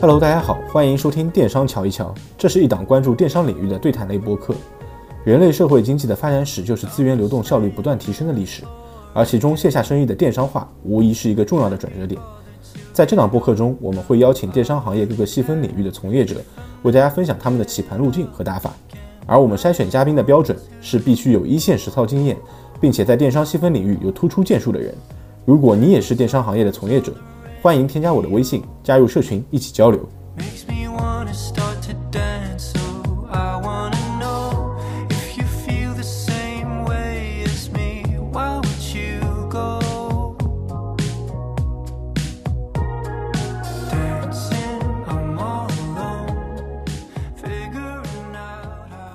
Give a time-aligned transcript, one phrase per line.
[0.00, 2.14] Hello，大家好，欢迎收听电商瞧一瞧。
[2.38, 4.54] 这是一档关注电商领域的对谈类播客。
[5.24, 8.62] 人类社会经济的发展史就是资源流动效率不断提升的历史，
[9.12, 12.18] 而其中线下生意的电商化无疑是一个重要的转折点。
[12.94, 16.36] 在这档播客中，我们会邀请电商行业各个细分领域的从业者，
[16.82, 18.72] 为大家分享他们的起盘路径和打法。
[19.26, 22.38] 而我们筛选嘉宾的标准是必须有一线实操经验，
[22.80, 24.94] 并且在电商细分领域有突出建树的人。
[25.44, 27.12] 如果你也是电商行业的从业者，
[27.62, 30.08] 欢迎添加我的微信，加入社群一起交流。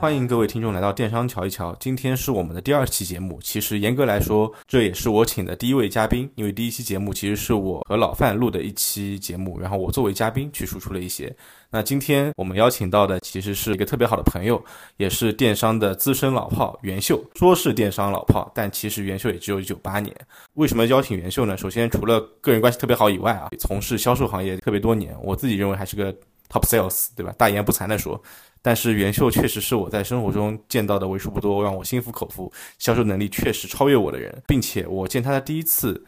[0.05, 3.39] 欢迎各位听众来到电商瞧一瞧，今天是我们的第二期节目。
[3.41, 11.35] 其实严格来说，这也是我请的第一位嘉宾，因为第一期节目其实是我和老范录的一期节目，然后我作为嘉宾去输出了一些。
[11.71, 14.63] 那今天我们邀请到的其实是一个特别好的朋友，
[14.97, 17.19] 也是电商的资深老炮袁秀。
[17.33, 20.15] 说是电商老炮，但其实袁秀也只有九八年。
[20.53, 21.57] 为什么邀请袁秀呢？
[21.57, 26.13] 首先除了个人关系特别好以外啊，从事销售行业特别多年，我自己认为还是个
[26.47, 27.33] top sales，对吧？
[27.39, 28.21] 大言不惭的说。
[28.65, 36.03] 但是袁秀确实是我在生活中见到的为数不多让我心服口服、销售能力确实超越我的人，并且我见他的第一次，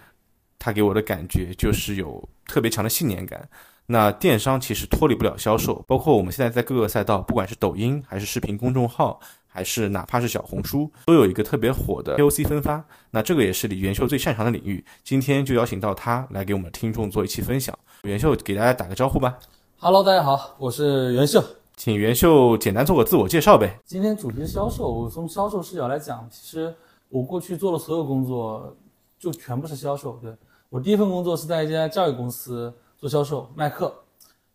[0.58, 3.48] 他给我的感觉就是有特别强的信念感。
[3.86, 12.84] 那电商其实脱离不了销售，包括我们现在在各个赛道，不管是抖音还是视频公众号，还是哪怕是小红书，都有一个特别火的 KOC 分发。
[13.12, 14.84] 那这个也是李元秀最擅长的领域。
[15.04, 17.78] 今天就邀请到他来给我们听众做一期分享。
[18.02, 19.38] 元秀给大家打个招呼吧
[19.78, 21.44] ，Hello，大家好，我是袁秀。
[21.78, 23.80] 请袁秀简单做个自我介绍呗。
[23.86, 26.74] 今天主题是销售，我从销售视角来讲，其实
[27.08, 28.76] 我过去做的所有工作
[29.20, 30.18] 就全部是销售。
[30.20, 30.36] 对
[30.70, 33.94] 我第一份工作是在一家教育公司做销售卖课，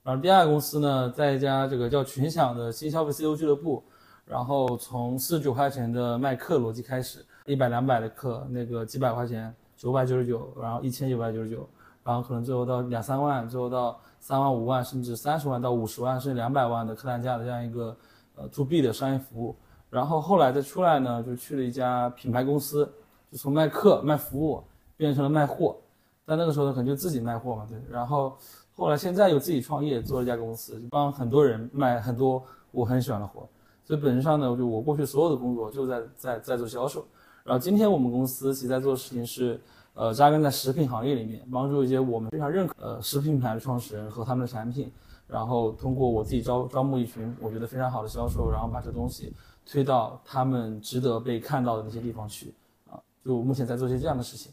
[0.03, 3.84] 然后第二个公司呢，在一家这个叫群享的新消费 CEO 俱乐部，
[4.25, 11.69] 然后从四十九块钱的卖课逻辑开始，一百两百的课，那个几百块钱，九百九十九，然后一千九百九十九，
[12.03, 17.97] 然后可能最后到两三万，最后到三万、五万，甚至三十万到五十万，甚至两百万的客单价的这样一个
[18.37, 19.56] 呃 to B 的商业服务。
[19.91, 22.88] 然后后来再出来呢，就去了一家品牌公司，
[23.33, 24.62] 就从卖课卖服务
[24.97, 25.77] 变成了卖货。
[26.25, 27.77] 但那个时候呢，可能就自己卖货嘛，对。
[27.91, 28.38] 然后
[28.77, 32.41] 后来现在又自己创业，做了一家公司，就帮很多人卖很多
[32.71, 33.47] 我很喜欢的货。
[33.84, 37.04] 所以本质上呢，就我过去所有的工作就在在在做销售。
[37.43, 39.60] 然后今天我们公司其实在做的事情是，
[39.94, 44.91] 呃，扎根在食品行业里面，帮助一些我们非常认可呃食品品牌的创始人和他们的产品，
[45.26, 49.32] 然后通过我自己招招募一群我觉得非常好的销售，然后把这东西
[49.66, 52.54] 推到他们值得被看到的那些地方去
[52.91, 52.98] 啊。
[53.25, 54.50] 就目前在做些这样的事情。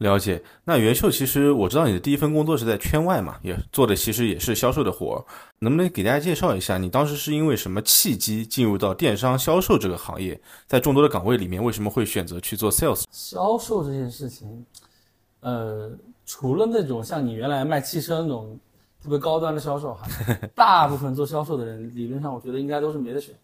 [0.00, 5.20] 了解，那袁秀其实我知道你的第一份工作是在圈外嘛，也做的其实也是销售的活儿，
[5.58, 10.40] 能不能给大家介绍一下，你当时是因为什么契机进入到电商销售这个行业？
[10.66, 13.04] 在众多的岗位里面，为什么会选择去做 sales？
[13.10, 14.64] 销售这件事情，
[15.40, 15.92] 呃，
[16.24, 18.58] 除了那种像你原来卖汽车那种
[19.02, 20.06] 特别高端的销售哈，
[20.56, 23.34] 大部分做销售的人理论上我觉得应该都是没得选。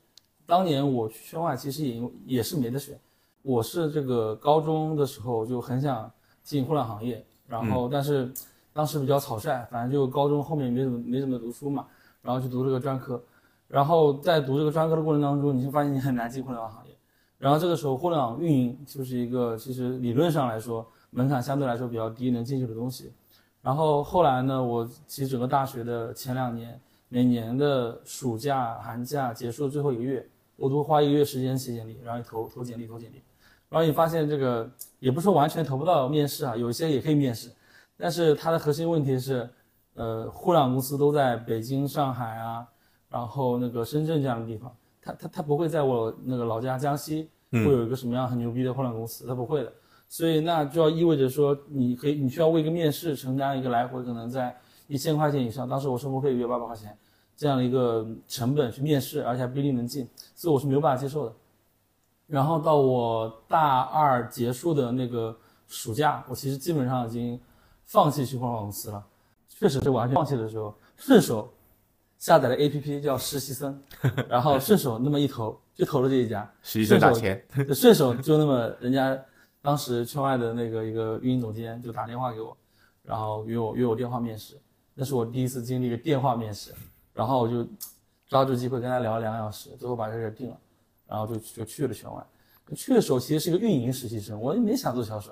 [0.47, 2.99] 当年我去圈外其实也也是没得选，
[3.43, 6.11] 我是这个高中的时候就很想
[6.47, 8.33] 进互联网行业，然后但是
[8.73, 11.87] 当时比较草率，反正就高中后面没怎么没怎么读书嘛，
[12.23, 13.21] 然后去读这个专科，
[13.67, 16.95] 然后在读这个专科的过程当中，你就发现你很难进互联网行业。
[17.37, 23.13] 然后这个时候，互联网运营就是一个其实理论上来说门槛相对来说比较低，能进去的东西。
[23.61, 30.25] 然后后来呢，我其实整个大学的前两年，每年的暑假、寒假结束的最后一个月，
[30.57, 33.21] 我都会花一个月时间写简历，然后投投简历，投简历。
[33.69, 37.50] 然后你发现这个也不是说完全投不到面试啊，有一些也可以面试，
[37.97, 39.49] 但是它的核心问题是，
[39.94, 42.66] 呃，互联网公司都在北京、上海啊，
[43.09, 49.72] 然后那个深圳这样的地方，它它它不会在我那个老家江西会有一个什么样很牛逼的互联网公司，它不会的。
[50.09, 56.97] 所以那就要意味着说，你可以你需要为一个面试承担一个来回可能在一千块钱以上，当时我生活费约八百块钱
[57.36, 61.34] 这样的一个成本去面试，而且还不一定能进，所以我是没有办法接受的。
[62.27, 65.37] 然后到我大二结束的那个
[65.69, 67.41] 暑假，我其实基本上已经
[67.84, 69.05] 放弃去互联网公司了，
[69.49, 71.53] 确实是完全放弃的时候，顺手
[72.19, 73.81] 下载了 APP 叫实习生，
[74.28, 79.17] 然后顺手那么一投就投了这一家，实习生打钱，顺手就那么人家
[79.63, 82.57] 当时圈外的那个一个运营总监就打电话给我，
[83.03, 84.59] 然后约我约我电话面试，
[84.95, 86.75] 那是我第一次经历一个电话面试，
[87.13, 87.65] 然后我就
[88.27, 90.57] 抓住机会跟他聊了两个小时，最后把这事定了，
[91.06, 92.26] 然后就就去了全外。
[92.74, 95.30] 去的时候其实是一个运营实习生，我也没想做销售，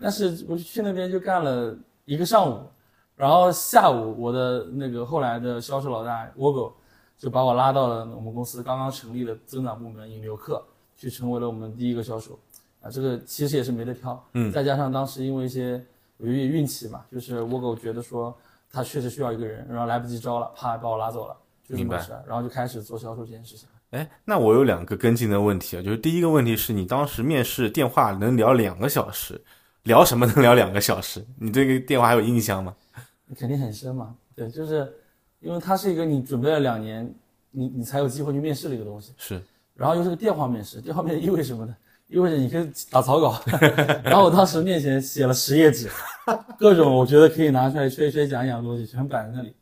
[0.00, 2.66] 但是我去那边就干了一个上午，
[3.14, 6.72] 然然后下午我的那个后来的销售老大 Wogo
[7.16, 10.60] 就把我拉到了我们公司刚刚成立的增长部门引流课，
[10.96, 12.36] 去成为了我们第一个销售。
[12.80, 15.80] 啊，这个其实也是没得挑，嗯再加上当时因为一些
[16.18, 18.36] 有一点运气嘛，就是 Wogo 觉得说
[18.68, 23.68] 他确实需要一个人，然后来不及招了，啪把我拉走了，就这么回事，然后就开始做销售这件事情。
[23.92, 29.38] 哎，那我有两个跟进的问题啊，就是第一个问题是你当时面试电话能聊两个小时，
[29.82, 31.22] 聊什么能聊两个小时？
[31.38, 32.74] 你对这个电话还有印象吗？
[33.38, 34.90] 肯定很深嘛，对，就是
[35.40, 37.14] 因为它是一个你准备了两年，
[37.50, 39.42] 你你才有机会去面试的一个东西，是，
[39.74, 41.76] 然后又是个电话面试，电话面试意味着什么呢？
[42.08, 43.38] 意味着你可以打草稿，
[44.04, 45.90] 然后我当时面前写了十页纸，
[46.58, 49.54] 各种我觉得可以拿出来吹一吹讲一讲的东西全摆在那里，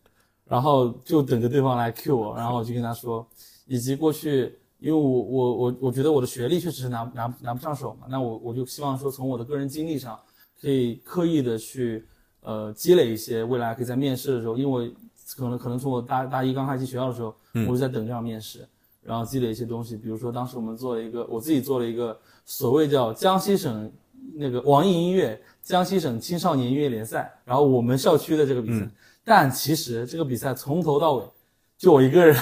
[0.47, 3.25] 然后就等着对方来 cue 我，然后我就跟他说，
[3.71, 10.19] 以及过去，因为我我我我觉得我的学历确实是拿拿拿不上手嘛，那我我就希望说从我的个人经历上，
[10.61, 12.05] 可以刻意的去
[12.41, 14.93] 呃积累一些未来可以在面试的时候，因为
[15.37, 18.67] 可能可能从我大大一刚开始进学校的时候，我就在等这样面试，
[19.05, 23.89] 然后积累一些东西，比如说当时我们做了一个，我自己做了一个所谓叫江西省
[24.35, 28.91] 那个网易音乐江西省青少年音乐联赛，然后我们校区的这个比赛，
[29.23, 31.25] 但其实这个比赛从头到尾
[31.81, 32.37] 就我一个人，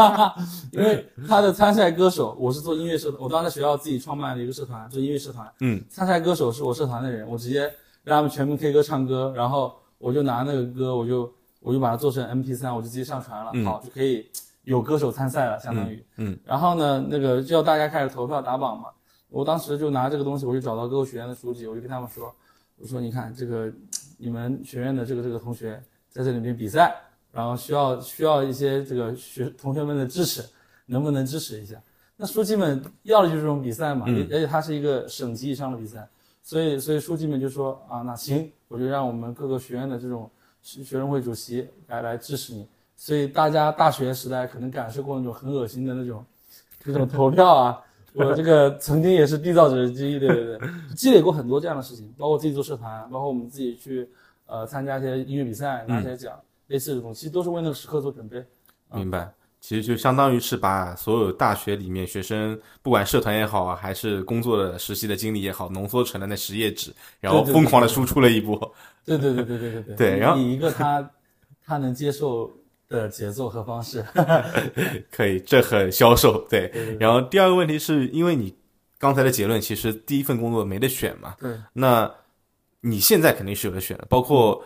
[0.72, 7.70] 因为他的参赛歌手，我是做音乐社，我当时在学校自己创办了一个社团，做音乐社团，嗯，参赛歌手是我社团的人，我直接
[8.02, 11.30] 让他们全民 K 歌唱歌，然后我就拿那个歌，我就
[11.60, 13.62] 我就把它做成 MP3，我就直接上传了，嗯。
[13.62, 14.26] 好就可以
[14.64, 18.88] 有歌手参赛了，相当于，嗯，然后呢，那个就要大家开始投票打榜嘛，
[19.28, 22.34] 我当时就拿这个东西，我就找到各个学院的书记，我就跟他们说，
[22.78, 23.70] 我说你看这个
[24.16, 25.78] 你们学院的这个这个同学
[26.08, 26.94] 在这里面比赛，
[27.32, 30.44] 然后需要需要一些这个学同学们的支持，
[30.86, 31.76] 能不能支持一下？
[32.16, 36.06] 那书记们要的就是这种比赛嘛，嗯而且它是一个省级以上的比赛，
[36.42, 40.30] 所以所以书记们就说啊，那行，我就让我们各个学院的这种
[40.60, 42.68] 学学生会主席来来支持你。
[42.94, 46.24] 所以大家大学时代可能感受过那种很恶心的那种
[46.84, 47.80] 这种投票啊，
[48.12, 54.08] 我这个曾经也是缔造者之一，对对对，积累过很多这样的事情，包括自己做社团，包括我们自己去
[54.46, 56.38] 呃参加一些音乐比赛拿一些奖，
[56.68, 58.44] 类似的东西都是为那个时刻做准备，
[58.94, 59.32] 明白？
[59.60, 68.58] 其实就相当于是把所有大学里面学生，不管社团也好啊，还是工作的实习的经历也好，浓缩成了那十页纸，然后疯狂的输出了一波。
[69.04, 69.94] 对对对对对对对。
[69.94, 71.08] 对，然后以一个他
[71.64, 72.50] 他能接受
[72.88, 74.04] 的节奏和方式，
[75.12, 76.44] 可以，这很销售。
[76.50, 76.96] 对。
[76.98, 78.52] 然后第二个问题是因为你
[78.98, 81.36] 刚才的结论，其实第一份工作没得选嘛？
[81.38, 81.56] 对。
[81.72, 82.12] 那
[82.80, 84.60] 你现在肯定是有的选的，包括。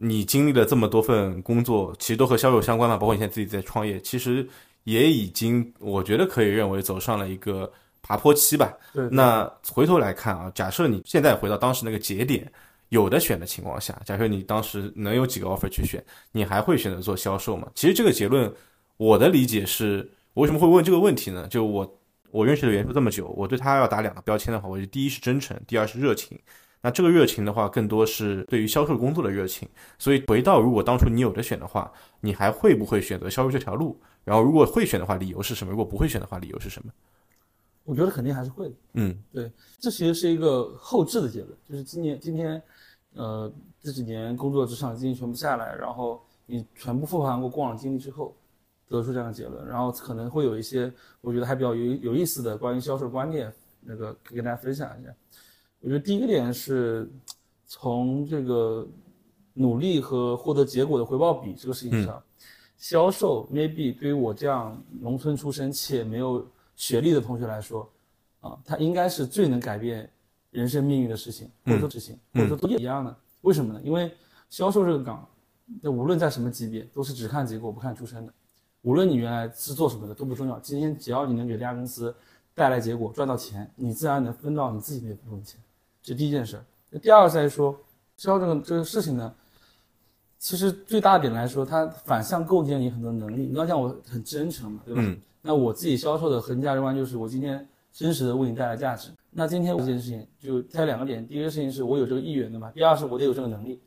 [0.00, 4.48] 你经历了这么多份工作，其实都和销售相关嘛，包括你现在自己在创业，其实
[4.84, 8.72] 也已经我觉得可以认为走上了一个爬坡期吧。
[9.10, 12.50] 那回头来看啊，假设你现在回到当时那个节点，
[12.90, 17.68] 有的选的情况下，假设你当时能有几个 offer 去选，你还会选择做销售吗？
[17.74, 18.50] 其实这个结论，
[18.98, 21.48] 我的理解是，我为什么会问这个问题呢？
[21.48, 22.00] 就我
[22.30, 26.38] 我认识的袁叔这么久，我对他要打两个标签的话，我觉得第一是真诚，第二是热情。
[26.80, 29.68] 那这个热情的话，更多是对于销售工作的热情。
[29.98, 33.98] 所以回到如果当初你有的选的话，你还会不会选择销售这条路？
[34.24, 35.70] 然后如果会选的话，理由是什么？
[35.70, 36.92] 如果不会选的话，理由是什么？
[37.84, 38.74] 我觉得肯定还是会的。
[38.94, 39.16] 嗯
[39.80, 42.62] 这其实是一个后置的结论，就是今年今天，
[43.14, 43.50] 呃，
[43.80, 48.36] 这几年工作职场经历全部下来，然后你全部复盘过过往经历之后，
[48.88, 53.50] 得出这样的结论，然后可能会有一些我觉得还比较有有意思的关于销售观念，
[53.80, 55.10] 那个跟大家分享一下。
[55.80, 57.10] 我觉得第一个点是
[57.66, 58.86] 从这个
[59.54, 62.22] 努力和获得结果的回报比这个事情上，
[62.76, 67.88] 销售 maybe 对于我这样农村出身且没有学历的同学来说，
[68.40, 70.08] 啊，它应该是最能改变
[70.50, 73.16] 人生命运的事情，或者说事情，或者说都一样的。
[73.42, 73.80] 为什么呢？
[73.84, 74.12] 因为
[74.50, 75.28] 销售这个岗，
[75.80, 78.32] 那无论在什么级别，都是只看结果不看出身的。
[78.82, 82.14] 无论你原来是做什么的都不重要，今天只要你能给这家公司
[82.54, 85.60] 带来结果，赚到钱，你自然能分到你自己那部分钱，
[86.02, 86.58] 这第一件事。
[86.90, 87.76] 那第二个再说，
[88.16, 89.34] 销售这个这个事情呢，
[90.38, 93.46] 其实最大点来说，它反向构建你很多能力。
[93.46, 95.00] 你刚讲我很真诚嘛，对吧？
[95.04, 99.10] 嗯那我自己销售的核心价值观就是我今天真实的为你带来价值。
[99.30, 103.80] 那今天这件事情就它有两个点，第一个事情是我有这个意愿的嘛，第二是我得有这个能力。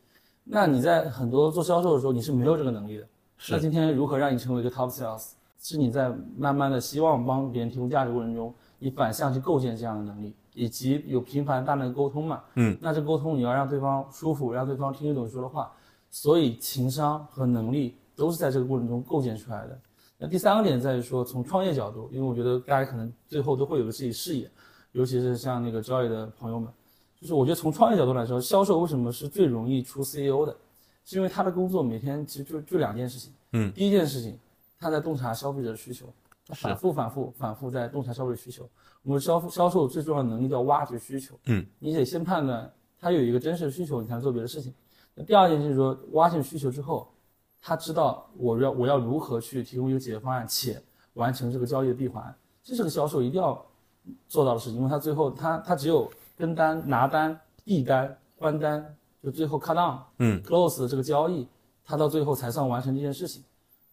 [0.46, 3.08] 那你在很多做销售的时候，你是没有这个能力的。
[3.38, 5.32] 是那今天如何让你成为一个 top sales？
[5.60, 12.44] 是你在慢慢的希望帮别人提供价值过程中，你反向去构建这样的能力，以及有频繁大量的沟通嘛。
[12.56, 15.72] 嗯，那这沟通你要让对方舒服，让对方听得懂你说的话，
[16.10, 19.80] 所以情商和能力都是在这个过程中构建出来的。
[20.18, 24.50] 那第三个点在于说，从创业角度，因为我觉得大家可能最后都会有个自己事业，
[24.92, 26.72] 尤其是像那个 Joy 的朋友们，
[27.20, 30.56] 就是我觉得从创业角度来说，销售为什么是最容易出 CEO 的？
[31.04, 33.34] 是因为他的工作每天其实就就两件事情。
[33.54, 34.38] 嗯，第一件事情，
[34.80, 36.06] 他在洞察消费者的需求，
[36.48, 38.70] 反复反复反复在洞察消费者需求。
[39.04, 41.40] 我们销销售最重要的能力叫挖掘需求。
[41.46, 44.74] 嗯，你得先判断他有一个真实的需求，你才能做别的事情。
[45.14, 47.12] 那第二件事就是说，挖掘需求之后，
[47.62, 50.82] 他知道我要我要如何去提供一个解决方案，且
[51.14, 52.34] 完成这个交易的闭环，
[52.64, 53.66] 这是个销售一定要
[54.28, 61.48] 做到的事情，因为他最后他他只有跟单、拿单、递单、关单，就最后 cut down，嗯，close 这个交易，
[61.84, 63.44] 他到最后才算完成这件事情。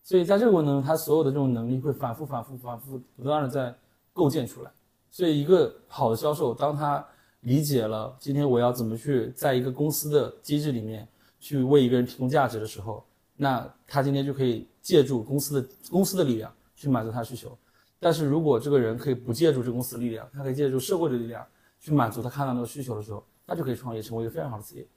[0.08, 3.76] 所以在这个过程中，他所有的这种能力会反复、反复、反复不断的在
[4.14, 4.70] 构建出来。
[5.10, 7.06] 所以一个好的销售，当他
[7.40, 11.06] 理解了今天我要怎么去在一个公司的机制里面
[11.38, 13.04] 去为一个人提供价值的时候，
[13.36, 17.54] 那他今天就可以借助公司的公司的力量去满足他的需求。
[18.00, 21.46] 但是如果这个人可以不借助这公司的力量，他可以借助社会的力量
[21.78, 24.88] 去满足他看到那个需求的时候，他就可以创业成为一个非常好的职业。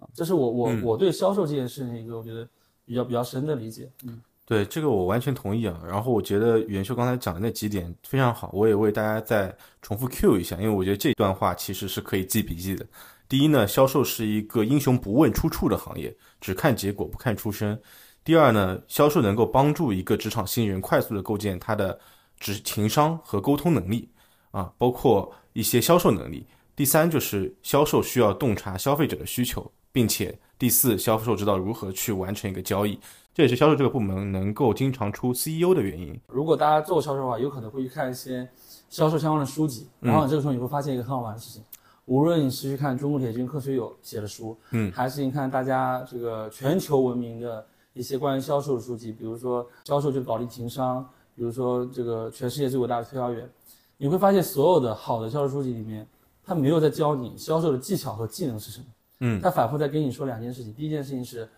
[0.00, 2.48] 啊，这是我我、嗯我对销售这件事情一个我觉得
[2.84, 3.88] 比较比较深的理解。
[4.02, 5.80] 嗯，对这个我完全同意啊。
[5.86, 12.86] 然后我觉得袁秀刚才讲的那几点非常好，我也为大家再重复 Q 一下，因为我觉得这段话其实是可以记笔记的。
[13.28, 17.80] 第一呢，销售是一个英雄不问出处的行业，只看结果不看出身。
[18.24, 21.98] 第二呢，销售能够帮助一个职场新人快速的构建他的
[22.38, 24.08] 职情商和沟通能力
[24.50, 26.46] 啊，包括一些销售能力。
[26.76, 32.98] 第三就是销售需要洞察消费者的需求，并且第四，销售知道如何去完成一个交易。
[33.34, 36.18] 这也是销售这个部门能够经常出 CEO 的原因。
[36.26, 38.48] 如果大家做销售的话，有可能会去看一些
[38.90, 41.62] 销售相关的书籍，然后这个时候你会发现一个很好玩的事情。
[42.04, 53.48] 无论你是去看中国铁军科学友写的书，嗯，还是你看大家这个全球闻名的一些关于销售的书籍，比如说销售就搞定情商，比如说这个全世界最伟大的推销员，
[53.96, 56.06] 你会发现所有的好的销售书籍里面，
[56.44, 58.86] 他没有在教你销售的技巧和技能是什么，
[59.20, 61.48] 嗯，他反复在跟你说两件事情，第一件事情是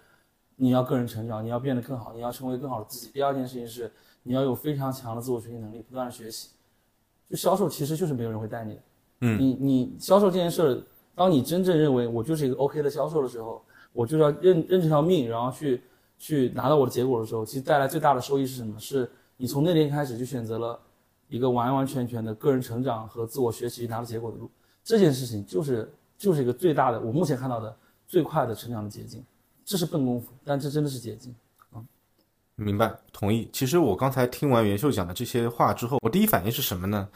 [0.57, 3.91] 你要个人成长，你要变得更好，你要成为更好的自己；第二件事情是
[4.23, 6.51] 你要有非常强的自我学习能力，不断的学习。
[7.29, 8.81] 就销售其实就是没有人会带你的，
[9.21, 10.83] 嗯，你你销售这件事儿，
[11.15, 15.83] 当你真正认为我就是一个 OK 的销售的时候，我就要认认这条命，然后去
[16.19, 18.79] 去拿到我的结果的时候，其实带来最大的收益是什么？
[18.79, 20.79] 是你从那天开始就选择了
[21.29, 24.49] 一个完完全全的个人成长和自我学习拿到结果的路。
[24.85, 27.75] 这件事情就是就是一个最大的，我目前看到的
[28.07, 29.25] 最快的成长的捷径。
[29.65, 31.35] 这是笨功夫，但这真的是捷径。
[32.57, 33.49] 明白，同意。
[33.53, 37.09] 其实我刚才听完袁秀讲的这些话之后，我第一反应是什么呢？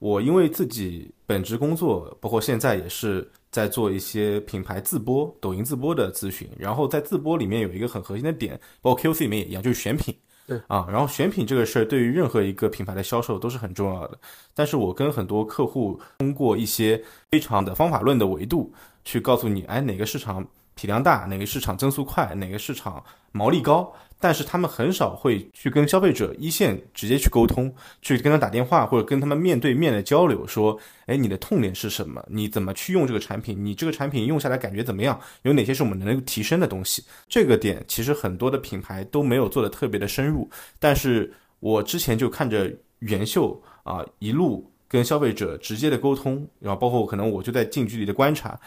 [0.00, 10.12] 我因为自己本职工作，包括现在也是在做一些品牌自播、抖音自播的咨询，然后在自播里面有一个很核心的点，包括 QC 里面也一样，就是选品。
[10.46, 14.18] 对啊，然后选品这个事儿对于任何一个品牌的销售都是很重要的。
[14.52, 18.72] 但是我跟很多客户通过一些非常的方法论的维度
[19.04, 20.44] 去告诉你，哎，哪个市场
[20.80, 27.70] 体量大，哪个市场增速快，哪个市场毛利高，但是他们很少会去跟消费者一线直接去沟通，
[28.00, 32.24] 去跟他打电话或者跟他们面对面的交流，说，哎，你的痛点是什么？
[32.30, 33.62] 你怎么去用这个产品？
[33.62, 35.20] 你这个产品用下来感觉怎么样？
[35.42, 37.04] 有哪些是我们能够提升的东西？
[37.28, 48.58] 这个点其实很多的品牌都没有做的特别的深入，但是我之前就看着袁秀啊一路跟消费者直接的沟通，然后包括可能我就在近距离的观察。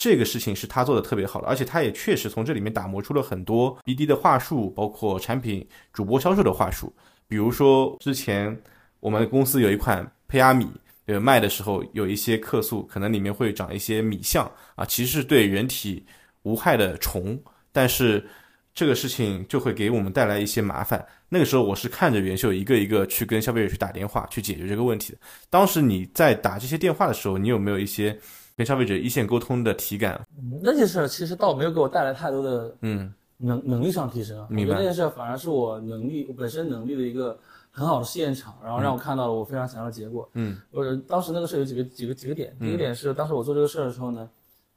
[0.00, 6.90] 这个事情是他做的特别好的，而且他也确实从这里面打磨出了很多 BD 的话术，包括产品主播销售的话术。
[7.28, 8.58] 比如说之前
[9.00, 10.66] 我们公司有一款胚芽米，
[11.04, 16.02] 呃，卖的时候有一些客诉，可能里面会长一些米象啊，其实是对人体
[16.44, 17.38] 无害的虫，
[17.70, 18.26] 但是
[18.72, 21.04] 这个事情就会给我们带来一些麻烦。
[21.28, 25.18] 那个时候我是看着袁秀一个一个去跟消费者去打电话去解决这个问题的。
[25.50, 28.18] 当时你在打这些电话的时候，你有没有一些
[28.60, 30.20] 跟消费者一线沟通的体感？
[30.60, 37.38] 那件事儿其实倒没有给我带来太多的嗯能能力上提升明白觉得那件事儿反而是我能力我本身能力的一个
[37.70, 40.28] 很好的试验场，然后让我看到了我非常想要的结果。
[40.34, 44.28] 嗯我当时那个事儿有几个几个几个点，第一个点是当时我做这个事儿的时候呢，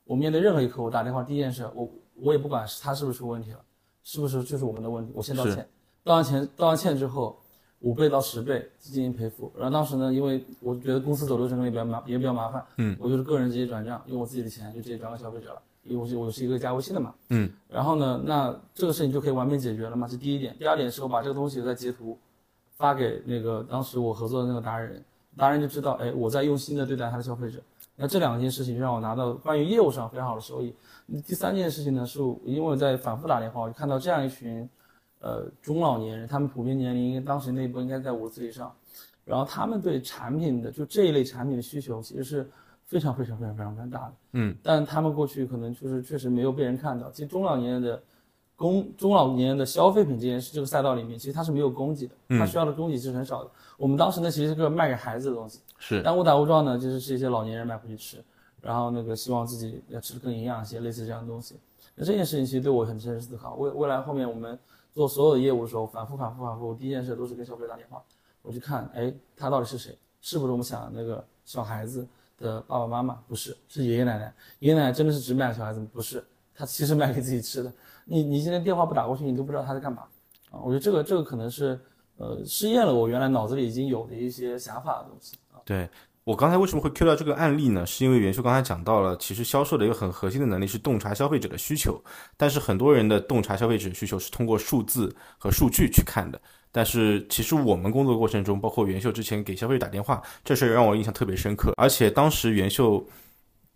[0.05, 3.59] 我面对任何一个客户打电话，第一件事我我也不管是他是不是出问题了，
[4.01, 5.67] 是不是就是我们的问题，我先道歉，
[6.05, 7.37] 道完歉道完歉之后。
[7.83, 20.55] 五倍到十倍进行赔付，然后当时呢，因为我觉得公司走流程也比较麻也比较麻烦，嗯，我就是个人直接转账，用我自己的钱就直接转给消费者了，因为我是我是一个加微信的嘛，嗯，然后呢，那这个事情就可以完美解决了嘛，这第一点。
[20.57, 22.17] 第二点是我把这个东西再截图
[22.77, 25.03] 发给那个当时我合作的那个达人，
[25.35, 27.59] 达人就知道，哎，我在用心的对待他的消费者。
[27.95, 30.73] 那这两件事情就让我拿到关于业务上非常好的收益。
[31.27, 34.67] 第三件事情呢，是因为我在反复打电话，我就看到这样一群，
[35.23, 38.75] 呃，中老年人，他们普遍年龄当时那波应该在五十岁以上，
[39.23, 42.49] 然后他们对产品的就这一类产品的需求其实是
[42.85, 44.13] 非常非常非常非常非常大的。
[44.33, 47.09] 嗯，但他们过去可能就是确实没有被人看到。
[47.09, 48.03] 其实中老年人的
[48.57, 53.49] 供中老年人的消费品这件事这个赛道里面，其实它是没有供给的，它需要的供给是很少的。
[53.77, 58.21] 我们当时呢，其实是个卖给孩子的东西，是但误打误撞呢，就是是一些老年人买回去吃，
[58.61, 61.55] 然后那个希望自己要吃的更营养一些，类似这样的东西。
[61.95, 63.55] 那这件事情其实对我很深入思考。
[63.55, 64.57] 未未来后面我们
[64.93, 68.01] 做所有的业务的时候，反复反复反复，第一件事都是跟消费者打电话，
[68.41, 69.97] 我去看，哎，他到底是谁？
[70.21, 72.07] 是不是我们想的那个小孩子
[72.37, 73.15] 的爸爸妈妈？
[73.27, 74.33] 不是，是爷爷奶奶。
[74.59, 75.87] 爷爷奶奶真的是只卖小孩子吗？
[75.91, 76.23] 不是，
[76.55, 77.73] 他其实卖给自己吃的。
[78.05, 80.03] 你你现在电话不打过去，你都不知道他在干嘛
[80.51, 80.61] 啊？
[80.63, 81.79] 我觉得这个这个可能是
[82.17, 85.37] 呃试验了我原来脑子里已经有的一些想法的东西。
[85.65, 85.89] 对
[86.25, 87.85] 我刚才为什么会 Q 到这个案例呢？
[87.85, 92.01] 是因为袁秀刚才讲到了，其实销售的一个很核心的能力是洞察消费者的需求，
[92.37, 96.39] 但是很多人的洞察消费者需求是通过数字和数据去看的。
[96.71, 101.73] 但是其实我们工作过程中，包括袁秀之前给消费者打电话，这事让我印象特别深刻。
[101.75, 103.05] 而且当时袁秀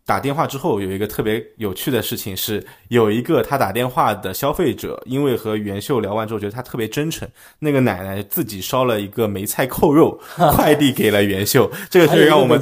[0.07, 7.27] 打电话之后，有一个特别有趣的事情是，有一个他打电话的消费者，因为和袁秀聊完之后，觉得他特别真诚，
[7.59, 10.17] 那个奶奶自己烧了一个梅菜扣肉
[10.55, 12.57] 快递给了袁秀，这个是让我们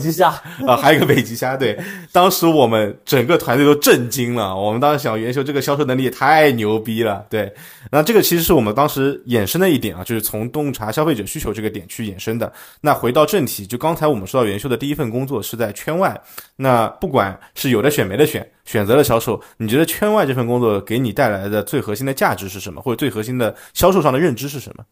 [0.68, 1.80] 啊，还有一个北极虾，对，
[2.12, 4.56] 当时我们整个团队都震惊了。
[4.56, 7.54] 我们当时想，袁秀这个销售能力也太牛逼了，对。
[7.92, 12.52] 那这个其实是我们当时衍生的一点啊，就是从洞察消费者需求这个点去衍生的。
[12.82, 16.20] 那回到正题，就刚才我们说到袁秀的第一份工作是在圈外，
[16.56, 24.86] 那不管是有的选没得选，选择了销售，你觉得圈外这份工作给你带来的最核心的价值是什么，或者最核心的销售上的认知是什么？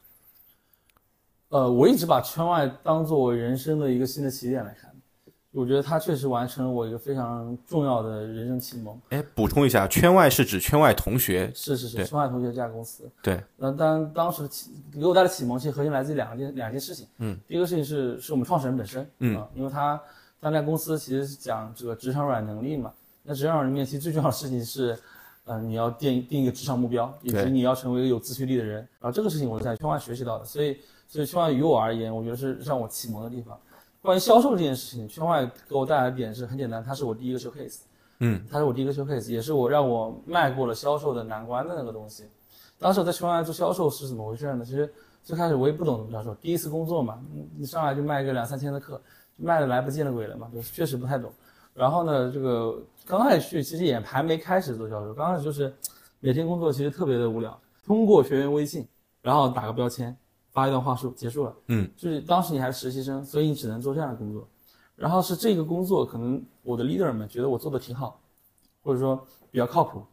[1.49, 4.89] 呃，我一直把圈外当做我人生的一个新的起点来看，
[5.51, 8.99] 我觉得它确实完成了我一个非常重要的人生启蒙。
[9.09, 17.05] 哎，补充一下，圈外是指圈外同学，是是是，圈外同学这家公司，对，那当当时启给我带来启蒙，其实核心来自于两件两件事情。
[17.19, 19.37] 嗯，第一个事情是是我们创始人本身，嗯。
[19.37, 20.01] 啊因为他
[20.43, 22.91] 他那家公司其实是讲这个职场软能力嘛。
[23.23, 24.99] 那职场软能力其实最重要的事情是，
[25.45, 28.79] 呃，你要定定一个职场目标，以及你要成为一个有自驱力的人。
[28.99, 30.77] 然后这个事情我是在圈外学习到的，所以
[31.07, 33.57] 所以圈外于我而言，我觉得是让我启蒙的地方。
[34.01, 37.77] 关于销售这件事情，圈外给我带来的点是很简单，它是我第一个 showcase。
[38.19, 42.25] 嗯，它是我第一个 showcase，也是我让我迈过了销售的难关的那个东西。
[42.77, 44.65] 当时我在圈外做销售是怎么回事呢？
[44.65, 44.91] 其实
[45.23, 49.01] 最开始我也不懂怎么销售，第一次工作嘛，你你上来就卖个两三千的课，
[49.35, 51.31] 卖的来不进的鬼了嘛，就是确实不太懂。
[51.73, 55.73] 然后呢，这个刚开始去其实也还没开始做销售，刚开始就是
[56.19, 58.87] 每天工作其实特别的无聊，通过学员微信，
[59.21, 60.15] 然后打个标签，
[60.51, 61.55] 发一段话术结束了。
[61.67, 64.47] 嗯，就是当时你还是实习生，所以你只能做这样的工作。
[64.95, 68.21] 然后是这个工作，可能我的 leader 们觉得我做的挺好，
[68.83, 70.03] 或者说比较靠谱。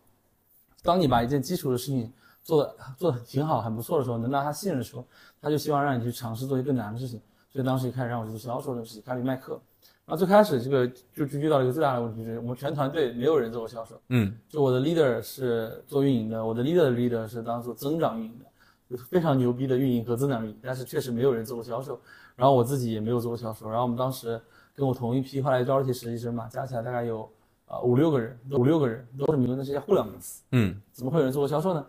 [0.82, 2.10] 当你把一件基础的事情
[2.42, 5.06] 做的做的挺好、很不错的时候，能让他信任的时候，
[5.42, 7.20] 他就希望让你去尝试做一些更难的事情。
[7.50, 9.60] 所以当时一开始让我去做销售这个事情，开始卖课。
[10.06, 14.00] 然后最开始这个就就遇到了一个最大的问题，就是我们全团队没有人做过销售。
[14.08, 18.44] 嗯，就我的 leader 是做运营的，我的 leader 的 leader 是当做增长运营的，
[18.88, 22.00] 就是非常牛逼的运营和增长运营，但是确实没有人做过销售，
[22.34, 24.40] 然后我自己也没有做过销售，然后我们当时
[24.74, 27.30] 跟我同一批后来招了一批实习生嘛，加起来大概有
[27.66, 31.86] 啊、五六个人，五六个人都是民的这些互联网公司，嗯，怎么会有人做过销售呢？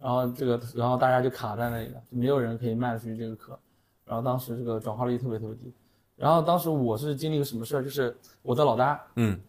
[0.00, 3.56] 然后这个，然后大家就卡在那里了，就没有人可以卖出去这个课，
[4.10, 5.72] 然后当时这个转化率特别特别低，
[6.16, 9.40] 然后当时我是经历一个什么事儿，就是我的老大，嗯，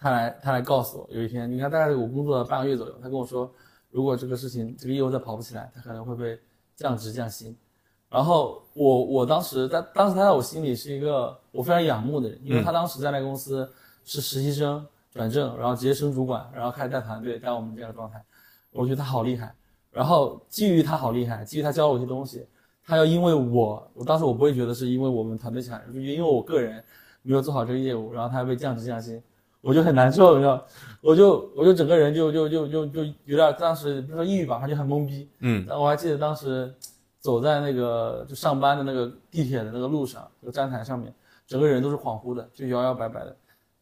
[0.00, 3.48] 他来他来告诉我，有一天，你看大概我工作了半个月左右，他跟我说，
[3.92, 6.36] 如果这个事情这个业务再跑不起来，他可能会被
[6.74, 7.56] 降职降薪。
[8.10, 13.72] 然后我我当时在当时他在我心里是一个我非常仰慕的人，因为他当时在那个公司
[14.04, 18.20] 是实习生转正，然后直接升主管，然后开始带团队带我们这样的状态，
[18.72, 19.54] 我觉得他好厉害。
[19.92, 22.44] 然后基于他好厉害，基于他教了我一些东西，
[22.86, 26.82] 他要因为我，我当时我不会觉得是因为我们团队强，就因为我个人
[27.22, 29.22] 没有做好这个业务，然后他被降职降薪，
[29.62, 30.62] 我就很难受，你知道，
[31.00, 35.28] 我就我就整个人就就就就就有点当时不是说抑郁吧，他就很懵逼。
[35.40, 36.72] 嗯，但我还记得当时
[37.20, 41.12] 走在那个就上班的那个地铁的那个路上，那个站台上面，
[41.46, 43.34] 整个人都是恍惚的，就摇摇摆摆的。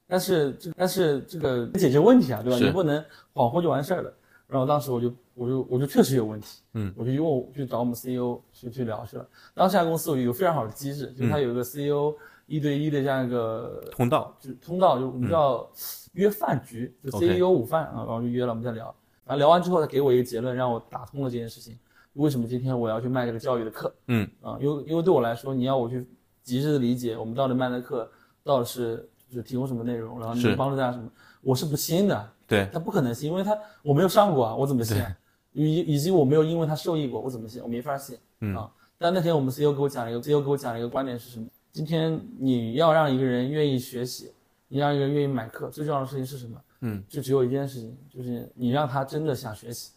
[0.07, 2.59] 但是这但是这个解决问题啊，对吧？
[2.65, 3.03] 你不能
[3.35, 4.12] 恍惚就完事儿了。
[4.53, 9.27] 然后当时我就我就我就确实有问题，嗯，我就问我去找我们 CEO 去去聊去了。
[9.55, 12.15] 当时这家公司有一个非常好的机制，就是它有一个 CEO
[12.47, 15.67] 一对一的这样一个通道，就是通道，就我们叫
[16.12, 18.95] 约饭局，就 CEO 午饭啊，然后就约了，我们再聊。
[19.25, 21.79] 然后聊完之后，他给我一个结论，让我打通了这件事情。
[22.12, 23.91] 为什么今天我要去卖这个教育的课？
[24.09, 26.07] 嗯啊，因为因为对我来说，你要我去
[26.43, 28.11] 极致的理解我们到底卖的课
[28.45, 31.09] 到底是就是提供什么内容，然后是能帮助大家什么，
[31.41, 32.31] 我是不信的。
[32.53, 35.19] 对，他不可能信，因为他我没有上过啊，我怎么信啊？
[35.53, 37.62] 以以及我没有因为他受益过，我怎么信？
[37.62, 38.19] 我没法信。
[38.41, 41.47] 嗯啊，但那天我们 CEO 给我讲了一个 CEO 给我讲了一个观点是什么？
[41.73, 44.33] 今天你要让一个人愿意学习，
[44.69, 46.61] 你让一个人愿意买课，最重要的事情是什么？
[46.81, 49.93] 嗯，就只有一件事情，就是你让他真的想学习。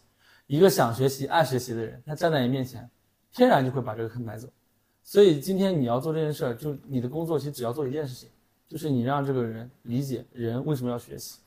[0.46, 2.88] 一个想学习、爱学习的人，他站在你面前，
[3.32, 4.48] 天然就会把这个坑买走。
[5.02, 8.28] 所以今天你要做这件事儿，就你的工作其实只要做一件事情，
[8.68, 11.38] 就是你让这个人理解人为什么要学习。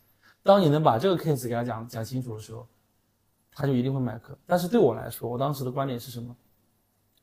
[0.44, 2.66] 当你能把这个 case 给他讲讲清楚的时候，
[3.52, 4.38] 他就一定会买课。
[4.46, 6.36] 但是对我来说，我当时的观点是什么？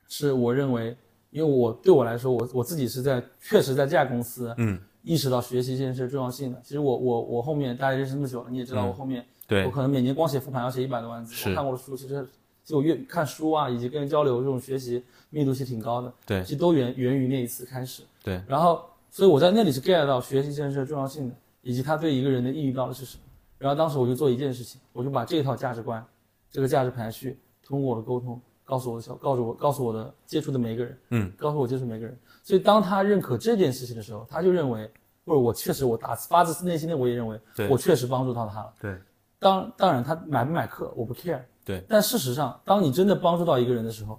[0.08, 0.96] 是我认为，
[1.30, 6.60] 因为我对我来说，我我自己是在确实在这家公司，嗯，意识到学习这件事重要性的。
[6.62, 12.28] 其实我我我后面大家认识那么久了，你也知道，我后面、嗯对我可能每年光写复盘要写一百多万字，我看过的书其实
[12.64, 15.00] 就阅看书啊，以及跟人交流这种学习
[15.30, 16.12] 密度其实挺高的。
[16.26, 18.02] 对其实都源源于那一次开始。
[18.24, 21.34] 对，然后，所以我在那里是 get 到学习这件事的重要性的，
[21.66, 23.22] 以及他对一个人的意义到底是什么。
[23.58, 26.04] 然后当时我就做一件事情，我就把这套价值观、
[26.48, 32.16] 这个价值排序，通过我的沟通，告诉我的小，告诉我，告诉我的接触的每一个人，嗯，告诉我接触每个人。
[32.44, 34.88] 所以当他认可这件事情的时候，他就认为，
[35.24, 38.72] 或者我确实我打发自内心的我也认为对，我确实帮助到他了。
[38.80, 38.96] 对
[39.40, 44.18] 当当然，他买不买课我不 care，对但事实上，当你真的帮助到一个人的时候，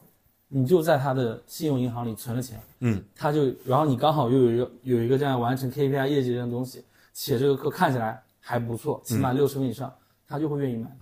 [0.50, 6.84] 你就在他的信用银行里存了钱，嗯，他就，然后你刚好又有一个有一个这样完成 KPI 业绩这样东西，
[7.20, 9.92] 且这个课看起来还不错，起码六十分以上，
[10.28, 10.96] 他就会愿意买。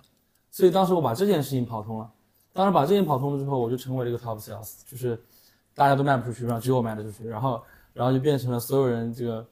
[0.50, 2.10] 所以当时我把这件事情跑通了，
[2.54, 5.20] 当时把这件跑通了之后，我就成为了一个 top sales，就是
[5.74, 9.46] 大家都卖不出去，然后只有我卖得出去，然后然后就变成了所有人这个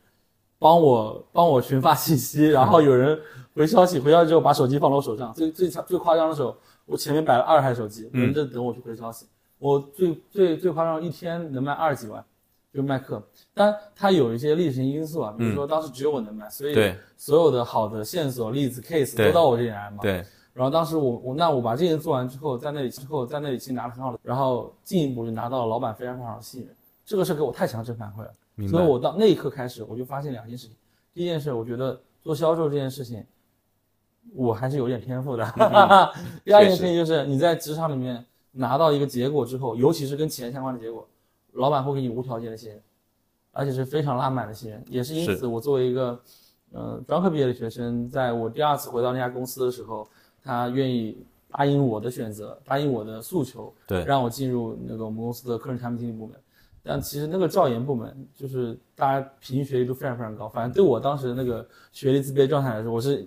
[0.59, 3.20] 帮我帮我群发信息，然后有人
[3.55, 9.27] 回消息，回消息之后把手机放到我手上，最最最夸张的时候，我前面摆了二十台手机，轮着等我去回消息，
[9.59, 12.24] 我最最最夸张一天能卖二十几万。
[12.74, 13.22] 就是卖课，
[13.54, 16.74] 当然它有一些历史性因素啊，比如说当时只有我能卖，所以
[17.16, 19.98] 所有的好的线索、例子、case 都到我这里来嘛。
[20.02, 20.14] 对，
[20.52, 26.74] 然后当时我我那我把这件做完之后，在那里之后在那里其实拿了很好的，然后进一步就拿到了老板非常非常好的信任，
[27.06, 28.32] 这个事给我太强正反馈了。
[28.56, 28.88] 明白所以。
[28.88, 30.76] 我到那一刻开始，我就发现两件事情。
[31.12, 33.24] 第一件事，我觉得做销售这件事情，
[34.34, 35.44] 我还是有点天赋的。
[36.44, 41.06] 第二件事情就是你在职场里面拿到一个结果之后，尤其是跟钱相关的结果，
[41.54, 42.80] 老板会给你无条件的信任，
[43.52, 44.82] 而且是非常拉满的信任。
[44.88, 46.20] 也是因此，我作为一个
[46.72, 50.08] 呃专科毕业的学生，在我第二次回到那家公司的时候，
[50.42, 51.16] 他愿意
[51.50, 56.36] 答应我的选择，答应我的诉求，对让我进入那个我们公司的客人产品经理部门。
[56.86, 63.26] 但其实那个教研部门，就是大家平均学历都非常非常高，反正对我当时那个学历自卑状态来说，我是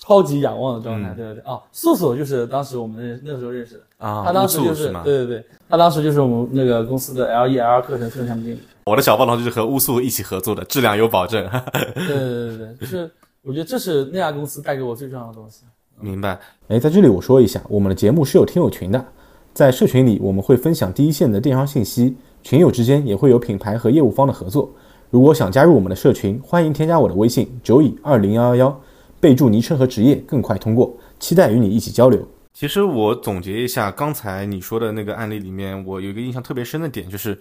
[0.00, 1.10] 超级仰望的状态。
[1.10, 5.02] 嗯对对对，哦，素素就是当时我们认那时候认识的，啊，他当时就是乌素是吗？
[5.04, 8.60] 对对对，他当时就是我们那个公司的 L E L 课程课程产品经理。
[8.84, 11.48] 我的小报童就是和乌素一起合作的，质量有保证。
[11.94, 13.08] 对对对对，就是
[13.42, 15.64] 我觉得这是那家公司带给我最重要的东西。
[16.00, 16.40] 明白。
[16.68, 19.04] 哎，在这里我说一下，我们的节目是有听友群的，
[19.52, 24.68] 在社群里我们会分享第一线的电商信息，群友之间也会有品牌和业务方的合作。
[25.10, 28.80] 如果想加入我们的社群，欢迎添加我的微信九乙二零幺幺幺，
[29.20, 32.26] 备注昵称和职业更快通过，期待与你一起交流。
[32.52, 37.38] 其实我总结一下刚才你说的那个案例里面，我有一个印象特别深的点，就是，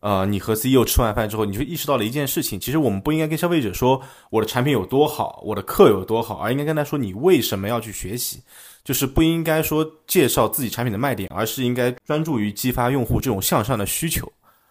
[0.00, 8.42] 呃，你和 CEO 吃完饭之后，你就意识到了一件事情，其实我们不应该跟消费者说我的产品有多好，我的课有多好，而应该跟他说你为什么要去学习，
[8.84, 14.30] 就是不应该说介绍自己产品的卖点，而是应该专注于激发用户这种向上的需求。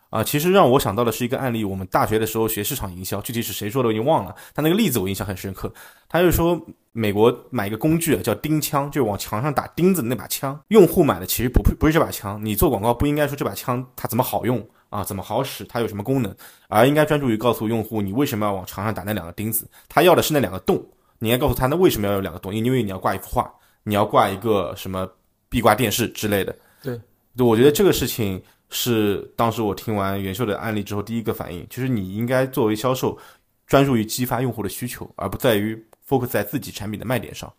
[0.09, 5.71] 啊，其实让我想到的是一个案例，我们大学的时候学市场营销，具体是谁说的我已经忘了，他那个例子我印象很深刻。
[6.07, 6.59] 他就说
[6.91, 16.35] 美国买一个工具啊叫钉枪，就是往墙上打钉子的那把枪，用户买的其实不不是这把枪，你做广告不应该说这把枪它怎么好用啊，怎么好使，它有什么功能，
[16.67, 20.83] 而应该专注于告诉用户你为什么要往墙上打那两个钉子，他要的是那两个洞，
[21.19, 25.07] 你应该告诉他那为什么要有两个洞，因为你要挂一幅画，你要挂一个什么
[25.47, 26.55] 壁挂电视之类的。
[26.81, 26.99] 对，
[27.37, 33.17] 对，我觉得这个事情是当时我听完袁秀的案例之后第一个反应，就是你应该作为销售，
[33.65, 37.51] 专注于激发用户的需求，而不在于 focus 在自己产品的卖点上。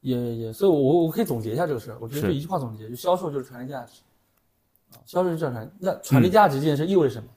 [0.00, 4.00] 也也，所以我我可以总结一下这个事儿，我觉得就一句话总结，就销售就是传递价值，
[4.92, 5.70] 啊，销售就是传。
[5.78, 7.28] 那传递价值这件事意味着什么？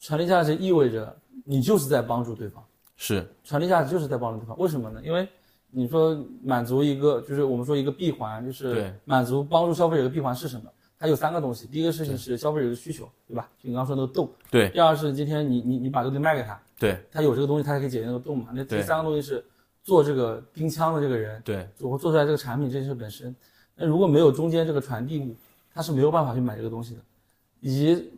[0.00, 2.64] 传递价值意味着你就是在帮助对方，
[2.96, 4.58] 是传递价值就是在帮助对方。
[4.58, 5.02] 为什么呢？
[5.04, 5.28] 因为
[5.70, 10.70] 你说满足一个，就是我们说一个闭环，就是对满足帮助消费者的闭环是什么？
[10.98, 13.48] 它有三个东西，第一个事情是消费者的需求，对吧？
[13.56, 14.28] 就你刚刚说那个洞。
[14.50, 18.48] 对第二是今天你你你把这个东西卖给他，对他有这个东西，他才可以解决那个洞嘛。
[18.52, 19.44] 那第三个东西是
[19.84, 23.32] 做这个冰枪的这个人，对我做出来这个产品这件事本身，
[23.76, 25.36] 那如果没有中间这个传递物，
[25.72, 27.00] 他是没有办法去买这个东西的，
[27.60, 28.12] 以及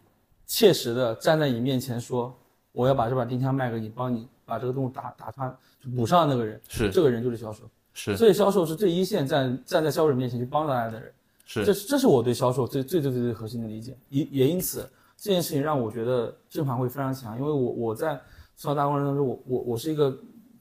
[0.47, 2.35] 切实的站在你面前说
[2.73, 7.65] 我要把这把冰枪卖给你，帮你把这个洞打打穿，就补上那个人，是这个人就是销售。
[7.93, 11.13] 是所以销售是最一线站站在消费者面前去帮大家的人。
[11.51, 11.65] 是。
[11.65, 18.15] 这是这是我对销售最最最最最核心的理解，也也因此这件事情让我觉得正反馈非常强，因为我我在
[18.57, 20.17] 从小大过程当中，我我我是一个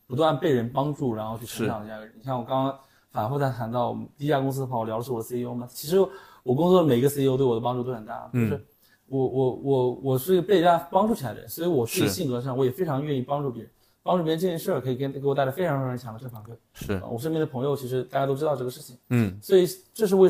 [0.07, 2.15] 不断被人帮助然后去成长的这样一个人。
[2.17, 2.79] 你像我刚刚
[3.11, 5.67] 反复在谈到我们第一家公司的话，我聊的是我的 CEO 嘛。
[5.71, 5.99] 其实
[6.43, 8.65] 我工作的每一个 CEO 对我的帮助都很大，就是
[9.07, 12.09] 我我我我是一个被人家帮助起来的人，所以我自己是。
[12.09, 13.71] 性格上我也非常愿意帮助别人，
[14.03, 16.49] 帮助别人这件事儿可以给给我带来非常非常强的正反馈。
[16.73, 16.93] 是。
[16.93, 20.29] 啊，我身边的朋友其实大家都知道这个事情，嗯，所以这是为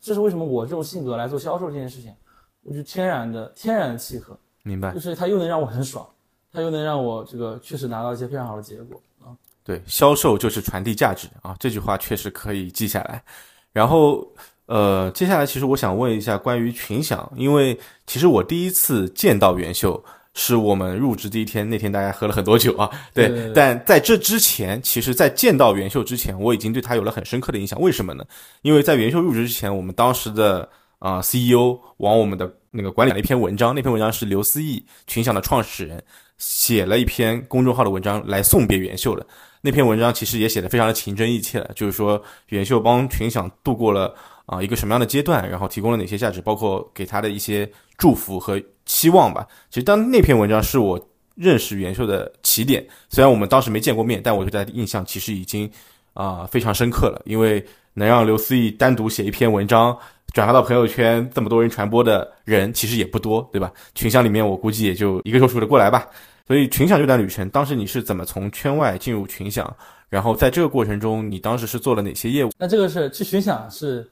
[0.00, 2.14] 这是为什么我这种性格来做销售这件事情，
[2.62, 5.00] 我就天然的天然的契合，明白就。
[5.00, 6.06] 是它又能让我很爽，
[6.52, 9.36] 它又能让我这个确实拿到一些非常好的结果啊。
[9.64, 13.22] 对，销售就是传递价值啊，这句话确实可以记下来。
[13.72, 14.26] 然后，
[14.66, 20.02] 呃，接下来其实我想问一下关于群享，因为其实我第一次见到元秀
[20.40, 23.52] 是我们入职第一天，那天大家喝了很多酒啊， 对。
[23.52, 27.78] 但在这之前，其实在见到袁秀之前，我已经对他有了很深刻的印象。
[27.80, 28.24] 为什么呢？
[28.62, 30.68] 因为在袁秀入职之前，我们当时的
[31.00, 36.00] 啊、CEO 往我们的那个管理了一篇文章，那篇文章是刘思义群享的创始人
[36.38, 39.26] 写了一篇公众号的文章来送别袁秀的。
[39.60, 44.14] 那篇文章其实也写的非常的情真意切了，就是说袁秀帮群享度过了
[44.48, 49.46] 啊、一个什么样的阶段，然后提供了哪些价值，包括给他的一些祝福和期望吧。
[49.68, 50.98] 其实当那篇文章是我
[51.34, 55.70] 认识元秀的起点，虽然我们当时没见过面，但我对他的印象其实已经
[56.14, 59.96] 啊、非常深刻了，因为能让刘思义单独写一篇文章。
[60.34, 63.72] 转发到朋友圈，这么多人传播的人其实也不多，对吧？
[63.94, 66.06] 群享里面我估计也就一个手数得过来吧。
[66.46, 69.74] 所以群享这段旅程，当时你是怎么从圈外进入群享？
[70.10, 72.50] 然后在这个过程中，你当时是做了哪些业务？
[72.58, 74.06] 那这个是去群享是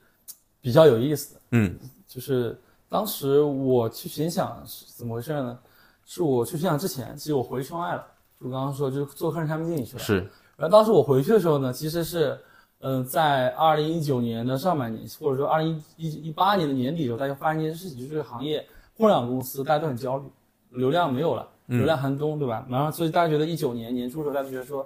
[0.67, 5.57] 比较有意思，嗯就是当时我去巡讲是怎么回事呢？
[6.05, 8.05] 是我去巡讲之前，其实我回圈外了，
[8.41, 10.03] 就我刚刚说就是做客人产品经理去了。
[10.03, 10.19] 是
[10.57, 12.37] 然后当时我回去的时候呢，其实是，
[12.81, 20.25] 嗯、在二零一九年的上半年，或者说二零一一八年的年底的时候，大家发现一件事情，就是这个行业互联网公司大家都很焦虑，
[20.71, 22.67] 流量没有了，流量寒冬，对吧？
[22.69, 24.85] 然后所以大家觉得一九年年初的时候，大家觉得说，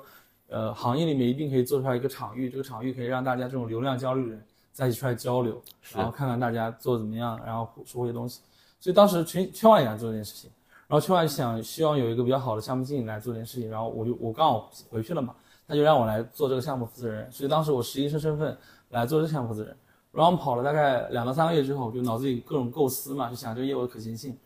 [0.49, 4.45] 呃，行业里面一定可以做出来一个场域，这个场域可以让大家这种流量焦虑的人
[4.81, 5.63] 在一起出来交流，
[5.93, 8.41] 然后看看大家做怎么样，然后说一些东西。
[8.81, 10.51] 所以当时圈圈外也想做这件事情，
[10.89, 15.35] 然后圈外想希望有一个比较好的项目经理来做这件事情，然后我就我刚好回去了嘛，
[15.69, 18.57] 他就让我来做这个项目负责人，所以当时我实习生身份
[18.89, 19.77] 来做这个项目负责人。
[20.13, 24.37] 然后跑了大概两到三个月之后，就脑子里各种构思嘛，就想这个业务的可行性。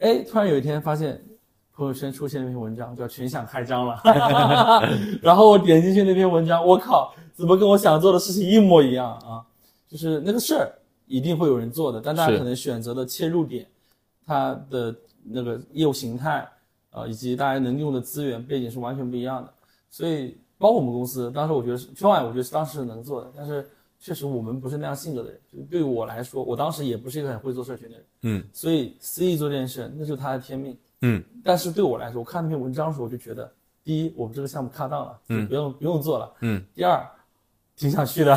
[0.00, 1.24] 哎，突然有一天发现
[1.72, 3.98] 朋友圈出现了一篇文章，叫“群享开张了
[5.22, 9.46] ”，然后我点进去那篇文章，我靠，怎么跟我想做的事情一模一样啊？
[9.92, 10.72] 就是那个事儿
[11.06, 13.66] 一定会有人做的，但大家可能选择的切入点，
[14.24, 16.48] 它的那个业务形态，
[16.92, 19.52] 呃，以及大家能用的资源背景是完全不一样的。
[19.90, 23.68] 所以，包括我们公司，当时我觉得是圈外，我觉得是当时是能做的，但是
[24.00, 25.38] 确实我们不是那样性格的人。
[25.52, 30.74] 就对于我来说，我当时也不是一个很会做社群的人，嗯所以 CE 做这件事，那就是他的天命。
[31.02, 33.52] 嗯但是对我来说，我看那篇文章的时候，我就觉得，
[33.84, 36.32] 第一，我们这个项目卡档了，就，不用不用做了。
[36.40, 36.64] 嗯。
[36.74, 37.04] 第二，
[37.82, 38.34] 挺想去的，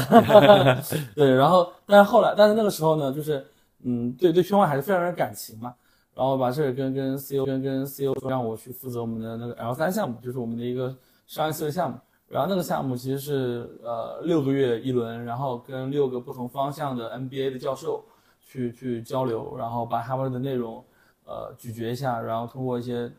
[1.15, 1.31] 对。
[1.35, 3.45] 然后，但是后来，但是那个时候呢，就是，
[3.83, 5.73] 嗯，对对圈外还是非常有感情嘛。
[6.15, 10.95] 然后把事儿跟跟 CEO 跟跟 CEO 说，让我去负责我们的那个 L 三项目，就是我们的一个
[11.27, 11.97] 商业思维项目。
[12.27, 18.03] 然后那个项目其实是呃六个月一轮，然后跟六个不同方向的 MBA 的教授
[18.41, 20.83] 去去交流，然后把他们的内容
[21.25, 23.11] 呃咀嚼一下，然后通过一些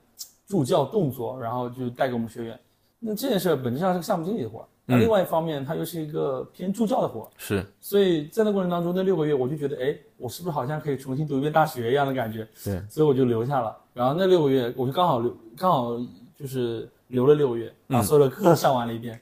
[0.46, 2.58] 助教动作，然后就带给我们学员。
[2.98, 12.46] 那这件事儿本质上是个项目经理的活儿，那另外一方面它又是一个偏助教的活，是所以在那过程当中，那六个月我就觉得，哎，我是不是好像可以重新读一遍大学一样的感觉？
[12.64, 13.76] 对，所以我就留下了。
[13.92, 15.98] 然后那六个月，我就刚好留，刚好
[16.38, 19.20] 就是留了六个月，把所有的课上完了一遍。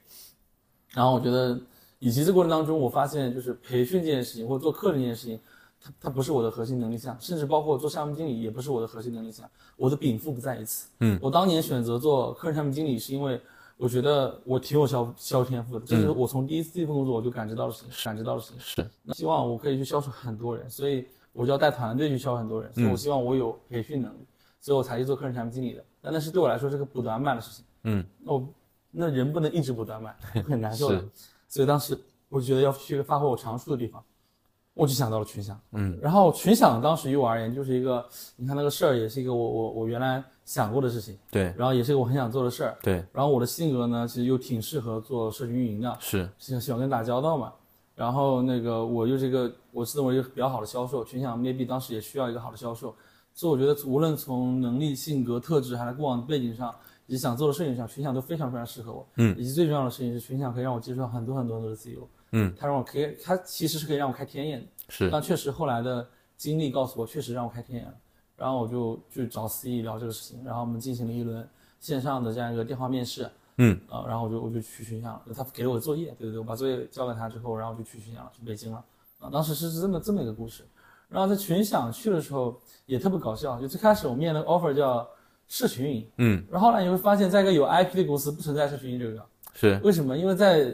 [0.92, 1.58] 然后我觉得，
[1.98, 5.40] 以及这过程当中，我发现就是培训这件事情或者做课这件事情，
[5.80, 9.48] 它它不是我的核心能力项，甚至包括做项目经理也不是我的核心能力项。
[9.76, 10.88] 我的禀赋不在于此。
[11.00, 13.40] 嗯，我当年选择做客人产品经理，是因为
[13.76, 18.42] 我觉得我挺有销销天赋的，这是我从第一次第一份工作我就感知到了感知到了。
[18.58, 24.26] 是那希望我可以去销售很多人，所以我就要带团队去销售很多人，所以我希望我有培训能力，
[24.60, 25.84] 所以我才去做客人产品经理的。
[26.00, 27.64] 但那是对我来说是个补短板的事情。
[27.82, 28.48] 嗯，那我
[28.90, 31.04] 那人不能一直补短板，很难受的。
[31.48, 34.02] 所以当时我觉得要去一个发挥我长处的地方，
[34.72, 35.60] 我就想到了群享。
[35.72, 38.04] 嗯，然后群享当时于我而言就是一个，
[38.36, 42.76] 你看那个事儿也是一个我我我原来想过的事情，对然后也是我很想做的事儿。
[42.82, 47.52] 对然后我的性格呢，其实又挺适合做社群运营的，是喜喜欢跟人打交道嘛。
[47.94, 52.94] 然后那个我又是一个我自认为一个比较好的销售，群享 maybe 当时也需要一个好的销售，
[53.32, 56.74] 所以我觉得无论从能力、性格、特质，还是过往的背景上，
[57.06, 59.06] 以及想做的事情上，群享都非常非常适合我。
[59.16, 62.08] 嗯，以及最重要的事情是，群享可以让我接触到很多很多很多的自由。
[62.32, 64.66] 嗯，它让我可以，它其实是可以让我开天眼的。
[64.88, 67.94] 是但确实后来的经历告诉我，确实让我开天眼了。
[68.44, 71.48] 然后我就去找 CE 聊这个事情，然后我们进行了一轮
[71.80, 73.26] 线上的这样一个电话面试，
[73.56, 78.84] 嗯啊，然后我就我就去群享了，他给了我作业，对对对，我把作业交给他之后，然后我就去群享了，去北京了
[79.18, 80.62] 啊，当时是这么这么一个故事。
[81.08, 85.08] 然后在群享去的时候也特别搞笑，就最开始我面的 offer 叫
[85.48, 89.24] 社群运营，嗯，然后后来你会发现，在一个有 IP 的公司不存在社群运营这个。
[89.54, 90.18] 是为什么？
[90.18, 90.70] 因为在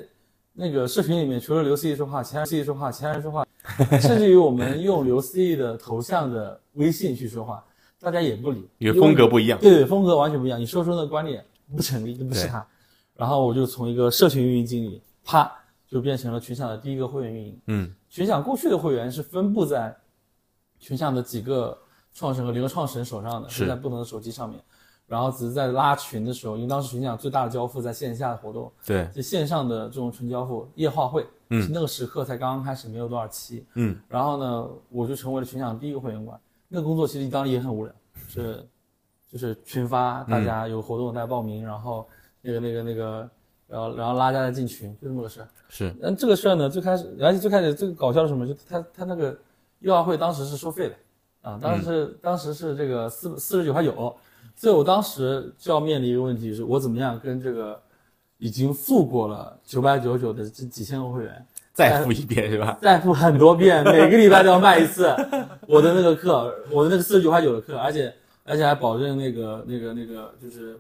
[0.55, 3.47] 那个视频里面，除了刘思义说话，其他人 C 说话，其他人说话，
[4.01, 7.65] 甚至于我们用刘思义的头像的微信去说话，
[8.01, 9.59] 大家也不理，因为风格不一样。
[9.61, 10.61] 对对，风格完全不一样。
[10.61, 12.67] 你说出的观点不成立，不是他。
[13.15, 15.51] 然后我就从一个社群运营经理，啪
[15.87, 17.61] 就变成了群享的第一个会员运营。
[17.67, 19.95] 嗯群享过去的会员是分布在
[20.79, 21.79] 群享的几个
[22.13, 24.59] 创始人和联合创始人手上的，是在不同的手机上面。
[25.11, 33.67] 然后只是在拉群的时候，因为当时群享最大的交付在线下的活动，对，就线上的这种纯交付夜话会，嗯是那个时刻才刚刚开始，没有多少期。
[33.75, 36.39] 嗯然后呢，我就成为了群享第一个会员官。
[36.69, 37.93] 那个工作其实当时也很无聊，
[38.29, 38.65] 是
[39.29, 42.07] 就是群发，大家有活动大家报名，然后
[42.41, 43.29] 那个那个那个，
[43.67, 45.49] 然后然后拉大家进群，就这么个事儿。
[45.69, 48.47] 是但这个事儿呢，最开始，而且最开始最搞笑的是什么？
[48.47, 49.37] 就他他那个
[49.81, 50.95] 夜话会当时是收费的，
[51.43, 54.17] 啊，当时是、当时是这个四四十九块九，
[54.61, 57.81] 所以我当时就要面临一个问题，是我怎么样跟这个
[58.37, 62.79] 已经付过了九百九十九的这几千个会员， 再付一遍是吧？
[62.83, 65.07] 再付很多遍，每个礼拜都要卖一次
[65.67, 70.79] 我的那个课，我的那个四十九块九的课，而且而且还保证那个那个那个就是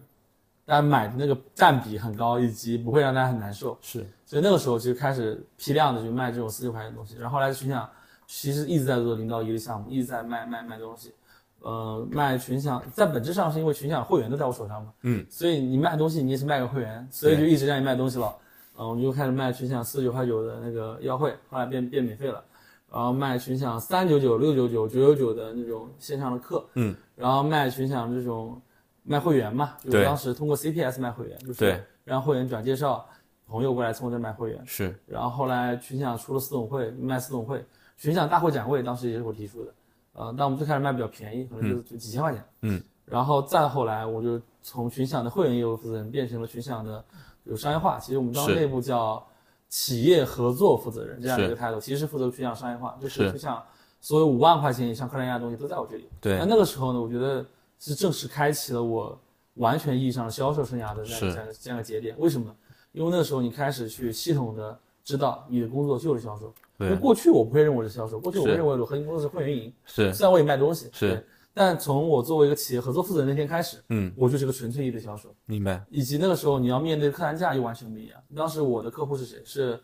[0.66, 3.78] 大家买的那个占比很高，以及不会让大家很难受。
[3.80, 7.88] 是所以那个时候就开始批量的去卖这种四十九块钱的东西，然后后来就想
[8.26, 11.14] 其实一直在做零到一的项目，一直在卖卖卖东西，
[11.60, 18.34] 呃，卖群享在本质上是因为群享会员都在我手上嘛，嗯，所以你卖东西你也是卖给会员，所以就一直让你卖东西了，
[18.76, 22.42] 嗯、我们就开始卖群享四十九块九的那个优惠，后来变变免费了，
[22.90, 28.60] 然后卖群享三九九、六九九、九九九的那种线上的课，嗯，然后卖群享这种
[29.02, 31.80] 卖会员嘛，就是当时通过 CPS 卖会员，就是对。
[32.02, 33.06] 让会员转介绍
[33.46, 34.92] 朋友过来从我这买会员，是。
[35.06, 37.64] 然后后来群享出了四董会，卖四董会，
[37.96, 39.72] 群享大会展会当时也是我提出的，
[40.12, 47.04] 呃，但我们最开始卖比较便宜，可能就就几千块钱，嗯，然后再后来我就从群享的会员业务负责人变成了群享的
[47.44, 49.24] 有商业化，其实我们当时内部叫
[49.68, 53.62] 企业合作负责人这样的一个态度，其实是负责群享商业化，就是是群享
[54.00, 56.08] 所有五万块钱以上客单价的东西都在我这里。
[56.20, 57.46] 对那那个时候呢，我觉得
[57.78, 59.18] 是正式开启了我
[59.54, 62.14] 完全意义上的销售生涯的这样这样这样一个节点。
[62.18, 62.54] 为什么？
[62.92, 66.52] 因为那个时候你开始去系统的知道你的工作就是销售。
[66.80, 75.34] 因为对过去我不会认为我是销售，过去我会认为我核心工作是会员运营，是虽然我也卖东西，是，但从我作为一个企业合作负责人那天开始，嗯，我就是个纯粹意义的销售。
[75.44, 78.20] 明白以及那个时候你要面对的客单价又完全不一样。
[78.34, 79.42] 当时我的客户是谁？
[79.44, 79.78] 是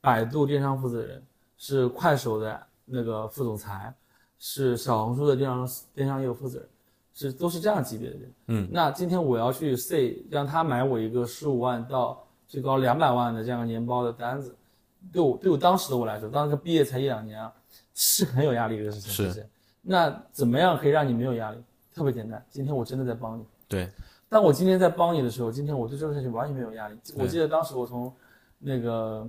[0.00, 1.22] 百度电商负责人，
[1.56, 3.92] 是快手的那个副总裁，
[4.38, 6.68] 是小红书的电商电商业务负责人，
[7.12, 8.32] 是都是这样级别的人。
[8.46, 14.56] 嗯，那今天我要去 say 让他买我一个十五万到最高两百万的这样的年包的单子，
[15.12, 17.52] 对我对我当时的我来说，当时毕业才一两年啊，
[17.94, 19.10] 是很有压力的一个事情。
[19.12, 19.48] 是不是？
[19.82, 21.58] 那怎么样可以让你没有压力？
[21.94, 23.44] 特别简单，今天我真的在帮你。
[23.66, 23.88] 对
[24.28, 26.98] 当我今天在帮你的时候，今天我对这个事情完全没有压力。
[27.16, 28.12] 我记得当时我从
[28.58, 29.26] 那个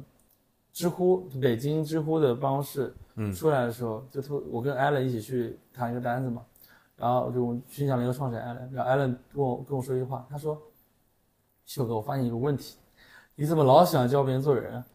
[0.74, 6.44] 知乎北京知乎的办公室嗯出来的时候，就特我跟艾伦一起去谈一个单子嘛，
[6.98, 10.62] 然后就分享联合创始人艾伦，然后艾伦跟我跟我说一句话，他说
[11.65, 12.76] ：“秀哥，我发现一个问题，
[13.39, 14.86] 你怎么老想教别人做人啊？”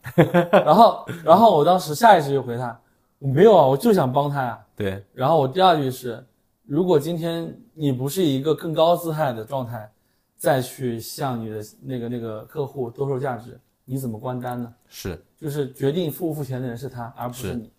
[0.52, 2.78] 然后然后我当时下意识就回他
[3.18, 6.22] ：“我没有啊，我就想帮他呀、对然后我第二句是，
[6.66, 9.90] 如果今天你不是一个更高姿态的状态，
[10.36, 14.74] 再去向你的那个那个客户兜售价值，你怎么关单呢？
[14.88, 17.70] 是就是决定付不付钱的人是他，而不是是你。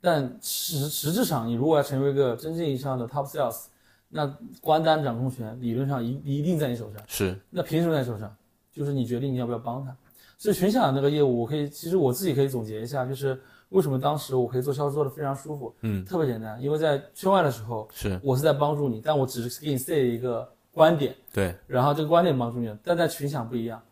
[0.00, 3.64] 但实实质上，你如果要成为一个真正意义上的 top sales，
[4.08, 7.02] 那关单掌控权理论上一一定在你手上。
[7.08, 8.32] 是那凭什么在手上？
[8.76, 9.96] 就是你决定你要不要帮他。
[10.36, 13.40] 所以群享那个业务，我可以其实我自己可以总结一下，就是
[13.70, 15.74] 为什么当时我可以做销售做的非常舒服。
[15.80, 22.78] 嗯，特别简单，因为在圈外的时候，是我是在帮助你，但我只是给你 say 一个观点，对然后这个观点帮助你了。
[22.84, 23.82] 但在群享不一样，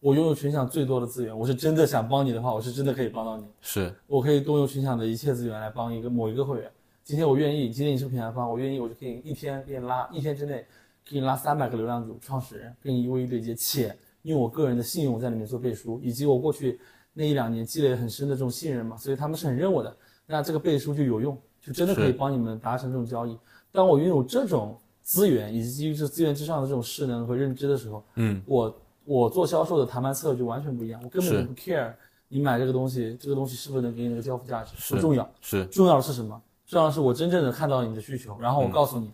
[0.00, 3.46] 我拥有群享最多的资源，我是真的想帮你的话，我是真的可以帮到你。
[3.60, 6.68] 是我可以动用群享的一切资源来帮一个某一个会员。
[7.04, 10.66] 今天我愿意，今天你是品牌方，我愿意，我就可以一天给你拉，一天之内
[11.04, 16.80] 给你拉三百个流量组创始人，跟你一对一对接，且用我个人的信用在里面做背书，以及我过去
[17.12, 19.96] 那一两年积累很深的这种信任嘛，所以他们是很认我的。
[20.26, 23.36] 那这个背书就有用，就真的可以帮你们达成这种交易。
[23.70, 31.92] 当我拥有这种资源以及基于这资源之上的这种势能和认知的时候，嗯我我做销售的谈判策略就完全不一样，我根本就不 care
[32.28, 36.40] 你买这个东西，这个东西是不是能给你那个交付价值，不重要，是重要的是什么？
[36.66, 39.10] 重要的是我真正的看到你的需求，然后我告诉你，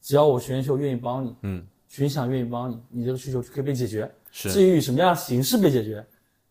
[0.00, 4.08] 只要我选秀愿意帮你，嗯群享愿意帮你，你这个需求就可以被解决。
[4.30, 6.04] 是至于以什么样的形式被解决，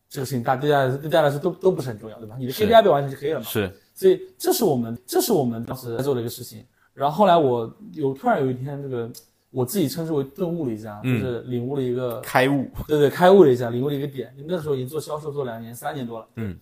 [0.10, 2.36] 这个事情大对大家对大家来说都都不是很重要，对吧？
[2.40, 3.46] 你的 KPI 被完成就可以了嘛。
[3.46, 6.66] 是所以这是我们这是我们当时在做的一个事情。
[6.94, 9.10] 然后后来我有突然有一天，这个
[9.52, 14.34] 我自己称之为顿悟了一下，就嗯是领悟了一个开悟，对对，开悟了一下，领悟了一个点。
[14.46, 16.28] 那时候已经做销售做两年、三年多了。
[16.36, 16.58] 嗯，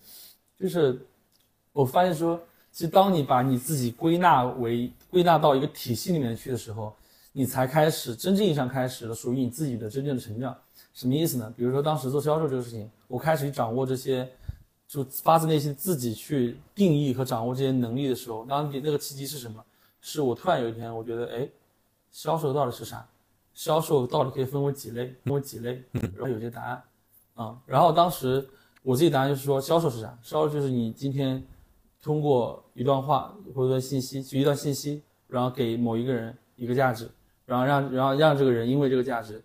[0.56, 0.96] 就是
[1.72, 2.40] 我发现说，
[2.70, 6.94] 其实当你把你自己归纳为归纳到一个体系里面去的时候，
[7.32, 10.56] 你才开始真正意义上开始了属于你自己的真正的成长。
[10.98, 11.54] 什么意思呢？
[11.56, 14.28] 比如说当时做销售这个事情，我开始去掌握这些，
[14.88, 19.64] 就发自内心自己去定义和掌握这些能力的时候，当你那个契机是什么？
[20.00, 21.48] 是我突然有一天，我觉得，哎，
[22.10, 23.08] 销售到底是啥？
[23.54, 25.14] 销售到底可以分为几类？
[25.24, 25.80] 分为几类？
[25.92, 26.82] 然后有些答案，
[27.34, 28.44] 啊、然后当时
[28.82, 30.18] 我自己答案就是说，销售是啥？
[30.20, 31.40] 销售就是你今天
[32.02, 37.08] 通过一段话或者一段信息，就一段信息，然后给某一个人一个价值，
[37.46, 39.40] 然后让然后让这个人因为这个价值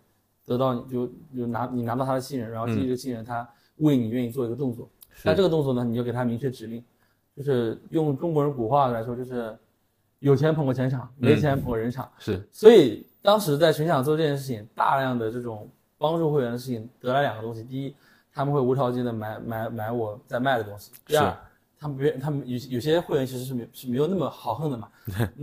[0.45, 4.89] 得到你就就拿你拿到他的信任，然后基于这个信任，他为你愿意做一个动作。
[5.23, 6.83] 那这个动作呢，你就给他明确指令，
[7.35, 9.55] 就是用中国人古话来说，就是
[10.19, 12.09] 有钱捧个钱场，没钱捧个人场。
[12.19, 12.41] 是。
[12.51, 17.95] 所以当时在群场做这件事情，大量的这种帮助会员的事情，得来两个东西：第一，
[18.33, 21.37] 他们会无条件的买买买我在卖的东西；第二是，
[21.83, 24.87] 他们愿他们有有些会员其实是没是没有那么豪横的嘛，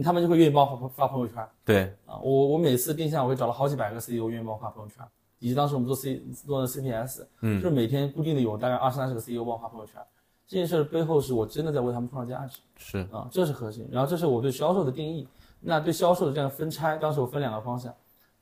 [0.03, 2.16] 他们就会愿意帮我发发朋友圈对，啊。
[2.22, 5.05] 我我每次定向我会找了好几百个 CEO 愿意帮我发朋友圈，
[5.38, 10.01] 以及当时我们做 C 做的 CPS，嗯就是每天固定的有大概二三十个 CEO 帮我发朋友圈。
[10.49, 12.59] 这件事背后是我真的在为他们创造价值。
[12.78, 13.86] 是啊，这是核心。
[13.93, 15.28] 然后这是我对销售的定义。
[15.61, 17.95] 那对销售的这样分拆，当时我分两个方向，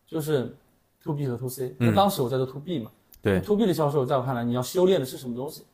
[0.07, 0.57] 就是
[1.03, 1.75] to B 和 to C。
[1.81, 5.65] 那当时我在做 to B 嘛，对 to B 的销售，在我看来，你要修炼的是什么东西？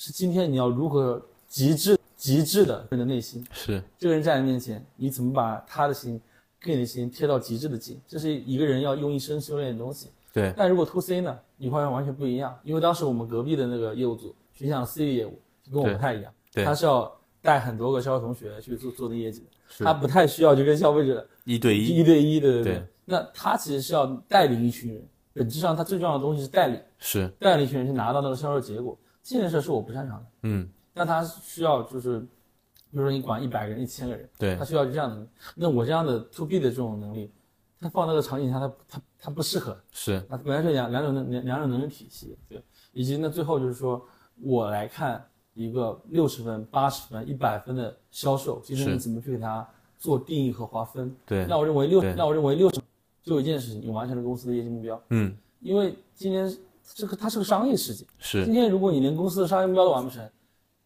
[0.00, 3.44] 是今天你要如何极致极致的人的内心。
[3.52, 3.82] 是。
[3.98, 6.20] 这个人在你面前，你怎么把他的心
[6.60, 8.00] 跟你的心贴到极致的近？
[8.06, 10.10] 这是一个人要用一生修炼的东西。
[10.32, 10.52] 对。
[10.56, 16.64] 但如果 to C 呢，你会完全不一样，因为当时我们隔壁的那个业务组群享 C 业务就跟我对不太一样，对。
[16.64, 19.46] 他是要带很多个销售同学去做做的业绩
[19.78, 22.64] 他不太需要就跟消费者一对一，一对一的，对。
[22.64, 27.26] 对那他其实是要带领一群人，本质上他最重要的东西是代理，是。
[27.38, 28.98] 带领一群人去拿到那个销售结果。
[29.22, 30.68] 这件事是我不擅长的，嗯
[30.98, 32.26] 但他需要就是，比
[32.98, 35.26] 如说你管一百个人、一千个人，对他需要这样的。
[35.54, 37.30] 那我这样的 to B 的这种能力，
[37.80, 39.78] 他放那个场景下，他他他不适合。
[39.92, 42.60] 是那本来是两两种能两两种能力体系，对，
[42.92, 44.04] 以及那最后就是说
[44.42, 45.24] 我来看
[45.54, 49.66] 一个六十分、八十分、一百分的销售，今天你怎么去给他
[49.98, 51.14] 做定义和划分？
[51.24, 52.80] 对那我认为六对，那我认为六十
[53.22, 56.56] 就有一件事情，你完成了公司的业绩目标，嗯因为今天
[56.94, 60.26] 这个它是个商业世界，是今天如果你连公司的商业目标都完不成，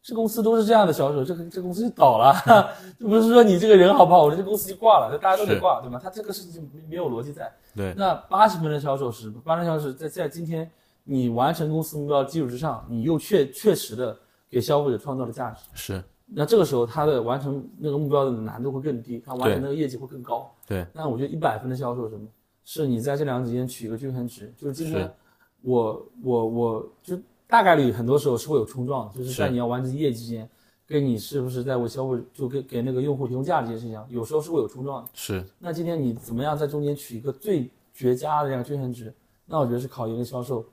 [0.02, 2.34] 这公司都是这样的销售，这个这公司就倒了，
[2.98, 6.00] 这不是说你这个人好不好，我这公司就挂了，这大家都得挂，对吗？
[6.02, 7.50] 他这个事情没没有逻辑在。
[7.74, 10.68] 对那八十分的销售是八十分销售是在在今天
[11.04, 14.16] 你完成公司目标基础之上，你又确确实的
[14.50, 15.64] 给消费者创造了价值。
[15.72, 20.52] 是那这个时候，他的完成那个目标的难度会更低，他完成那个业绩会更高。
[20.66, 22.26] 对那我觉得一百分的销售是什么？
[22.64, 25.10] 是你在这两者之间取一个均衡值，就是今天是
[25.62, 27.16] 我我我就
[27.52, 30.48] 大概率很多时候是会有冲撞的，就是是在你要完成业绩之间，
[30.86, 35.10] 跟你是不是在为消费就给给那个用户提供价值这件事情上，有时候是会有冲撞的。
[35.12, 39.12] 是那今天你怎么样在中间取一个最绝佳的这样均衡值？
[39.44, 40.64] 那我觉得是考验一个销售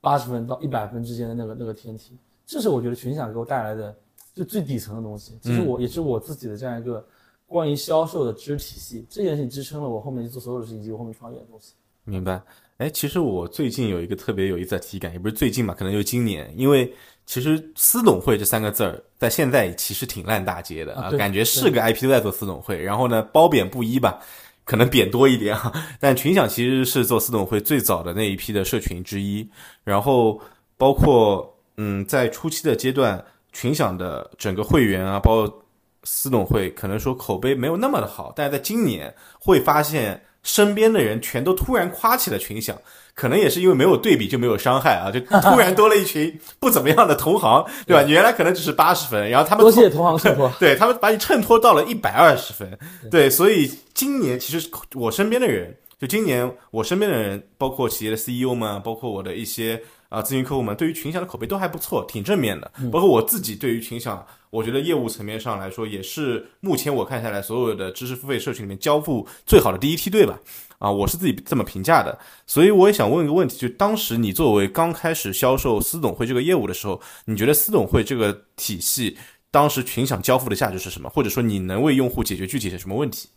[0.00, 3.92] 八十分到一百分之间的那个那个天梯，这是我觉得群享给我带来的
[4.32, 5.36] 就最底层的东西。
[5.42, 7.04] 其实我、也是我自己的这样一个
[7.48, 11.74] 关于销售的知识体系，这件事情支撑了我后面去做所有的事情以及我后面创业的东西。
[12.06, 12.40] 明白。
[12.78, 16.90] 哎，其实我最近有一个特别有意思的体感，也不是最近吧，可能就是今年，因为
[17.24, 24.20] 其实私董会这三个字儿在现在其实挺烂大街的啊对感觉是个 IP 都在做私董会，然后呢褒贬不一吧，
[24.64, 25.72] 可能贬多一点啊。
[25.98, 29.48] 但群享其实是做私董会最早的那一批的社群之一，
[29.82, 30.38] 然后
[30.76, 35.64] 包括嗯在初期的阶段，群享的整个会员啊，包括
[36.04, 42.78] 私董会，可能说口碑没有那么的好，但是在今年会发现身边的人全都突然夸起了群享，
[43.14, 48.02] 可能也是因为没有对比就没有伤害啊，就突然多了一群不怎么样的同行，对吧？
[48.04, 50.50] 原来可能只是八十分，然后他们多谢同行衬托。
[50.60, 52.78] 对他们把你衬托到了一百二十分，
[53.10, 62.70] 对，所以今年其实我身边的人，就今年我身边的人，包括企业的 CEO 们，包括我的一些啊、咨询客户们，对于群享的口碑都还不错，挺正面的。
[62.92, 70.38] 包括我自己对于群享，我觉得业务层面上来说，也是目前我看下来所有的知识付费社群里面交付最好的第一梯队吧。
[70.78, 79.16] 啊，我是自己这么评价的，所以我也想问一个问题，就当时你作为刚开始销售私董会这个业务的时候，你觉得私董会这个体系
[79.50, 81.08] 当时群享交付的价值是什么？
[81.08, 83.30] 或者说你能为用户解决具体的什么问题？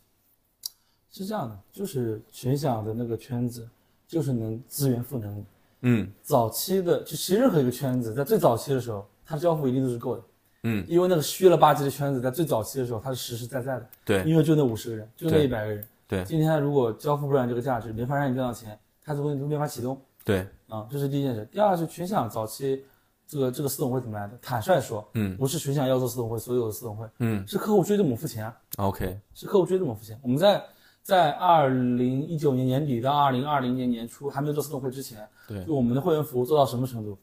[1.12, 3.70] 是这样的，就是群享的那个圈子，
[4.06, 5.46] 就是能资源赋能你。
[5.82, 6.12] 嗯。
[6.22, 10.24] 早期的，就其实任何一个圈子，在最早期的时候，它交付一定都是够的，
[10.64, 14.24] 嗯，因为那个虚了吧唧的圈子，在最早期的时候，它是实实在在的，对。
[14.24, 16.24] 因为就那五十个人，就那一百个人，对。
[16.26, 20.00] 今天如果交付不了你这个价值，没法让你赚到钱，它这东西都没法启动。
[20.26, 21.48] 对，啊，这是第一件事。
[21.52, 22.84] 第二是群享早期
[23.26, 24.38] 这个这个私董会怎么来的？
[24.42, 25.36] 坦率说，嗯。
[25.38, 27.48] 不是群享要做私董会，所有的私董会，嗯。
[27.48, 28.58] 是客户追着我们付钱啊。
[28.78, 30.20] ，OK，是客户追着我们付钱。
[30.22, 30.62] 我们在
[31.10, 35.66] 在二零一九年年底到二零二零年年初还没有做自动会之前，对。
[35.66, 37.18] 就我们的会员服务做到什么程度？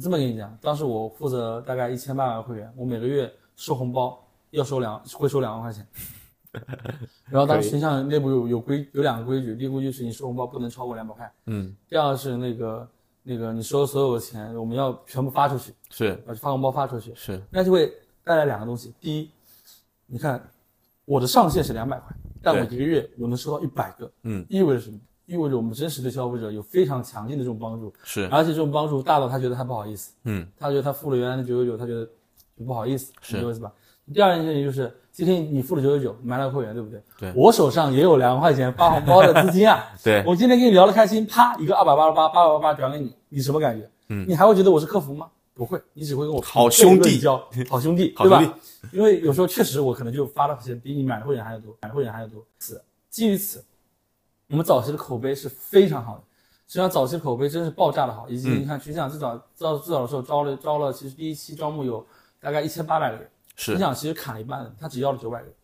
[0.00, 4.18] 这么跟你讲，当时我负责大概一千八百个会员，我每个月收红包
[4.52, 5.86] 要收两会收两万块钱。
[7.28, 12.88] 然后当时形象内部有有规有两个规矩，第一个规矩是你收红包不能超过两百块，嗯，第二个是那个
[13.22, 16.18] 那个你收所有的钱我们要全部发出去，是。
[16.26, 17.92] 要发红包发出去，是，那就会
[18.24, 18.94] 带来两个东西。
[18.98, 19.30] 第一，
[20.06, 20.42] 你看
[21.04, 24.98] 我的上限是两百块，但我一个月我能收到一百个，嗯，意味着什么？
[25.26, 32.06] 意味着我们真实的消费者有非常强劲的这种帮助，是，而且这种帮助大到他觉得他不好意思，嗯他觉得他付了原来的九九九，他觉得
[32.56, 33.72] 就不好意思，是意思吧？
[34.14, 37.02] 第二件事情就是，今天你付了九九九买了会员，对不对？
[37.18, 39.84] 对我手上也有两万块钱发红包的资金啊。
[40.04, 43.90] 对，我今天跟你聊得开心，啪一个二百八十八，八百八十八转给你，你什么感觉？
[44.10, 45.26] 嗯，你还会觉得我是客服吗？
[45.56, 48.58] 不会，你只会跟我好兄弟交， 好兄弟，对吧？
[48.92, 52.44] 因为有时候确实我可能就发的钱比你买的会员还要多，买的会员还要多。
[52.60, 52.78] 是
[53.08, 53.64] 基于此，
[54.48, 56.22] 我们早期的口碑是非常好的。
[56.66, 62.06] 实际上早期的口碑真是爆炸的好，以及嗯你看群享最早到最早的时候招了招了，其实第一期招募有
[62.38, 65.54] 大概一千八百个人，群是，享其实砍了一半，他只要了九百个人。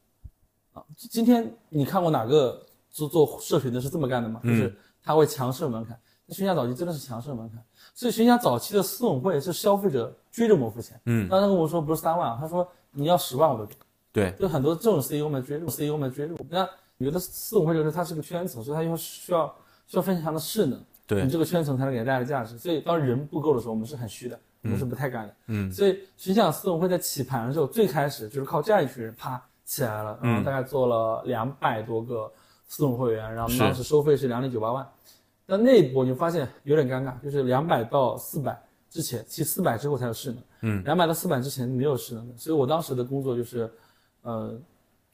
[0.73, 4.41] 啊，今天你看过哪个做做社群的是这么干的吗？
[4.45, 6.01] 嗯就是他会强设门槛。
[6.25, 7.63] 那群享早期真的是强设门槛，
[7.95, 11.01] 所以群享早期的私董会是消费者追着我们付钱。
[11.07, 13.75] 嗯，当时跟我说不是三万啊，他说你要十万我都给。
[14.13, 16.47] 对，就很多这种 CEO 们追着 CEO 们追着我。
[16.51, 16.69] 那
[16.99, 19.55] 有的私董会就是它是个圈层，所以它要需要
[19.87, 22.59] 需要非常强的势能，对你这个圈层才能给它带来价值。
[22.59, 25.35] 所以当人不够的时候，我们是很虚的，我们是不太干的。
[25.47, 32.31] 嗯所以群享私董会在起盘的时候，最开始就是靠这样一群人啪起来了，然后大概做了两百多个
[32.69, 34.87] 私董会员，然后我们当时收费是两点九八万。
[35.47, 42.35] 但那一波你就发现有点尴尬，就是两百到四百之前，其实四百之后才有势能，嗯，两百到四百之前没有势能的。
[42.37, 43.71] 所以我当时的工作就是，
[44.23, 44.59] 呃，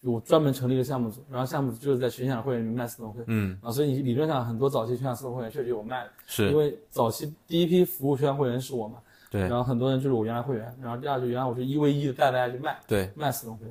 [0.02, 6.50] 我专门成立一个项目组，然后项目组就是在群享会员里面卖私董会，嗯，啊，所以你理论上很多早期群享私董会员确实有卖的，是。
[6.50, 8.98] 因，为早期第一批服务群享会员是我嘛，
[9.30, 9.40] 对。
[9.42, 13.66] 然后很多人就是我原来会员，然后第二就原来我是一 v 一的带大家去卖对，卖私董会，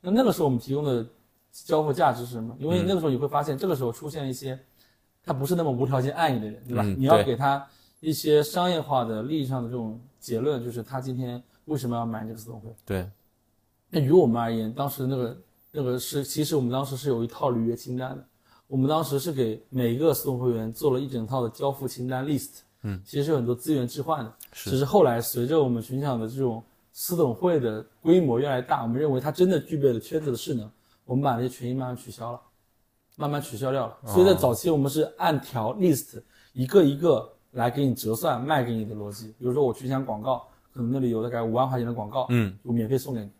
[0.00, 1.06] 那那个时候我们提供的
[1.52, 2.56] 交付价值是什么？
[2.58, 2.84] 因为嗯。
[2.86, 4.58] 那个时候你会发现，这个时候出现一些
[5.28, 6.82] 他不是那么无条件爱你的人，对吧？
[6.82, 7.62] 嗯你要给他
[8.00, 12.74] 一些商业化的利益上的这种结论，就是他今天为什么要买这个私董会？
[12.86, 13.06] 对，
[13.90, 15.38] 那于我们而言，当时那个
[15.70, 18.24] 那个是，其实我们当时是有一套履约清单的。
[18.66, 24.32] 我们当时是给每一个私董会员做了一整套的交付清单 list，嗯，其实是有很多资源置换的。
[24.52, 26.62] 是只是后来随着我们群享的这种
[26.92, 30.70] 私董会的规模越来越大，我们认为它真的具备了圈子的势能，
[31.04, 32.40] 我们把那些权益慢慢取消了，
[33.18, 33.98] 慢慢取消掉了。
[34.06, 39.34] 所以在早期我们是按条 list 一个一个来给你折算卖给你的逻辑。
[39.38, 43.30] 比如说我群享广告，可能那里有大概五万块钱的广告，嗯，我免费送给你。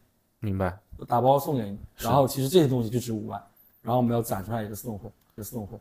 [0.41, 3.43] 明白，打包送给你，然后其实这些东西就值五万，
[3.81, 5.79] 然后我们要攒出来一个私董会，一个私董会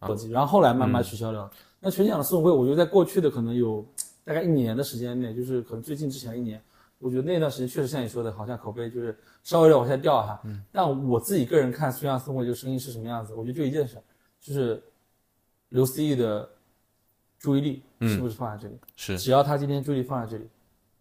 [0.00, 1.50] 逻辑，然后后来慢慢取消掉了。
[1.80, 3.84] 那全奖的私董会，我觉得在过去的可能有
[4.24, 6.62] 大概一年的时间内，就是可能最近之前一年，
[6.98, 10.42] 我觉得那段时间确实像你说的，好像口碑就是稍微的往下掉哈。
[10.72, 13.96] 但我自己个人看全奖私董会这个生意是什么样子，我觉得就一件事，
[14.40, 14.82] 就是
[15.68, 16.48] 刘思义的
[17.38, 18.78] 注意力是不是放在这里？
[18.96, 20.48] 是，只要他今天注意力放在这里，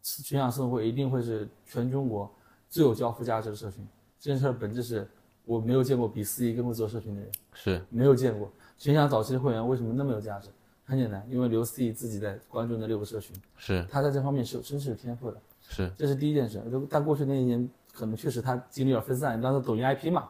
[0.04, 2.32] 群享私董会一定会是全中国
[2.70, 3.86] 最有交付价值的社群。
[4.20, 5.08] 这件事儿本质是
[5.46, 8.52] 我没有见过比思义更会做社群的人，是，没有见过。
[8.78, 10.50] 群享早期的会员为什么那么有价值？
[10.86, 15.38] 很简单，因为刘思义自己在关注那六个社群，是，他在这方面是有真是有天赋的。
[15.68, 16.62] 是，这是第一件事。
[16.72, 20.30] 就但过去那一年，可能确实他精力有点分散，当时抖音 IP 嘛。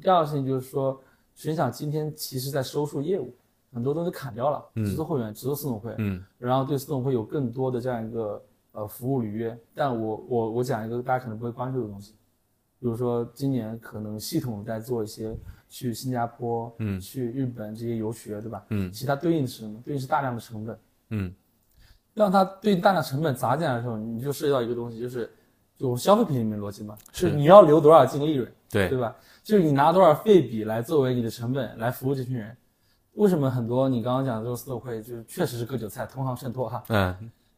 [0.00, 1.00] 第二个事情就是说，
[1.34, 3.34] 实际上今天其实在收束业务，
[3.72, 9.58] 很多东西砍掉了，只做会员，只做私董会，嗯，然后对私董会有更多的这样一个呃服务履约。
[9.74, 12.12] 但我我我讲一个大家可能不会关注的东西，
[12.78, 15.34] 比如说今年可能系统在做一些
[15.68, 18.64] 去新加坡、嗯去日本这些游学，对吧？
[18.68, 19.80] 嗯其他对应是什么？
[19.84, 20.78] 对应是大量的成本。
[21.10, 21.34] 嗯，
[22.16, 25.30] 让它对大量成本砸进来的时候，你就涉及到一个东西，就是
[25.78, 29.14] 就消费品里面逻辑嘛，是你要留多少净利润，对对吧？
[29.44, 32.56] 就是你拿多少费比来作为你的成本来服务这群人。
[33.12, 36.82] 为什么很多你刚刚讲的这个私董会，就是确实是割韭菜、同行渗透哈？
[36.88, 37.14] 嗯，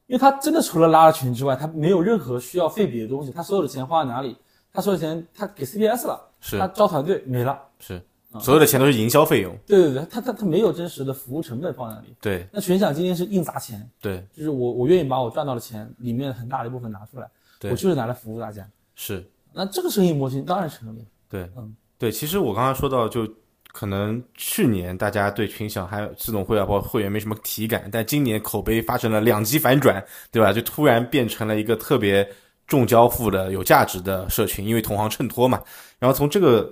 [0.06, 4.36] 因为他真的除了拉了群之外，他没有任何需要费比的东西，他所有的钱花在哪里？
[4.72, 8.00] 他所有的钱他给 CPS 了，是他招团队没了，是，
[8.40, 9.56] 所有的钱都是营销费用。
[9.66, 12.14] 对对对，他他他没有真实的服务成本放在那里。
[12.20, 18.68] 对那群享今天是硬砸钱，对就是我我愿意把我赚到的钱里面很大的一部分拿出来，对我就是拿来服务大家。
[18.94, 21.04] 是，那这个生意模型当然成立。
[21.30, 22.12] 对嗯对。
[22.12, 23.26] 其实我刚刚说到，就
[23.72, 30.52] 可能去年大家对群享还有系统会啊，包括会员没什么体感，但今年口碑发生了两极反转，对吧？
[30.52, 32.28] 就突然变成了一个特别
[32.66, 35.62] 重交付的、有价值的社群，因为同行衬托嘛。
[35.98, 36.70] 然后从这个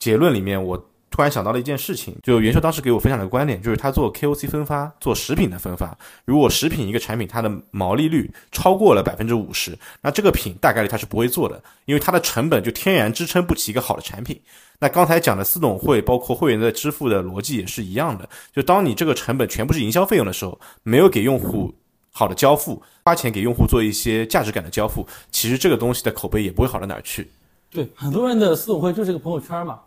[0.00, 0.76] 结论里面，我
[1.10, 14.40] 突然想到了一件事情，就元秀当时给我分享的观点，就是他做 KOC 分发，做食品的分发，如果食品一个产品它的毛利率超过了百分之五十，那这个品大概率它是不会做的，因为它的成本就天然支撑不起一个好的产品。
[14.78, 21.74] 那刚才讲的私董会，包括会员的支付的逻辑也是一样的，就当你这个成本全部是营销费用的时候，没有给用户
[22.10, 27.28] 好的交付，花钱给用户做一些价值感的交付，其实这个东西的口碑也不会好到哪儿去。
[27.70, 29.80] 对，很多人的私董会就是个朋友圈嘛。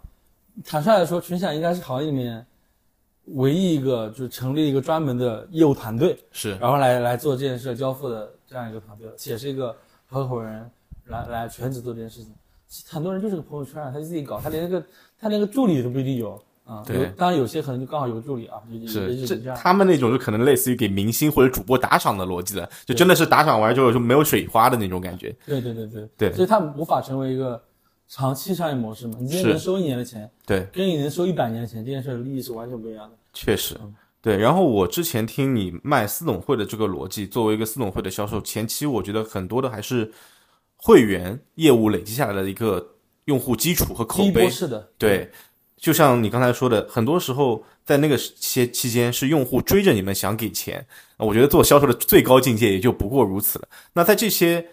[0.64, 2.46] 坦率来说，群享应该是行业里面
[3.26, 9.76] 唯一一个就是成立一个专门的业务团队，是然后来来做这件事交付的这样一个团队，且是一个
[10.08, 10.70] 合伙人
[11.06, 12.34] 来来全职做这件事情。
[12.90, 14.84] 很多人就是个朋友圈啊，他就自己搞，他连个
[15.20, 16.84] 他连个助理都不一定有啊。
[16.86, 19.56] 对有当然有些可能就刚好有个助理啊，也也是这样。
[19.56, 25.36] 他们那种就可能类似于给明星或者主播打赏的逻辑的，就真的是打赏完之后就没有水花的那种感觉。
[25.46, 27.62] 对对对对对所以他无法成为一个
[28.16, 29.18] 长期商业模式嘛。
[29.20, 33.18] 你今天能收一年的钱，对，跟你能收一百年的钱，这件事的利益是完全不一样的。
[33.34, 33.76] 确实，
[34.22, 34.38] 对。
[34.38, 40.12] 然后我之前听你卖私董会的这个逻辑，作为一个私董会的销售，前期我觉得很多的还是
[40.76, 42.96] 会员业务累积下来的一个
[43.26, 44.48] 用户基础和口碑。
[44.48, 45.32] 是的，对，
[45.76, 50.86] 就像你刚才说的，很多时候在那个期期间是用户追着你们想给钱，
[51.18, 53.68] 我觉得做销售的最高境界也就不过如此了。
[53.94, 54.64] 那在这些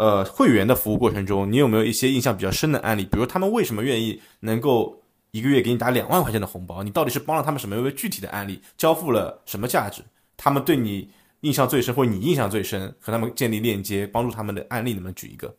[0.00, 3.04] 呃会员的服务过程中，你有没有一些印象比较深的案例？
[3.04, 4.98] 比如他们为什么愿意能够
[5.30, 6.82] 一个月给你打两万块钱的红包？
[6.82, 7.76] 你到底是帮了他们什么？
[7.76, 8.62] 有没有具体的案例？
[8.78, 10.02] 交付了什么价值？
[10.38, 11.10] 他们对你
[11.42, 15.54] 印象最深，或者你印象最深，和他们建立链接，帮助他们的案例，能不能举一个？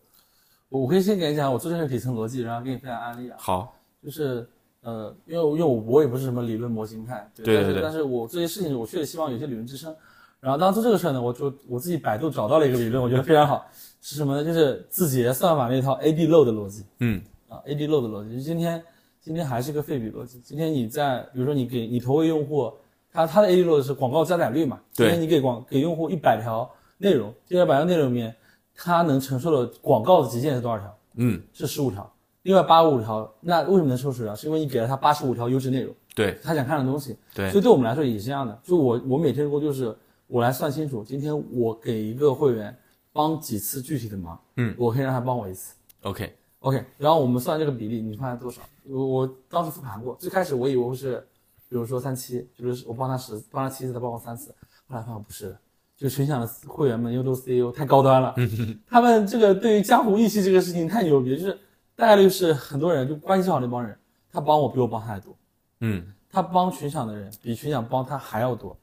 [0.70, 3.38] 我可以先给你讲我做这个底层逻辑，然后给你分享案例啊。
[3.40, 4.50] 好，就是
[4.82, 9.96] 呃，因为因为我我也不是什么理论模型派，对对对对但是我这些事情我确实希望有些理论支撑。
[10.42, 13.66] 然后当时这个事儿呢，我就我自己百度找到了一个理论，我觉得非常好，
[14.02, 14.44] 是什么呢？
[14.44, 18.38] 就是字节算法那套 A/B load 的逻辑嗯，啊，A/B load 的逻辑。
[18.38, 18.84] 就今天
[19.22, 20.40] 今天还是个费比逻辑。
[20.40, 22.74] 今天你在比如说你给你投给用户，
[23.14, 24.80] 他他的 A/B load 是广告加载率嘛？
[24.96, 26.68] 对今天你给广给用户一百条
[26.98, 28.36] 内容，这一百条内容里面，
[28.74, 30.98] 他能承受的广告的极限是多少条？
[31.18, 32.12] 嗯，是十五条，
[32.42, 34.34] 另外八十五条，那为什么能收十条？
[34.34, 37.16] 是因为你给了他八十五条优质内容，对他想看的东西。
[37.36, 38.60] 对所以对我们来说也是这样的。
[38.64, 39.96] 就我我每天的工作就是
[40.32, 42.74] 我来算清楚，今天我给一个会员
[43.12, 45.76] 帮几次具体的忙，嗯，我可以让他帮我一次。
[46.04, 48.62] ，OK，OK，然后我们算这个比例，你看多少？
[48.86, 51.20] 我我当时复盘过，最开始我以为会是，
[51.68, 54.56] 比如说三七，就是我帮他十，帮他七次，他帮我三次，
[54.88, 55.60] 后来发现不是的，
[55.98, 58.34] 就群享的会员们又都是 CEO，太高端了，
[58.88, 61.60] 他们这个对于江湖义气这个事情太牛逼，就是
[61.94, 63.98] 大概率是很多人就关系好那帮人，
[64.32, 65.36] 他帮我比我帮他还多，
[65.82, 66.14] 嗯。
[66.34, 68.74] 他帮群享的人比群享帮他还要多，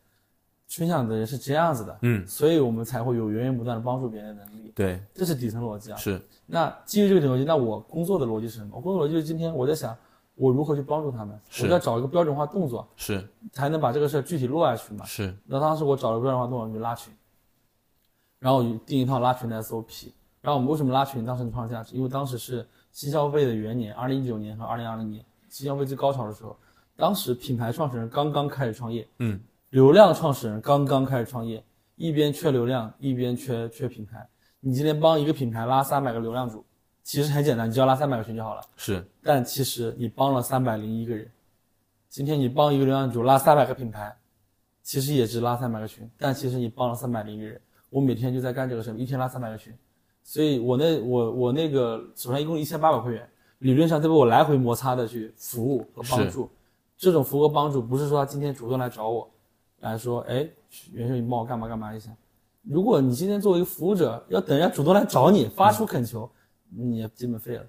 [0.69, 5.97] 群享的人是这样子的，嗯，所以我们才会有源源不断的帮助别人的能力，对，这是底层逻辑啊。
[5.97, 8.77] 是，那基于这个逻辑，那我工作的逻辑是什么？
[8.77, 9.97] 我工作逻辑就是今天我在想，
[10.35, 11.64] 我如何去帮助他们，是。
[11.64, 13.27] 我要找一个标准化动作，是。
[13.51, 15.07] 才能把这个事儿具体落下去嘛。
[15.07, 17.11] 是，那当时我找了个标准化动作，就拉群，
[18.39, 20.12] 然后我就定一套拉群的 SOP。
[20.43, 21.25] 然后我们为什么拉群？
[21.25, 26.57] 当时能创造价值，因为当时是新消费的元年，二零一九年和二零二零年新消费最高潮的时候，
[26.95, 29.41] 当时品牌创始人刚刚开始创业，嗯，
[29.71, 31.62] 流量创始人刚刚开始创业，
[31.97, 34.27] 一边缺流量，一边缺缺品牌。
[34.61, 36.64] 你今天帮一个品牌拉三百个流量主，
[37.03, 38.62] 其实很简单，你只要拉三百个群就好了。
[38.77, 41.31] 是，但其实你帮了三百零一个人。
[42.09, 44.16] 今天你帮一个流量主拉三百个品牌，
[44.83, 47.61] 其实也只拉三百个群，但其实你帮了三百零一个人。
[47.91, 49.71] 我每天就在干这个事，一天拉三百个群，
[50.25, 56.51] 所以我那我我那个手上一共一千八百会员，理论上在被我来回摩擦的去服务和帮助。
[56.97, 59.31] 这种服务和帮助不是说他今天主动来找我，
[59.81, 60.49] 来说，哎，
[60.93, 62.11] 袁秀你帮我干嘛干嘛一下。
[62.62, 66.31] 如果你今天作为一个服务者，要等人家主动来找你，发出恳求，
[66.68, 67.66] 你也基本废了。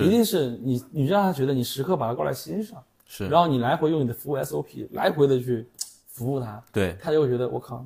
[0.00, 5.66] 一定是你，你让他觉得你时刻把他挂在心上，是，然后你来回用你的服务 SOP 来回的去
[6.06, 7.84] 服务他，对，他就会觉得我靠，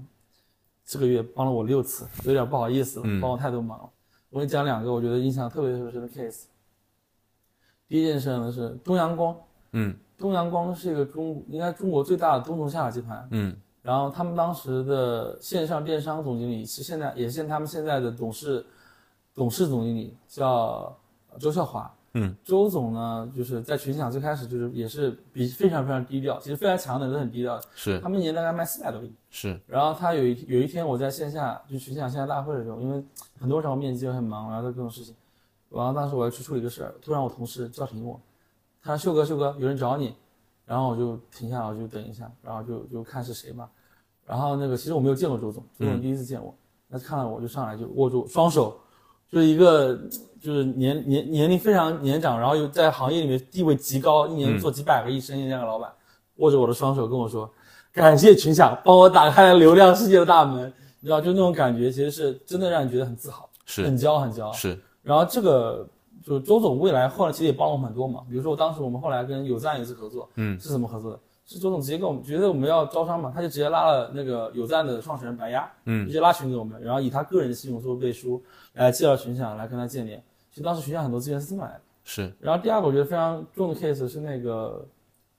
[0.84, 3.20] 这个月帮了我六次，有点不好意思了，嗯。
[3.20, 3.90] 帮我太多忙了。
[4.30, 6.44] 我给你讲两个我觉得印象特别特别深的 case。
[7.88, 9.36] 第一件事呢是东阳光，
[9.72, 9.96] 嗯。
[10.18, 13.56] 东阳光是一个中应该中国最大的东从下游集团，嗯
[13.86, 18.66] 然后他们当时的线上电商总经理是现在也是他们现在的董事
[19.32, 20.92] 董事总经理叫
[21.38, 21.88] 周孝华。
[22.18, 27.56] 嗯，周总呢，就是在群享最开始就是也是比非常非常低调，其实非常强的人都很低调。
[27.56, 28.00] 的，是。
[28.00, 29.12] 他们一年大概卖四百多亿。
[29.30, 33.04] 是，然后他有一有一天我在线下就群享线下大会的时候，因为
[33.38, 35.14] 很多时候面基又很忙，然后各种事情，
[35.70, 38.18] 然后当时我要去处理一个事儿，突然我同事叫停我，
[38.82, 40.14] 他说秀哥秀哥有人找你，
[40.66, 43.68] 然后我就停下来我就等一下，然后就就看是谁嘛，
[44.26, 46.54] 然后那个其实我没有见过周总，周总第一次见我，
[46.90, 48.76] 他看到我就上来就握住双手，
[49.30, 49.96] 就是一个
[50.40, 55.90] 就是年年年龄非常年长，然后又在行业里面地位极高，一年做几百个亿生意的那个老板，
[56.36, 57.50] 握着我的双手跟我说。
[57.92, 63.82] 感谢群享帮我打开了流量世界的大门，你知道，就那种感觉，其实是真的让你觉得很自豪，是。
[63.84, 64.52] 很骄傲，很骄傲。
[64.52, 65.88] 是，然后这个
[66.26, 71.20] 就周总未来后来其实也帮了我们很多嘛，比如说我当时我们后来跟有赞有一次合作，嗯，是怎么合作的？
[71.46, 80.20] 是周总直接跟我们觉得我们要招商嘛，他就直接拉了那个有赞的创始人白鸭，嗯直接拉群给我们，然后以他个人的信用作为背书来介绍群享，来跟他见面。
[80.50, 81.80] 其实当时群享很多资源是这么来的。
[82.02, 84.84] 是，然后第二个我觉得非常重的 case 是那个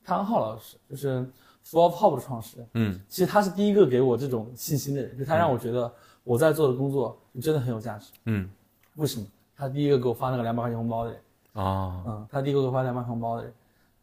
[0.05, 1.19] 汤浩老师，就是
[1.65, 2.67] Full of Hop 的创始人。
[2.75, 5.91] 嗯其实他是第一个给我这种信心的人，就他让我觉得
[6.23, 8.13] 我在做的工作真的很有价值。
[8.25, 8.49] 嗯
[8.95, 9.25] 为什么？
[9.57, 11.21] 他第一个给我发那个两百块钱红包的人，
[11.53, 13.53] 啊，嗯，他第一个给我发两百红包的人。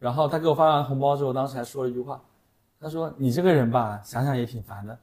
[0.00, 2.20] 然后他给我发完红包之后，当时还说了一句话，
[2.78, 4.98] 他说：“你这个人吧，想想也挺烦的，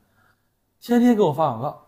[0.79, 1.81] 天天给我发广告，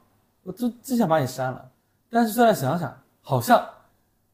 [0.43, 1.69] 我就真想把你删了。
[2.09, 3.63] 但是现在想想，好像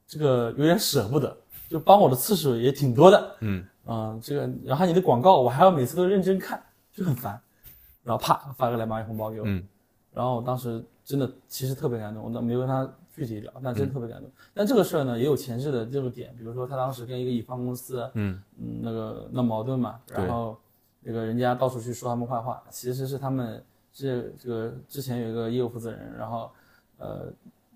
[0.08, 1.36] 这个有点舍不得，
[1.68, 3.36] 就帮我的次数也挺多的。
[3.42, 6.62] 嗯嗯，这个，然后你的广告我还要每次都认真看，
[6.94, 7.42] 就很烦。
[8.04, 9.68] 然后啪发个两百块红包给我，嗯
[10.14, 14.32] 然后我当时真的其实特别感动，我都没有跟他具体聊，但真的特别感动。
[14.53, 18.41] 但这个事儿呢，也有前置的这个点，比如说他当时跟一个乙方公司，嗯。
[18.57, 20.57] 嗯，那个闹矛盾嘛，然后
[21.01, 26.49] 那个人家到处去说他们坏话，其实是他们是这个之前有一个业务负责人，然后
[26.97, 27.32] 呃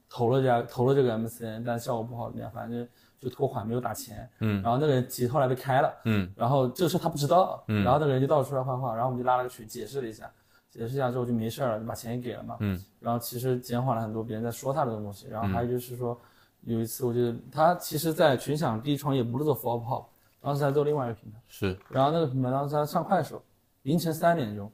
[0.10, 2.88] 投了这家投了这个 MCN，但效果不好怎么样，反正
[3.20, 4.62] 就拖款没有打钱，嗯。
[4.62, 6.30] 然后那个人其实后来被开了，嗯。
[6.36, 7.84] 然后这个事他不知道，嗯。
[7.84, 10.30] 然后那个人就到处说他坏话，然后我们就拉了个群解释了一下，
[10.74, 12.58] 解释一下之后就没事儿了，就把钱也给了嘛。
[12.62, 15.28] 嗯然后其实减缓了很多别人在说他的东西。
[15.28, 16.20] 然后还有就是说，
[16.62, 20.06] 有一次我觉得他其实，在群享第一创业不是做 For Pop，
[20.42, 23.40] 当时在做另外一个品牌，是，然后那个品牌当时他上快手，
[23.84, 24.72] 凌晨三点钟，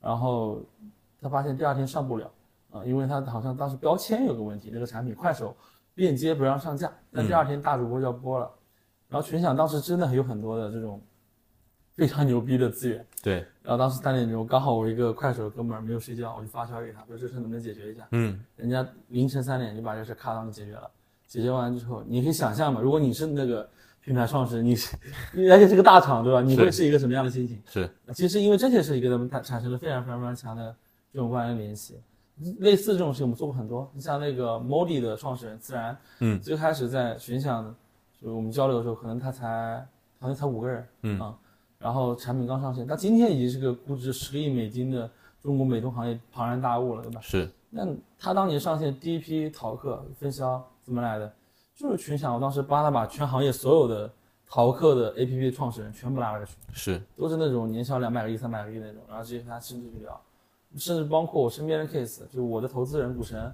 [0.00, 0.62] 然后
[1.20, 2.30] 他发现第二天上不了，
[2.70, 5.56] 啊、因为他好像当时标签有个问题，那个产品快手
[5.94, 8.48] 链接不让上架，但第二天大主播就要播了，
[9.08, 11.00] 然后群享当时真的有很多的这种
[12.00, 13.06] 非常牛逼的资源。
[13.22, 18.08] 对，然后当时三点钟，刚好我一个快手的哥们儿没有睡觉，我就发消息给他，说这事能不能解决一下？
[18.12, 20.90] 嗯人家凌晨三点就把这事咔当就解决了。
[21.26, 23.68] 解决完之后，你可以想象嘛，如果你是那个
[24.02, 24.96] 品牌创始人，你是，
[25.52, 26.40] 而且是个大厂，对吧？
[26.40, 27.60] 你会是是一个什么样的心情？
[27.66, 30.74] 是，其实因为这些事情跟他们产产生了非常非常非常强的
[31.12, 32.00] 这种关联联系。
[32.60, 37.74] 类似这种事情我们做过很多，你像那个 Modi 的创始人自然，嗯最开始在群享，
[38.18, 39.86] 就我们交流的时候，可能他才
[40.18, 41.36] 好像才五个人，嗯啊，
[41.80, 45.10] 然后产品刚上线，他今天已经是个估值十个亿美金的
[45.42, 47.20] 中国美瞳行业庞然大物了，对吧？
[47.22, 47.86] 是，那
[48.18, 51.32] 他当年上线第一批淘客分销怎么来的？
[51.74, 54.12] 就是群享，我当时帮他把全行业所有的
[54.46, 60.20] 淘客的 APP 创始人全部拉了个群，是，都是那种年销两百个亿、三百个亿那种，然后直接跟他深度去聊，
[60.76, 63.50] 甚至包括我身边的 case，就我的投资人股神，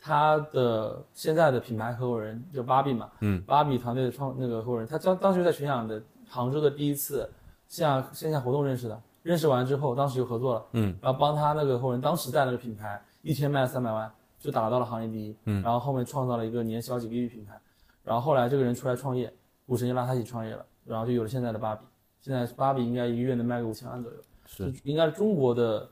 [0.00, 7.30] 他的现在的品牌合伙人就芭比嘛，嗯，芭比团队的创那个合伙人，他当当时在群享的杭州的第一次
[7.70, 17.58] 线下线下活动认识的，认识完之后，当时就合作了，嗯，然后帮他那个合伙人当时在那个品牌一天卖了三百万，就打到了行业第一，嗯，然后后面创造了一个年销几个亿品牌，
[18.02, 19.32] 然后后来这个人出来创业，
[19.66, 21.82] 股神就拉他一起创业了，然后就有了现在的芭比，
[22.20, 25.88] 现在芭比应该一个月能卖个五千万左右，是，应该是中国的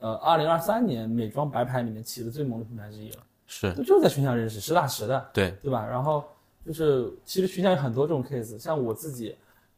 [0.00, 5.86] 呃二零二三年美妆白牌里面起的最猛的品牌之一了，是，就是在群享认识，实打实的，对，对吧？
[5.86, 6.22] 然后
[6.66, 9.34] 就是其实群享有很多这种 case，像我自己，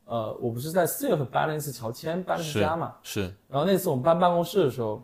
[0.07, 5.03] 呃，我不是在四月份搬了一次乔迁，搬了家嘛，是，然后那次我们搬办公室的时候，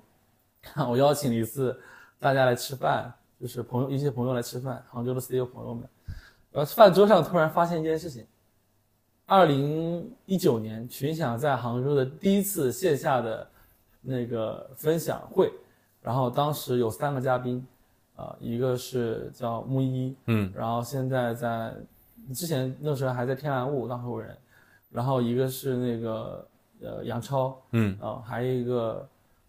[0.89, 1.79] 我邀请了一次
[2.19, 5.89] 大家来吃饭，就是朋友一些朋友来吃饭，杭州的 CEO 朋友们。
[6.53, 8.27] 然后饭桌上突然发现一件事情：
[9.27, 13.49] 二零一九年群享在杭州的第一次线下的
[14.01, 15.53] 那个分享会，
[16.03, 17.65] 然后当时有三个嘉宾，
[18.17, 20.53] 啊、一个是叫木一，嗯。
[20.55, 21.73] 然后现在在
[22.35, 24.37] 之前那时候还在天然物当合伙人，
[24.91, 26.47] 然后一个是那个
[26.83, 29.09] 呃杨超，嗯啊、还有一个，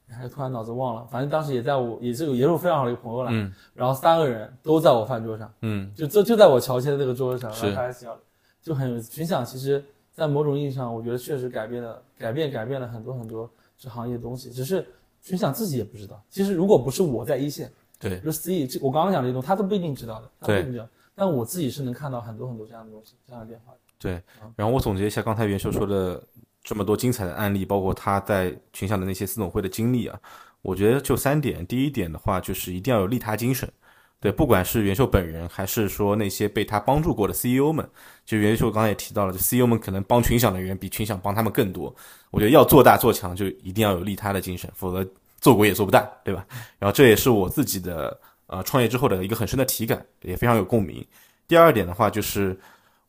[0.09, 8.17] 还突然脑子忘了，反正当时也在我也是有也是我非常好的一个朋友了，嗯然后三个人都在我饭桌上，嗯，就就就在我乔迁的那个桌子上，是然后开始聊，
[8.61, 9.43] 就很有群享。
[9.43, 9.83] 其实，
[10.13, 14.85] 在某种意义上，我觉得确实改变了改变改变了很多很多这行业的东西，只是
[15.21, 16.21] 群享自己也不知道。
[16.29, 20.87] 其实如果不是我在一线，对比，如 C，这我刚刚讲的这些东西，他都不一定知道的，他不一定知道。
[21.15, 23.77] 但我自己是能看到很多很多这样的东西，这样的变化的。
[24.01, 24.19] 对，
[24.55, 26.21] 然后我总结一下刚才袁秀说的
[26.63, 30.19] 这么多精彩的案例，包括他在群享的那些私董会的经历啊，
[30.63, 31.63] 我觉得就三点。
[31.67, 33.71] 第一点的话，就是一定要有利他精神。
[34.19, 37.87] 对，不管是袁秀本人，还是说那些被他帮助过的 CEO 们，
[38.25, 41.95] 就袁秀刚才也提到了，就 CEO 们可能帮群享的人比群享帮他们更多。
[42.29, 45.07] 我觉得要做大做强，就一定要有利他的精神，否则
[45.39, 46.45] 做鬼也做不大，对吧？
[46.77, 51.03] 然后这也是我自己的呃创业之后的一个很深的体感，也非常有共鸣。
[51.47, 52.55] 第二点的话，就是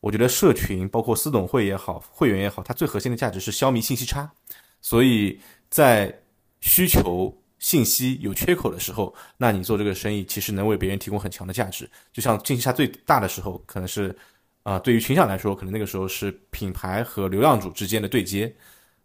[0.03, 4.29] 我觉得社群包括私董会也好，会员也好，它最核心的价值是消弭信息差，
[4.81, 5.39] 所以
[5.71, 6.13] 在
[6.61, 11.89] 需求信息有缺口的时候，那你做这个生意其实能为别人提供很强的价值。
[12.13, 14.15] 就像信息差最大的时候，可能是
[14.65, 18.53] 啊、对于群享来说，可能那个时候是品牌和流量主之间的对接，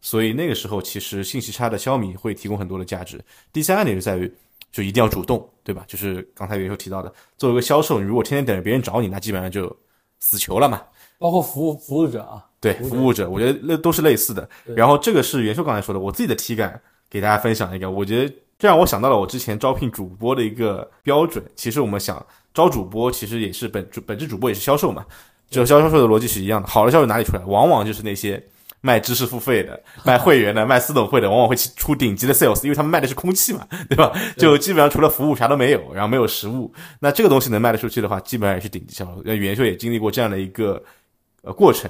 [0.02, 3.24] 所以那个时候其实信息差的消弭会提供很多的价值。
[3.54, 4.32] 第三个点就在于，
[4.72, 5.84] 就一定要主动，对吧？
[5.88, 9.76] 就是刚才袁秀提到的，作为一个销售，你如果天天等着别人找你，那基本上就
[10.20, 10.82] 死球了嘛。
[11.20, 14.48] 包括服务服务者啊，对，服务者服务者，我觉得那都是类似的。
[14.76, 21.44] 然后这个是袁秀刚才说的，我自己的体感给大家分享一个，我觉得这让我想到了我之前招聘主播的一个标准。
[21.56, 25.04] 其实我们想招主播，其实也是本本质主播也是销售嘛，
[25.50, 26.68] 只有销售的逻辑是一样的。
[26.68, 27.44] 好的销售哪里出来？
[27.46, 28.44] 往往就是那些
[28.82, 34.12] 卖知识付费的、卖会员的、卖私董会的，往往会出顶级的 sales，因为他们卖的是空气嘛，对吧？
[34.38, 36.72] 就基本上除了服务啥都没有，然后没有实物。
[37.00, 39.22] 那这个东西能卖得出去的话，基本上也是顶级销售。
[39.26, 40.82] 那袁秀也经历过这样的一个
[41.42, 41.90] 呃过程。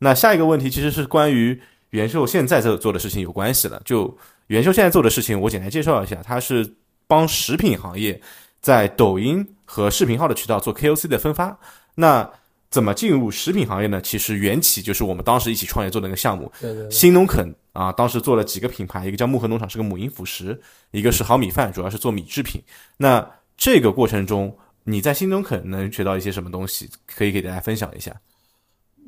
[0.00, 1.58] 那下一个问题其实是关于
[1.90, 3.80] 元秀现在在做的事情有关系的。
[3.84, 4.14] 就
[4.48, 6.68] 元秀现在做的事情，我简单介绍一下，它是
[7.06, 8.20] 帮食品行业
[8.60, 11.56] 在抖音和视频号的渠道做 KOC 的分发。
[11.94, 12.28] 那
[12.74, 14.00] 怎么进入食品行业呢？
[14.02, 20.60] 其实缘起就是我们当时一起创业做的那个项目，对对对，新农垦啊，当时做了几个品牌，一个叫木河农场是个母婴辅食，
[20.90, 22.60] 一个是好米饭，主要是做米制品。
[22.96, 23.24] 那
[23.56, 24.52] 这个过程中，
[24.82, 26.90] 你在新农垦能学到一些什么东西？
[27.06, 28.12] 可以给大家分享一下。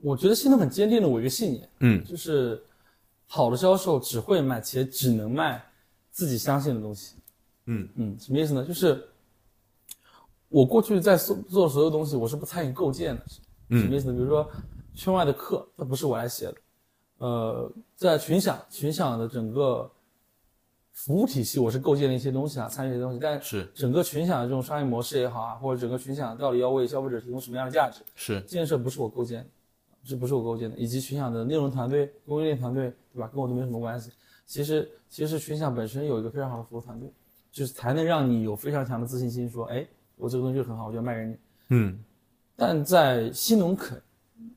[0.00, 2.62] 我觉得新农垦坚定了我一个信念，嗯，就是
[3.26, 5.60] 好的销售只会卖且只能卖
[6.12, 7.16] 自己相信的东西。
[7.64, 8.64] 嗯嗯，什么意思呢？
[8.64, 9.04] 就是
[10.50, 13.26] 我过去在做做所有东西，我是不参与构建的。
[13.68, 14.14] 嗯什么意思呢？
[14.14, 14.48] 比如说
[14.94, 16.54] 圈外的课，它不是我来写的。
[17.18, 19.90] 呃，在群享群享的整个
[20.92, 29.46] 服务体系，我是构建了一些东西啊，参与一些东西，但是整个群享的这种商业模式也好啊，或者整个群享到底要为消费者提供什么样的价值，是，这件事不是我构建的，
[30.04, 33.28] 这不是我构建的，以及群享的内容团队、供应链团队，对吧？
[33.28, 34.10] 跟我都没什么关系。
[34.46, 37.10] 其实，其实群享本身有一个非常好的服务团队，
[37.50, 39.86] 就是才能让你有非常强的自信心，说，哎，
[40.16, 41.36] 我这个东西很好，我就要卖给你。
[41.70, 41.98] 嗯
[42.56, 44.00] 但在新农垦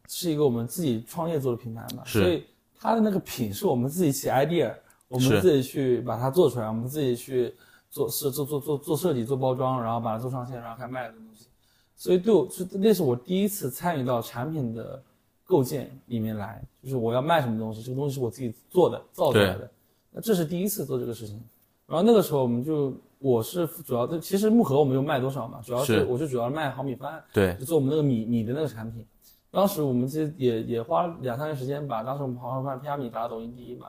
[0.07, 2.45] 是一个我们自己创业做的品牌嘛，所以
[2.79, 4.73] 它的那个品是我们自己起 idea，
[5.07, 7.53] 我们自己去把它做出来，我们自己去
[7.89, 11.47] 做是做做做做设计、做包装，然后把它做上线，然后开始卖的东西。
[11.95, 15.03] 所以对我，是那是我第一次参与到产品的
[15.43, 19.69] 构建里面来，就是我要卖什么东西，这个东西是我自己做的、造出来的。
[20.11, 21.43] 那这是第一次做这个事情。
[21.85, 29.05] 然后那个时候我们就，我是主要的，其实木盒我没有卖多少嘛，主要是是我就主要卖好米饭，对，就做我们那个米米的那个产品。
[29.51, 33.87] 当时我们其实也也花了两三年时间把当时我们好好饭偏米打到抖音第一嘛。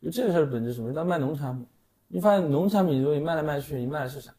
[0.00, 0.92] 就这个事儿本质什么？
[0.92, 1.66] 当卖农产品，
[2.06, 4.32] 你发现农产品东西卖来卖去，你卖的是啥？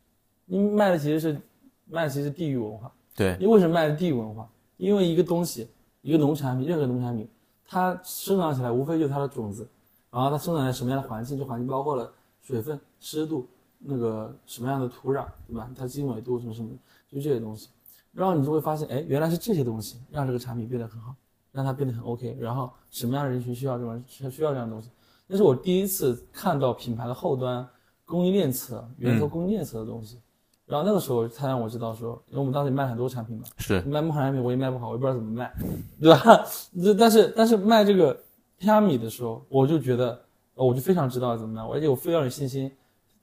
[0.45, 1.41] 你卖的其实是
[1.85, 2.89] 卖的其实是地域文化。
[3.15, 4.49] 对，你为什么卖的地域文化？
[4.77, 5.67] 因为一个东西，
[6.01, 7.27] 一个农产品，任何农产品，
[7.65, 9.67] 它生长起来无非就是它的种子，
[10.09, 11.37] 然后它生长在什么样的环境？
[11.37, 12.09] 这环境包括了
[12.41, 13.45] 水分、湿度，
[13.79, 15.69] 那个什么样的土壤，对吧？
[15.75, 16.75] 它经纬度什么什么的，
[17.09, 17.69] 就这些东西。
[18.11, 21.15] 然后你就会发现，哎，原来是这些东西让这个产品变得很好，
[21.51, 22.37] 让它变得很 OK。
[22.39, 24.89] 然后什么样的人群需要这种需要这样的东西？
[25.27, 27.67] 那是我第一次看到品牌的后端
[28.05, 30.19] 供应链侧、源头供应链侧的东西。
[30.65, 35.51] 然后那个时候才让我知道说，因为我们当时也卖很多产品嘛，是，卖木产品我也卖不好，我也不知道怎么卖，
[35.99, 36.45] 对吧？
[36.79, 38.15] 这但是但是卖这个
[38.59, 40.21] 虾米的时候，我就觉得，
[40.53, 42.71] 呃我就非常知道怎么卖，而且我非常有信心，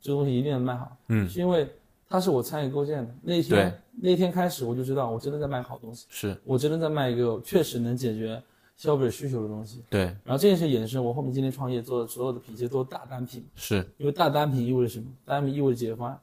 [0.07, 0.97] 这个东西一定能卖好。
[1.09, 1.69] 嗯，是因为
[2.09, 3.15] 它是我参与构建的。
[3.23, 8.41] 那天，那天开始我就知道我真的在卖好东西，是，我真的在卖一个确实能解决
[8.77, 9.83] 消费者需求的东西。
[9.91, 15.07] 对，然后这件事衍生我后面今天创业做的所有的品，其实都是大单品，是，因为大单品意味着什么？
[15.25, 16.19] 大单品意味着解决方案。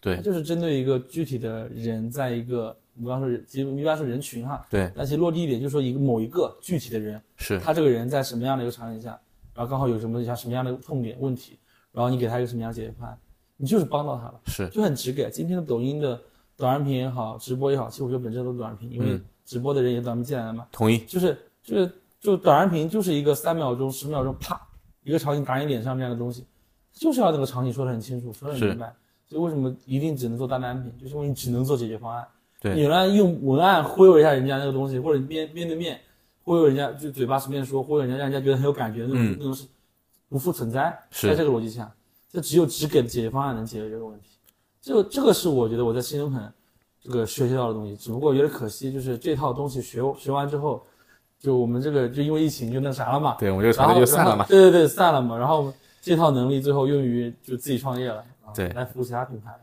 [0.00, 9.18] 对它，就是针对一个具体的人，在一个我们刚刚说人，其实一般说人群哈，对，但其实落地一点就是说一个某一个具体的人，是，他这个人在什么样的一个场景下，
[9.54, 11.58] 然后刚好有什么像什么样的痛点问题，
[11.94, 13.16] 然后你给他一个什么样的解决方案，
[13.56, 15.30] 你就是帮到他了，是，就很直给。
[15.30, 16.20] 今天的抖音的
[16.56, 21.90] 短视频也好，直播也好，其实我觉得本质都是短视频，因为嗯直播的人也短视频进来了嘛，同意，就是就是
[22.20, 24.60] 就短视频就是一个三秒钟、十秒钟，啪
[25.04, 26.44] 一个场景打你脸上这样的东西，
[26.92, 28.92] 就是要那个场景说的很清楚，说的很明白。
[29.26, 32.26] 所以为什么一定只能做大单品，就是因为你只能做解决方案。
[32.60, 35.98] 对你原来用文案忽悠一下人家那个东西，或者面面对面
[36.42, 39.66] 忽悠人家，就嘴巴随便说，忽悠人家，让人家觉得很有感觉那种、嗯那种是
[40.34, 40.92] 不复存在。
[41.12, 41.88] 是在这个逻辑下，
[42.28, 44.30] 就只有只给的解决方案能解决这个问题。
[44.82, 46.52] 就这个是我觉得我在新东肯
[47.00, 50.84] 这个学习到的东西，只不过有点可惜，就是这套东西学学完之后，
[51.38, 54.44] 就我们这个就因为疫情就那啥了嘛，对我们这团队就散了嘛。
[54.46, 55.38] 对对对，散了嘛。
[55.38, 55.72] 然后
[56.02, 59.56] 这套能力最后用于就自己创业了，啊对来服务其他品牌。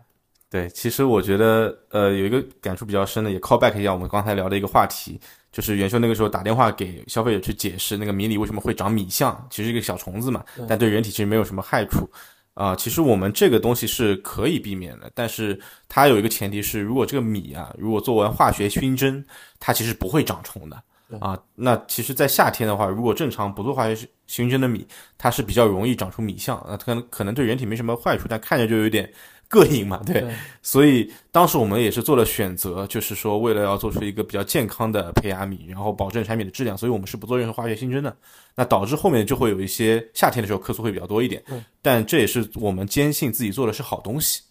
[0.52, 5.18] 对，其实我觉得，呃，有一个感触比较深的，也 call back 一下我们刚才聊的一个话题，
[5.49, 12.06] 就是元秀那个时候打电话给消费者去解释那个米里为什么会长米象，其实一个小虫子嘛，但对人体其实没有什么害处。
[12.54, 19.24] 啊、其实我们这个东西是可以避免的，但是它有一个前提是，如果这个米啊，如果做完化学熏蒸，
[19.58, 20.84] 它其实不会长虫的
[21.22, 21.39] 啊。
[21.56, 24.86] 那其实，在夏天的话，如果正常不做化学熏熏蒸的米，
[25.18, 29.12] 它是比较容易长出米象，那它可能可能对人体没什么坏处，但看着就有点
[29.52, 30.22] 膈应嘛，对。
[30.22, 38.16] 对所以当时我们也是做了选择，就是说为了要做出一个比较健康的胚芽米，然后保证产品的质量，所以我们是不做任何化学新增的。
[38.56, 41.43] 那导致后面就会有一些夏天的时候客诉会比较多一点，
[41.82, 44.41] 但这也是我们坚信自己做的是好东西，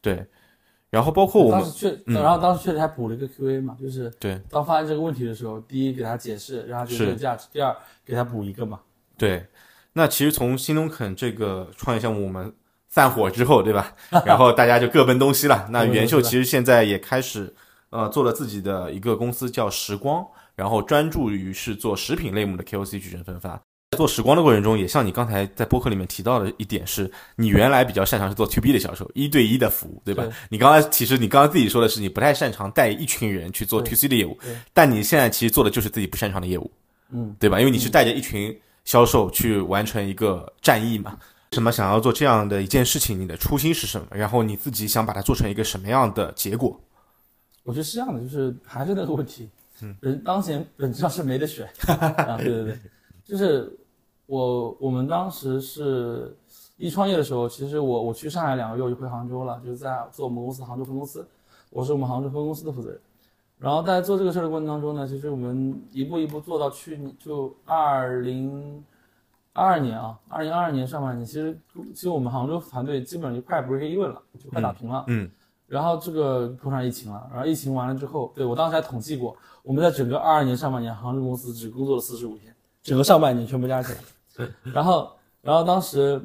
[0.00, 0.24] 对。
[0.88, 8.80] 然后包括我们当时确，嗯然后当时确实还补了一个 Q&A 嘛，就是对当发现这个问题的时候，第一给他解释，让他觉得是有价值；第二给他补一个嘛。
[9.18, 9.44] 对，
[9.92, 12.50] 那其实从新东肯这个创业项目我们
[12.96, 13.92] 散伙之后，对吧？
[14.24, 15.68] 然后大家就各奔东西了。
[15.70, 17.54] 那元秀其实现在也开始
[17.90, 23.60] 呃做了自己的一个公司叫时光，然后专注于是做食品类目的 KOC 矩阵分发。
[23.90, 30.24] 在做时光的过程中，也像你刚才在播客里面提到的一点是，你原来比较擅长是做 to B 的销售，一对一的服务，对吧？
[30.48, 34.38] 你刚才其实你刚刚自己说的是你不太擅长带一群人去做 to C 的业务，
[34.72, 36.70] 但你现在其实做的就是自己不擅长的业务。
[37.12, 37.60] 嗯，对吧？
[37.60, 41.18] 因为你是带着一群销售去完成一个战役嘛。
[41.56, 43.18] 什么想要做这样的一件事情？
[43.18, 44.06] 你的初心是什么？
[44.10, 46.78] 然后你自己想把它做成一个什么样的结果？
[47.64, 49.48] 我觉得是这样的，就是还是那个问题，
[49.80, 52.78] 嗯，人当前本质上是没得选 啊，对对对，
[53.24, 53.74] 就是
[54.26, 56.36] 我我们当时是
[56.76, 61.26] 一创业的时候，其实我我去上海两个月我就回杭州了，就是在做我们公司杭州分公司，
[61.70, 63.00] 我是我们杭州分公司的负责人。
[63.58, 68.84] 然后在做这个事儿的过程当中呢，其实我们一步一步做到去年就二零
[69.56, 71.58] 二二年啊，二零二二年上半年，其实
[71.94, 75.04] 其实我们杭州团队基本上就快 break even 了，就快打平了。
[75.08, 75.30] 嗯
[75.66, 83.98] 然后这个碰上疫情了，然后疫情完了之后，对我当时还统计过，我们在整个二二年上半年，杭州公司只工作了四十五天，整个上半年全部加起来。
[84.36, 85.10] 对然后，
[85.42, 86.22] 然后当时，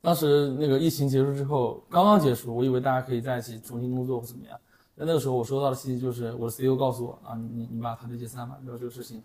[0.00, 4.58] 当时那个疫情结束之后，刚刚结束，我以为大家可以在一起重新工作或怎么样。
[4.96, 9.22] 那那个时候我收到的信息就是，我的 CEO 告诉我啊，你你你把团队解散吧，然后这个事情，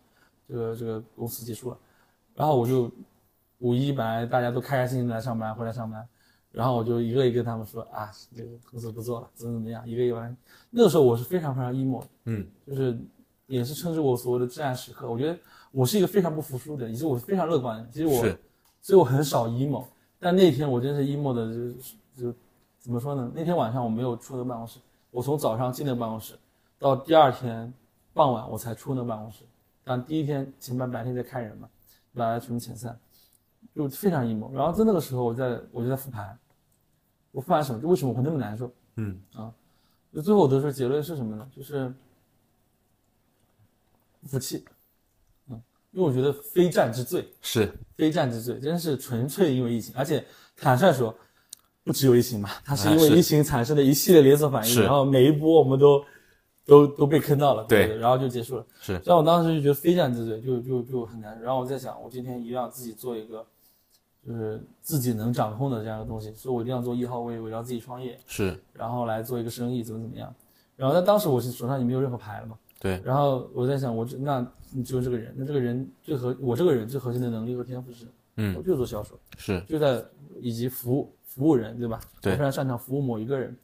[0.48, 1.78] 这个这个公司结束了。
[2.36, 2.92] 然后我就
[3.60, 6.08] 五一本来大家都开开心心的来上班，回来上班，
[6.52, 10.36] 然后我就一个一个跟他们说啊，这个公司不做了，怎么怎么样，一个一个来。
[10.70, 12.98] 那个时候我是非常非常 emo 的，嗯，就是
[13.48, 15.10] 也是称之我所谓的至暗时刻。
[15.10, 15.38] 我觉得
[15.72, 17.92] 我是一个非常不服输的人，也是我非常乐观的人。
[17.92, 18.22] 其实我，
[18.82, 19.86] 所以我很少 emo，
[20.20, 21.54] 但那天我真是 emo 的
[22.16, 22.38] 就，就
[22.80, 23.32] 怎么说呢？
[23.36, 24.80] 那天晚上我没有出那个办公室，
[25.12, 26.34] 我从早上进那办公室，
[26.80, 27.72] 到第二天
[28.14, 29.44] 傍晚我才出那个办公室。
[29.84, 31.68] 但第一天前半白天在看人嘛，
[32.14, 32.98] 把大家全部遣散，
[33.76, 34.52] 就非常 emo。
[34.54, 36.38] 然后在那个时候，我在我就在复盘，
[37.32, 37.82] 我复盘什么？
[37.82, 38.72] 就为什么我会那么难受？
[38.96, 39.20] 嗯。
[39.34, 39.52] 啊，
[40.14, 41.50] 就最后我得出结论是什么呢？
[41.56, 41.94] 就是
[44.22, 44.66] 不服气，
[45.48, 47.72] 嗯，因为我觉得非战之罪，是。
[47.96, 50.26] 非战之罪，真是纯粹因为疫情，而且
[50.58, 51.16] 坦率说，
[51.84, 54.84] 不只有疫情嘛，它是因为疫情产生的一系列连锁反应，是。
[54.84, 56.04] 然后每一波我们都
[56.66, 58.66] 都都被坑到了，对对，然后就结束了。
[58.80, 61.40] 是像我当时就觉得非战之罪，就就就很难。
[61.42, 63.46] 然后我在想，我今天一定要自己做一个，
[64.26, 70.34] 就是自己能掌控的这样的东西，所以我一定要做一号位，我要自己创业，是，然后来做一个生意，怎么怎么样。
[70.76, 78.12] 然后在当时我是手上也没有任何牌了嘛，对，然后我在想，我这那你只有这个人，那这个人最核我这个人最核心的能力和天赋是什么？
[78.56, 80.04] 我嗯就做销售，是就在
[80.40, 82.00] 以及服务服务人，对吧？
[82.22, 83.56] 对我非常擅长服务某一个人。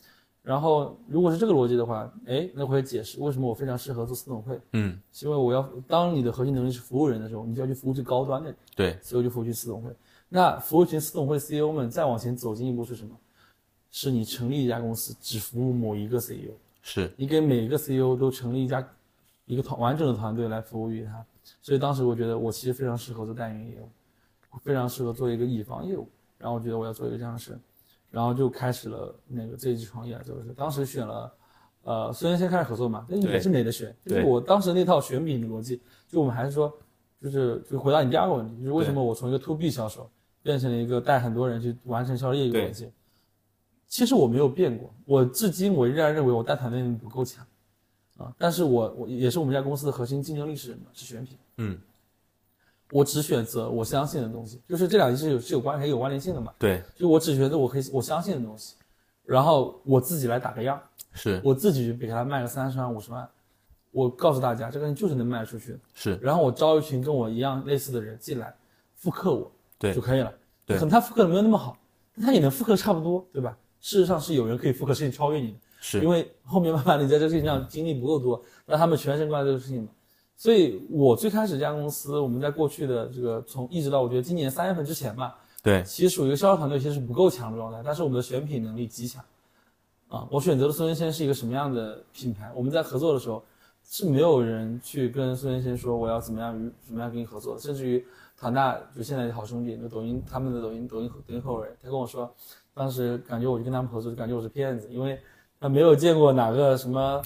[0.47, 9.93] 然后如果是这个逻辑的话，哎，那我会解释为什么我非常适合做私董会，嗯是因为我要当你的核心能力是服务人的时候，你就要去服务最高端的，对所以我就服务去私董会。
[10.29, 13.13] 那服务群私董会 CEO 们再往前走进一步是什么？
[13.91, 16.53] 是你成立一家公司，只服务某一个 CEO。
[16.81, 18.87] 是你给每个 CEO 都成立一家
[19.45, 21.25] 一个团完整的团队来服务于他，
[21.61, 27.59] 所以当时我觉得我其实非常适合做代运营业务，非常适合做一个乙方业务，然后我觉得我要做一个这样的事，
[28.09, 30.53] 然后就开始了那个这一季创业就是。
[30.53, 31.33] 当时选了，
[31.83, 36.71] 呃，虽然先开始合作嘛，但也是没得选，就是我当时那套选品的逻辑，就我们还是说，
[37.21, 40.09] 就是就回答你第二个问题，就是为什么我从一个 to B 销售
[40.43, 42.91] 变成了一个带很多人去完成销售业务的逻辑。
[43.87, 47.45] 其实我没有变过，我至今我依然认为我带团队能力不够强。
[48.17, 50.85] 啊，但是我我也是我们家公司的核心竞争力是什么？
[50.91, 51.37] 是选品。
[51.57, 51.79] 嗯，
[52.91, 56.53] 我只选择我相信的东西，就是这两件事有是有关还有关联性的嘛。
[56.57, 58.75] 对，就我只觉得我可以我相信的东西，
[59.25, 60.81] 然后我自己来打个样，
[61.13, 63.27] 是我自己去给他卖个三十万五十万，
[63.91, 65.79] 我告诉大家这个人就是能卖出去的。
[65.93, 68.55] 是，然后我招一群跟我一样类似的人进来，
[68.95, 70.33] 复刻我，对就可以了。
[70.65, 71.77] 对可能他复刻的没有那么好，
[72.15, 73.57] 但他也能复刻差不多，对吧？
[73.79, 79.89] 事实上是有人可以复刻，甚至超越你的，是因为后面慢慢的你在这个事情上经历不够多，让他们全神贯注这个事情嘛。
[80.37, 89.21] 所以我最开始这家公司，我们在过去的这个从一直到我觉得今年三月份之前吧，对，其实属于一个销售团队，其实是不够强的状态，但是我们的选品能力极强。
[90.09, 92.49] 啊，我选择了孙文先是一个什么样的品牌？
[92.55, 93.43] 我们在合作的时候
[93.83, 98.05] 是没有人去跟孙文先说我要怎么样与怎么样跟你合作，甚至于
[98.37, 102.33] 唐大就现在的好兄弟，那抖音他们的抖音抖音抖音合伙人，他跟我说，
[102.73, 105.19] 当时感觉我就跟他们合作，就感觉我是骗子，因为
[105.59, 107.21] 他没有见过哪个什么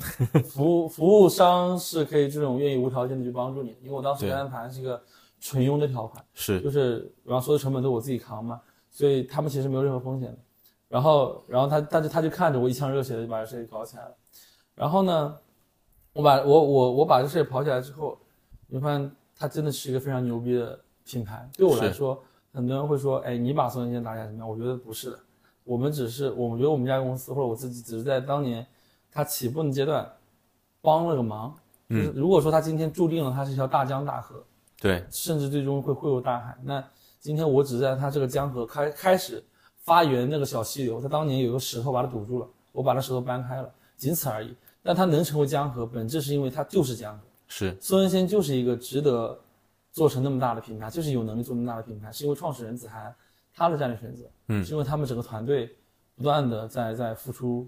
[0.46, 5.02] 服务 服务商是可以这种愿意无条件的去帮助你，因为我当时对跟他谈是一个
[5.40, 6.24] 纯佣的条款。
[6.34, 10.38] 是就是然后所有成本都我自己扛嘛，所以他们其实没有任何风险的。
[10.88, 14.16] 然后，然后他，但是他就看着我一腔热血的就把这事情搞起来了。
[14.76, 15.38] 然后呢，
[16.12, 18.18] 我把我我我把这事跑起来之后，
[18.68, 21.50] 你会发现它真的是一个非常牛逼的品牌。
[21.56, 22.22] 对我来说，
[22.54, 24.50] 很多人会说，哎，你把宋文先打起来怎么样？
[24.50, 25.20] 我觉得不是的，
[25.64, 28.66] 我们只是，我觉得我们家公司或者我自己只是在当年
[29.12, 30.12] 他起步的阶段
[30.82, 31.56] 帮了个忙。
[31.90, 34.42] 就是如果说他今天注定了他是一条大江大河，
[34.80, 36.58] 对，甚至最终会汇入大海。
[36.64, 36.82] 那
[37.20, 39.44] 今天我只是在它这个江河开开始
[39.84, 44.56] 发源那个小溪流，它当年有个石头把它堵住了，我把那石头搬开了，仅此而已。
[44.82, 47.24] 但它能成为江河，本质是因为它就是江河。
[47.48, 49.38] 是孙文仙就是一个值得
[49.92, 53.14] 做成那么大的品牌，就是有能力做那么大的品牌，是因为创始人子涵
[53.54, 55.76] 他的战略选择，嗯是因为他们整个团队
[56.16, 57.68] 不断的在在付出，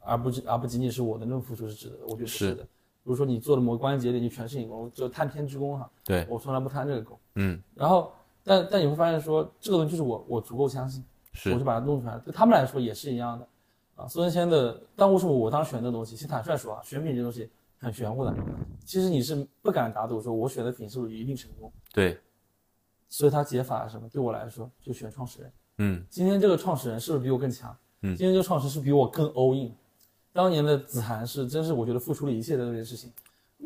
[0.00, 2.62] 而不而不仅仅是我的那种付出是值得的，我觉得不是是的。
[2.64, 5.90] 比如说你做的某个关节点，你全是你功，就贪天之功哈。
[6.04, 7.18] 对，我从来不贪这个功。
[7.34, 8.12] 嗯，然后，
[8.44, 11.04] 但但你会发现说，这个东西就是我我足够相信，
[11.46, 12.20] 我就把它弄出来了。
[12.20, 13.48] 对他们来说也是一样的，
[13.96, 18.32] 啊，孙文谦的，但为什么我当时选的东西，其实坦率说啊，选品这东西很玄乎的，
[18.84, 22.16] 其实你是不敢打赌说我选的品是不是一定成功，对，
[23.12, 24.08] 所以他解法是什么？
[24.08, 25.52] 对我来说就选创始人。
[25.78, 27.76] 嗯今天这个创始人是不是比我更强？
[28.00, 29.70] 嗯今天这个创始人是比我更 all in。
[30.32, 33.12] 当年的子涵是真是我觉得付出了一切的这件事情，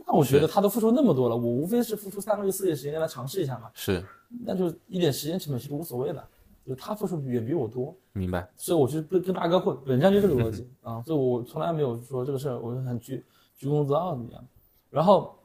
[0.04, 3.70] 那我觉得他都付出那么多了，我无非是付出三个月四个月时间让他尝试一下嘛。
[3.72, 4.04] 是
[4.44, 6.28] 那就一点时间成本是无所谓的，
[6.66, 13.24] 就他付出远比我多，明白，所以我就跟跟大哥混，本身就这个逻辑啊，所以我从来没有说这个事儿我很居
[13.56, 14.44] 居功自傲怎么样，
[14.90, 15.38] 然后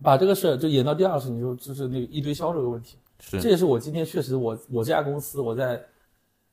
[0.00, 2.96] 把这个事儿就演到第二个事情，就就是那个一堆销售的问题，
[3.30, 5.82] 这也是我今天确实我我这家公司我在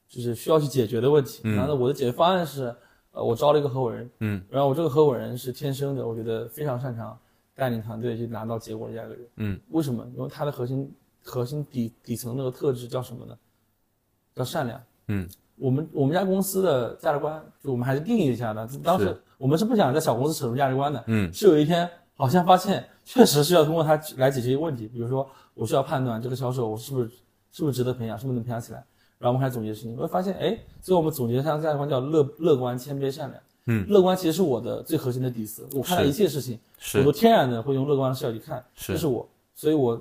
[0.07, 2.75] 就是需要去解决的问题，嗯然后呢我的解决方案是，
[3.11, 7.17] 呃，我招了一个合伙人，嗯，然后我这个合伙人是天生的，我觉得非常擅长
[7.55, 9.27] 带领团队去拿到结果的这样一个人。
[9.37, 10.05] 嗯，为什么？
[10.15, 10.91] 因为他的核心
[11.23, 13.37] 核心底底层那个特质叫什么呢？
[14.33, 14.81] 叫善良。
[15.07, 18.67] 嗯，我们我们家公司的价值观，就我们还是定义一下的。
[18.83, 21.89] 当时我们是不想在小公司扯出价值观的，嗯是有一天
[22.21, 27.09] 好像发现确实是要通过它来解决一个问题，比如说我需要判断这个销售我是不是
[27.51, 28.77] 是不是值得培养，是不是能培养起来，
[29.17, 33.41] 然后我们开始总结事情，我会发现，哎，最后我们总结上价值观叫乐乐观、谦卑、善良。
[33.65, 37.03] 嗯，乐观其实是我的最核心的底色，我看待一切事情，我是。
[37.03, 38.93] 都天然的会用乐观的视角去看，是。
[38.93, 39.99] 这是我，所以我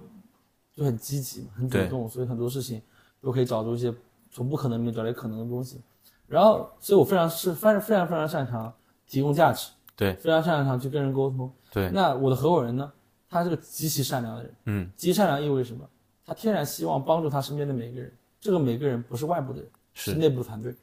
[0.75, 2.81] 就很积极，很主动，所以很多事情
[3.21, 3.93] 都可以找出一些
[4.31, 5.81] 从不可能里面找来可能的东西。
[6.27, 8.73] 然后，所以我非常是非常非常非常擅长
[9.07, 9.71] 提供价值，
[10.01, 11.53] 对非常擅长去跟人沟通。
[11.71, 12.91] 对，那我的合伙人呢，
[13.29, 15.87] 他是个极其善良的人，嗯极其善良意味着什么？
[16.25, 18.11] 他天然希望帮助他身边的每一个人，
[18.41, 20.75] 这个每个人不是外部的人，是是内部团队，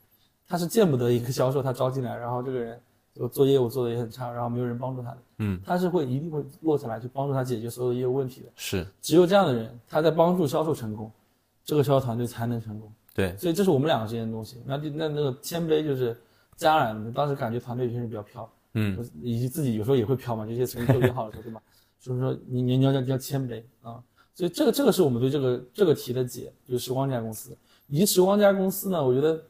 [0.48, 2.80] 他是见不得一个销售他招进来，然后这个人
[3.16, 8.48] 就做业务做的也很差，然后没有人帮助他的，嗯他是会一定会落下来去帮助他解决所有的业务问题的。
[8.56, 11.12] 是只有这样的人，他在帮助销售成功，
[11.66, 12.92] 这个销售团队才能成功。
[13.16, 14.62] 对所以这是我们两个之间的东西。
[14.64, 16.16] 那第那那个谦卑就是
[16.56, 21.62] 加然的，当时感觉团队确实比较飘，嗯以及自己有时候也会飘嘛，这些成绩特别好的时候，对吧？
[22.00, 24.04] 所以说你你你要要要谦卑啊。
[24.34, 27.58] 所以这个这个是我们对这个这个题的解，就是时光这家公司。
[27.88, 29.42] 以及时光这家公司呢，我觉得，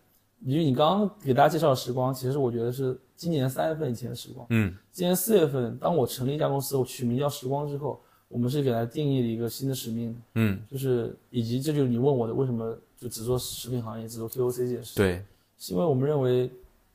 [0.45, 4.47] 以及你刚刚给大家介绍的时光，其实我觉得是今年三月份以前的时光。
[4.49, 7.99] 嗯今年四月份，当我成立一家公司，我取名叫时光之后，
[8.29, 15.21] 我们是给它定义了一个新的使命，嗯就是以及这就是你问我的为什么就只做食品行业，只做 KOC 这件事，，对
[15.57, 16.49] 是因为我们认为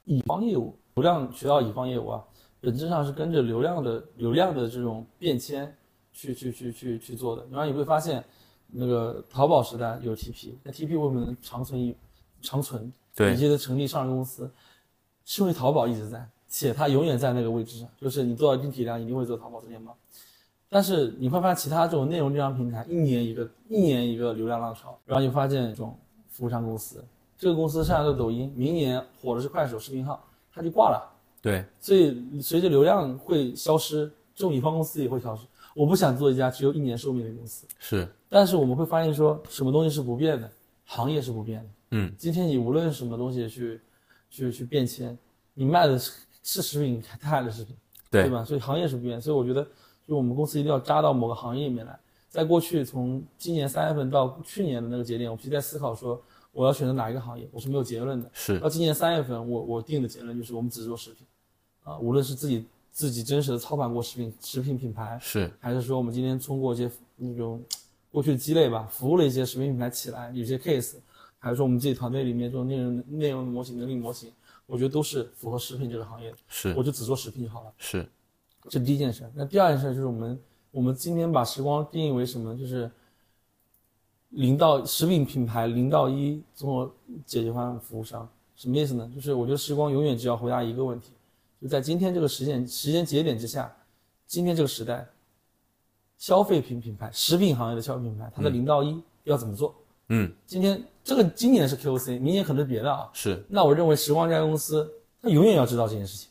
[0.05, 2.25] 乙方业务、流量渠道乙方业务啊，
[2.61, 5.75] 本质上是跟着流量的流量的这种变迁
[6.13, 7.47] 去去去去去做的。
[7.51, 8.23] 然后你会发现，
[8.69, 11.97] 那个淘宝时代有 TP，那 TP 为什么能长存一
[12.41, 12.93] 长存？
[13.15, 14.51] 对以及它成立上市公司，
[15.25, 19.95] 是因为淘宝一直在，且它永远在那个位置上，就是你做到一定体量，一定会做淘宝做天猫。
[20.71, 25.95] 但是你会发现，其他这种内容电商平台，一年一个，一年一个流量浪潮，然后你发现这种
[26.29, 27.05] 服务商公司，
[27.37, 31.11] 这个公司上来的抖音，明年火的是快手视频号，它就挂了。
[31.41, 35.47] 对，所以随着流量会消失，这种乙方公司也会消失。
[35.75, 40.51] 我不想做一家只有一年寿命的公司，是，但是我们会发现说，什么东西是不变的，
[40.85, 41.69] 行业是不变的。
[41.93, 43.81] 嗯，今天你无论什么东西去
[44.31, 45.19] 去去变迁，
[45.55, 46.13] 你卖的是
[46.43, 47.75] 是食品，它还是食品，
[48.11, 48.45] 对对吧？
[48.45, 49.67] 所以行业是不变，所以我觉得，
[50.07, 51.99] 就我们公司一定要扎到某个行业里面来。
[52.29, 56.23] 在过去，从今年三月份到去年的那个节点，我其实在思考说，
[56.53, 58.31] 我要选择哪一个行业，我是没有结论的。
[58.33, 61.27] 是，到今年三月份，我我定的结论就是我们只做食品，
[61.83, 67.63] 啊，无论是自己自己真实的操盘过食品食品品牌，是，还是说我们今天通过一些那种
[68.11, 70.97] 过去的积累吧，服务了一些食品品牌起来，有些 case，
[71.39, 74.31] 还是说我们自己团队里面做内容内容模型、能力模型，
[74.67, 77.73] 我觉得都是符合食品这个行业的，是，我就只做食品就好了。
[77.79, 78.07] 是，
[78.69, 79.29] 这第一件事。
[79.35, 80.39] 那第二件事就是我们
[80.71, 82.55] 我们今天把时光定义为什么？
[82.59, 82.91] 就是
[84.33, 86.93] 零到食品品牌零到一综合
[87.25, 89.11] 解决方案服务商，什么意思呢？
[89.15, 91.11] 就是我觉得时光永远只要回答一个问题，
[91.61, 93.75] 就在今天这个时间时间节点之下，
[94.27, 95.07] 今天这个时代，
[96.17, 99.75] 消费品品牌食品行业的消费品牌，它的零到一要怎么做？
[100.09, 103.11] 嗯，今天这个今年是 KOC，明年可能是别的啊。
[103.13, 104.91] 是，那我认为时光这家公司，
[105.21, 106.31] 它永远要知道这件事情。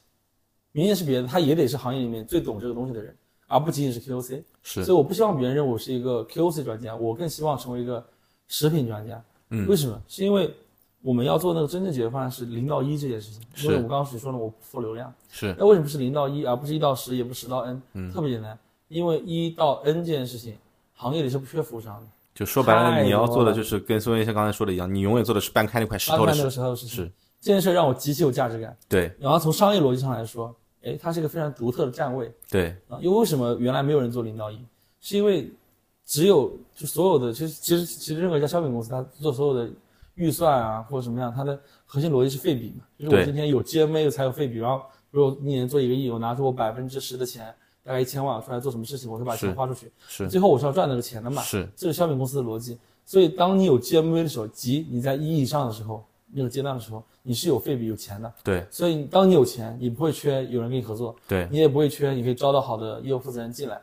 [0.71, 3.15] 明年是别的，它也得是行业里面最懂这个东西的人，
[3.47, 4.41] 而不仅仅是 QOC。
[4.63, 8.03] 是所以我不希望别人认为我是一个 QOC 专家，我更希望成为一个
[8.47, 9.21] 食品专家。
[9.49, 10.01] 嗯为什么？
[10.07, 10.53] 是因为
[11.01, 13.41] 我们要做那个真正解决方案是零到一这件事情。
[13.63, 15.13] 因为我刚刚所说了，我不做流量。
[15.29, 17.81] 是，那为什么是零到一，而不是一到十，也不是十到 N？
[17.93, 18.57] 嗯、特嗯别简单，
[18.87, 20.55] 因为一到 N 这件事情，
[20.93, 22.07] 行业里是不缺服务商的。
[22.33, 27.11] 就说白了，你要做的就是跟孙先生刚才说的一样，你永远做的是搬开那块石头的搬开那个，石头的事情，是，
[27.41, 28.77] 这件事让我极其有价值感。
[28.87, 32.97] 对，然后从商业逻辑上来说，哎，它是一个非常独特的站位对，啊。
[33.01, 34.59] 因为为什么原来没有人做零到一？
[34.99, 35.51] 是因为
[36.05, 39.69] 只有就所有的，其实其实其实任何一家消费公司，它做所有的
[40.15, 47.53] 预算啊或者什么样，它的核心逻辑是费比嘛，就是我今天有 GMA 才有费比，然后如果一年做一个亿，我拿出我百分之十的钱，
[47.83, 51.41] 大概一千万出来做什么事情，我会把钱花出去，是，最后我是要赚那个钱的嘛。
[51.41, 52.77] 是，这是消费公司的逻辑。
[53.03, 58.33] 所以，当你有 GMV 的时候，即你在一以上的时候，那个阶段的时候，你是有费比有钱的。
[58.43, 63.81] 对，所以，当你有钱，你不会缺有人跟你合作，对，你也不会缺你可以招到好的业务负责人进来。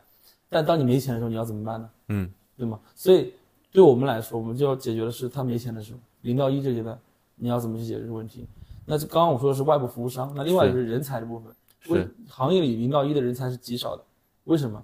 [0.49, 1.91] 但当你没钱的时候，你要怎么办呢？
[2.09, 2.81] 嗯，对吗？
[2.95, 3.33] 所以，
[3.71, 6.99] 对我们来说，我们就要解决的是他没钱的时候，零到一这阶段，
[7.37, 8.47] 你要怎么去解决这个问题？
[8.87, 11.53] 那就刚刚我说的是外部服务商，那另外就是人才的部分。
[11.89, 14.03] 为是，行业里零到一的人才是极少的，
[14.45, 14.83] 为什么？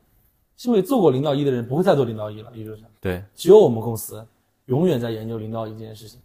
[0.57, 2.89] 是因为做过零到一的人不会再做零到一了，理论上。
[3.01, 4.25] 对，只有我们公司
[4.67, 6.21] 永远在研究零到一这件事情，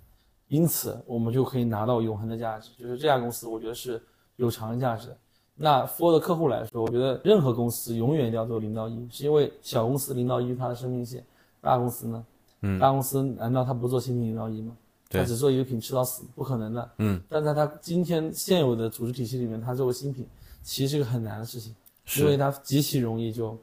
[0.49, 2.69] 因此我们就可以拿到永恒的价值。
[2.77, 3.99] 就是这家公司，我觉得是
[4.35, 5.17] 有长远价值的。
[5.55, 11.25] 那 for 的客户来说，我觉得任何公司永远一定要做零到一，是因为小公司零到一它的生命线，
[11.61, 12.25] 大公司呢？
[12.61, 14.75] 嗯大公司难道它不做新品零到一吗？
[15.09, 16.91] 它只做一个品吃到死，不可能的。
[16.97, 20.27] 嗯，但在它今天现有的组织体系里面，它做个新品，
[20.61, 23.57] 其实是个很难的事情，是因为它极其容易就，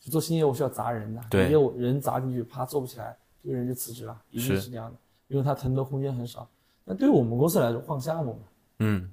[0.00, 4.96] 就做新业务是要砸人的，对业务人砸进去，啪做不起来，这个人就辞职了，一定是是这样的，
[5.30, 6.46] 因为它腾挪空间很少。
[6.84, 8.40] 那对于我们公司来说，换项目嘛，
[8.80, 9.10] 嗯，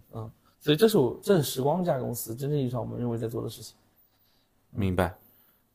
[0.60, 3.76] 所以这是我这是时光这家公司真正意义上我们认为在做的事情。
[4.72, 5.16] 明白。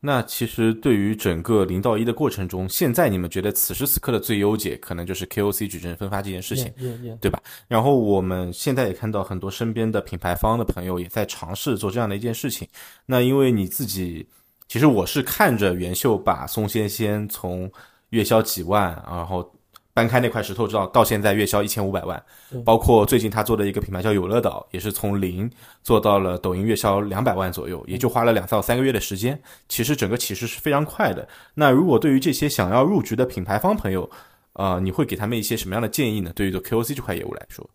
[0.05, 6.73] 那其实对于整个零到一的过程中，现在你们觉得此时此刻的最优解，可能就是 KOC 矩阵分发这件事情。
[7.21, 7.41] 对吧？
[7.69, 12.67] 然后我们现在也看到很多身边的品牌方的朋友也在尝试做这样的一件事情。
[13.07, 14.29] 那因为你自己，
[14.67, 17.71] 其实我是看着元秀把松鲜鲜从
[18.09, 19.49] 月销几万，然后
[19.95, 22.23] 搬开那块石头，知道到现在月销一千五百万，
[22.65, 25.51] 包括最近他做的一个品牌叫有乐岛，也是从零
[25.83, 29.39] 做到了抖音月销两百万左右，也就花了两到三个月的时间。
[29.69, 31.29] 其实整个起势是非常快的。
[31.55, 34.09] 那如果对于这些想要入局的品牌方朋友，
[34.55, 36.33] 呃，你会给他们一些什么样的建议呢？
[36.35, 37.69] 对于做 KOC 这块业务来说，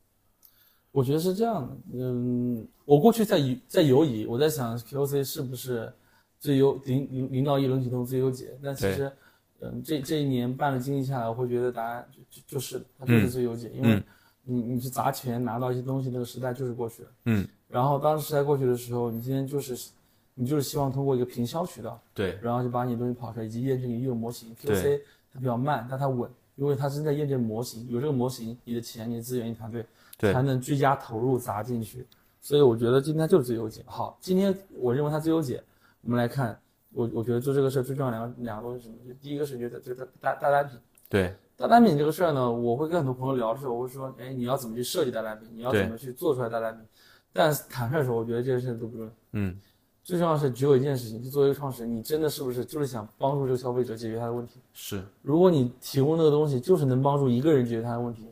[0.91, 5.93] 我觉得是这样的，嗯，我过去在游在游移，我在想 KOC 是不是
[6.39, 8.57] 最优零零零到一轮启动最优解？
[8.63, 9.11] 但其实，
[9.59, 14.03] 嗯，这这一年半的经历下来，我会觉得答案就就就是它就是最优解，因为嗯
[14.43, 17.09] 你你去砸钱拿到一些东西，那个时代就是过去了。
[17.25, 19.89] 嗯，然后当时代过去的时候，你今天就是
[20.35, 24.55] 你就是希望通过一个平销渠道，对然后就把你的东西跑出来，以及验证你有模型。
[24.61, 25.01] 对 QC
[25.33, 29.85] 它比较慢，但它稳，因为它是在验证模型，有这个模型，你的钱、你的资源、你团队
[30.19, 32.05] 才能居家投入砸进去。
[32.39, 33.83] 所以我觉得今天就是最优解。
[33.85, 35.61] 好，今天我认为它最优解。
[36.01, 36.57] 我们来看，
[36.97, 38.95] 我我觉得做这个事儿最重要两个两个东西什么？
[39.07, 40.79] 就第一个是觉得这个大大单品。
[41.07, 45.47] 对大单品这个事儿呢，我会跟很多朋友聊的时候，我会说，哎，你要怎么去设计大单品？
[45.53, 46.83] 你要怎么去做出来大单品？
[47.31, 49.11] 但坦率说，我觉得这些事情都不重要。
[49.33, 49.55] 嗯，
[50.03, 54.59] 最重要的是只有一件事情，就作为一个创始人，你真的是不是就是想帮助这个消费者解决他的问题？
[54.73, 58.25] 是如果你提供那个东西就是能帮助一个人解决他的问题，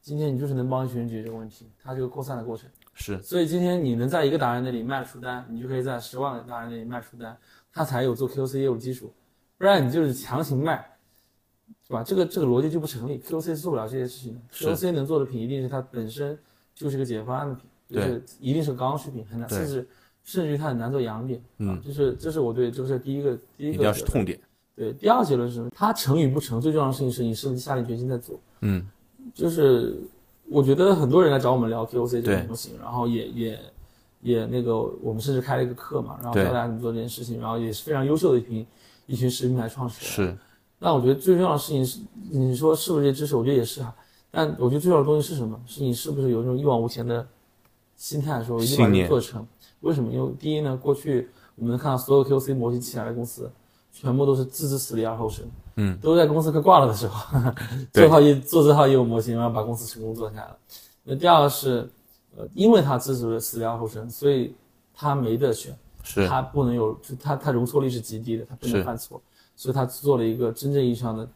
[0.00, 2.68] 今天你就是能帮一群人解决这个问题，它这个扩散的过程。
[2.98, 7.36] 是所以今天你能在一个达人那里卖出单，你就可以在十万个达人那里卖出单，
[7.76, 9.12] 他才有做 QC 业务基础，
[9.58, 10.96] 不然你就是强行卖，
[11.86, 12.02] 是吧？
[12.02, 14.40] 这个这个逻辑就不成立，QC 是做不了这些事情的。
[14.50, 16.38] 是 QC 能做的品一定是它本身
[16.74, 19.86] 就是个解决方案的品，就是一定是刚需品，很难，甚至
[20.24, 21.38] 甚至于它很难做洋点。
[21.58, 24.40] 嗯啊，这是这是我对这个是第一个第一一定要个痛点。
[24.74, 28.40] 对，第二个结论是什么它成与不成，最重要的事情是你是不是下定决心在做。
[28.62, 28.86] 嗯，
[29.34, 30.00] 就是
[30.48, 33.60] 我觉得很多人来找我们聊 QOC 这对个模型，然后也也
[34.20, 38.66] 也那个我们甚至开了一个课嘛，然后对教大家怎么做这件事情，然后也是非常优秀的一群
[39.06, 40.30] 一群食品牌创始人。
[40.30, 40.38] 是
[40.78, 43.34] 但我觉得最重要的事情是，你说是不是这些知识？
[43.34, 43.94] 我觉得也是啊。
[44.30, 45.58] 但我觉得最重要的东西是什么？
[45.66, 47.26] 是你是不是有这种一往无前的
[47.96, 49.46] 心态，说我一定把这信念个做成？
[49.80, 50.12] 为什么？
[50.12, 53.50] 因为第一呢，过去我们能看到所有 KOC 模型起来的公司，
[53.90, 57.40] 全部都是置之死地而后生，嗯，都在公司快挂了的时候，
[57.92, 60.58] 对 做好业做这套业务模型，然后把公司成功做下来了。
[61.04, 61.88] 那第二个是，
[62.36, 64.54] 呃，因为它置之死地而后生，所以
[64.94, 66.28] 他没得选，是。
[66.28, 69.20] 他不能有，就它它容错率是极低的，他不能犯错，
[69.54, 71.28] 所以他做了一个真正意义上的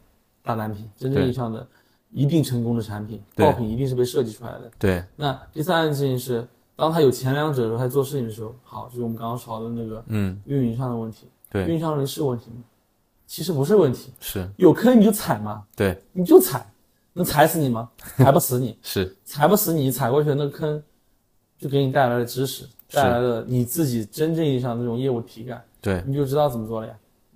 [0.43, 1.67] 大单品，真正意义上的
[2.11, 4.71] 一定成功的产品，爆品一定是被设计出来的。
[4.77, 5.03] 对。
[5.15, 10.39] 那第三件事情是，当他有前两者的时候，他做事情的时候，好，就是我们刚刚说的那个嗯。
[10.45, 11.63] 运营上的问题，对。
[11.63, 12.63] 运对营上的问题是问题吗？
[13.27, 14.47] 其实不是问题，是。
[14.57, 15.97] 有坑你就踩嘛，对。
[16.11, 16.69] 你就踩，
[17.13, 17.89] 能踩死你吗？
[18.17, 19.15] 踩不死你，是。
[19.23, 20.83] 踩不死你，踩过去的那个坑，
[21.61, 26.93] 就给你带来了知识，带来了你自己真正意义上的那种业务体感，对你就知道怎么做了呀。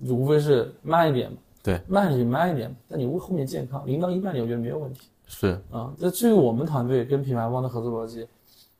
[0.10, 5.94] 无非是慢一点嘛，对，慢一点慢一点嘛，但你后面健康，零到一半年我觉得没有问题是啊。
[6.00, 8.28] 那至于我们团队跟品牌方的合作逻辑，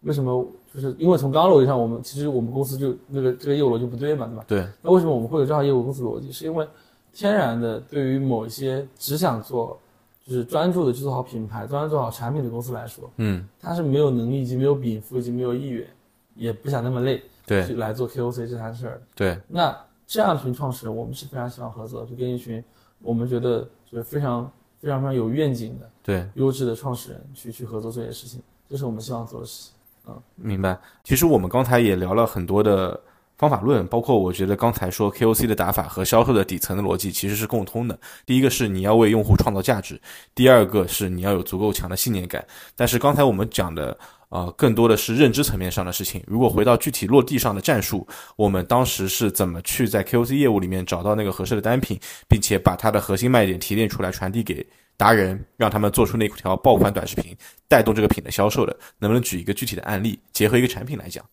[0.02, 4.46] 为什么就是因为从刚刚逻辑上，我们其实我们公司就那个这个业务逻辑不对嘛，对吧？
[4.48, 6.32] 对那为什么我们会有这样业务公司逻辑？
[6.32, 6.68] 是因为
[7.14, 9.80] 天然的对于某一些只想做
[10.26, 15.88] 就是专注的去做好品牌、专注做好产品的公司来说，嗯他是没有能力以及没有禀赋以及没有意愿，
[16.34, 19.02] 也不想那么累对去来做 KOC 这摊事儿。
[19.14, 19.78] 对那
[20.08, 22.64] 这样一群创始人，我们是非常希望合作，就跟一群
[23.02, 29.70] 我们觉得就是非常非常非常有愿景的对优质的创始人去去合作这些事情，这是我们希望做的事
[30.06, 30.22] 情。
[30.36, 30.78] 明白。
[31.04, 33.00] 其实我们刚才也聊了很多的
[33.38, 38.00] 方法论，包括我觉得刚才说 KOC 的打法和销售的底层的逻辑其实是共通的。
[38.26, 40.00] 第一个是你要为用户创造价值，
[40.34, 42.46] 第二个是你要有足够强的信念感。
[42.76, 43.98] 但是刚才我们讲的。
[44.30, 46.22] 呃，更多的是认知层面上的事情。
[46.28, 48.06] 如果回到具体落地上的战术，
[48.36, 51.98] 我们当时是怎么去在 KOC 业务里面找到那个合适的单品，
[52.28, 54.66] 并且把它的核心卖点提炼出来，传递给
[54.98, 57.34] 达人，让他们做出那条爆款短视频，
[57.70, 58.76] 带动这个品的销售的？
[58.98, 61.24] 能不能举一个具体的案例，结合一个产品来讲？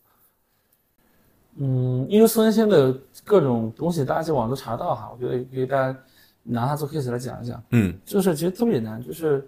[1.57, 5.99] 嗯，因为松原仙的各种东西，大家在网上都查到哈，我觉得给大家
[6.43, 7.62] 拿它做 case 来讲一讲。
[7.70, 9.47] 嗯，这个事儿其实特别简单，就是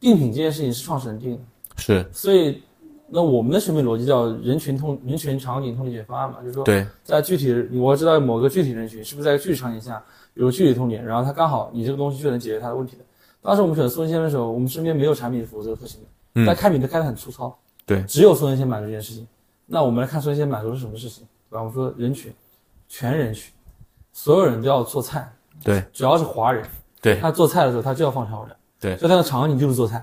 [0.00, 1.38] 定品这件事情是创始人定的，
[1.76, 2.60] 是所以
[3.08, 10.02] 那我们的审美逻辑叫人群痛人群场景痛理解方案嘛，就是说对，在具体我知道某个具体人群是不是在具体场景下
[10.34, 13.04] 有个具体痛点，然后它刚好你这个东西就能解决他的问题的。
[13.40, 17.56] 当时我们选松原仙的时候，我们身边没有产品服务这个特性的，嗯但开品都开得很粗糙，
[17.86, 19.26] 对只有松原仙满足这件事情。
[19.70, 21.60] 那我们来看生鲜满足是什么事情，对吧？
[21.60, 22.32] 我们说人群，
[22.88, 23.52] 全人群，
[24.12, 25.30] 所有人都要做菜，
[25.62, 26.66] 对，只要是华人，
[27.02, 30.02] 对他做菜的时候他就要放调料，对所以他的场景就是做菜，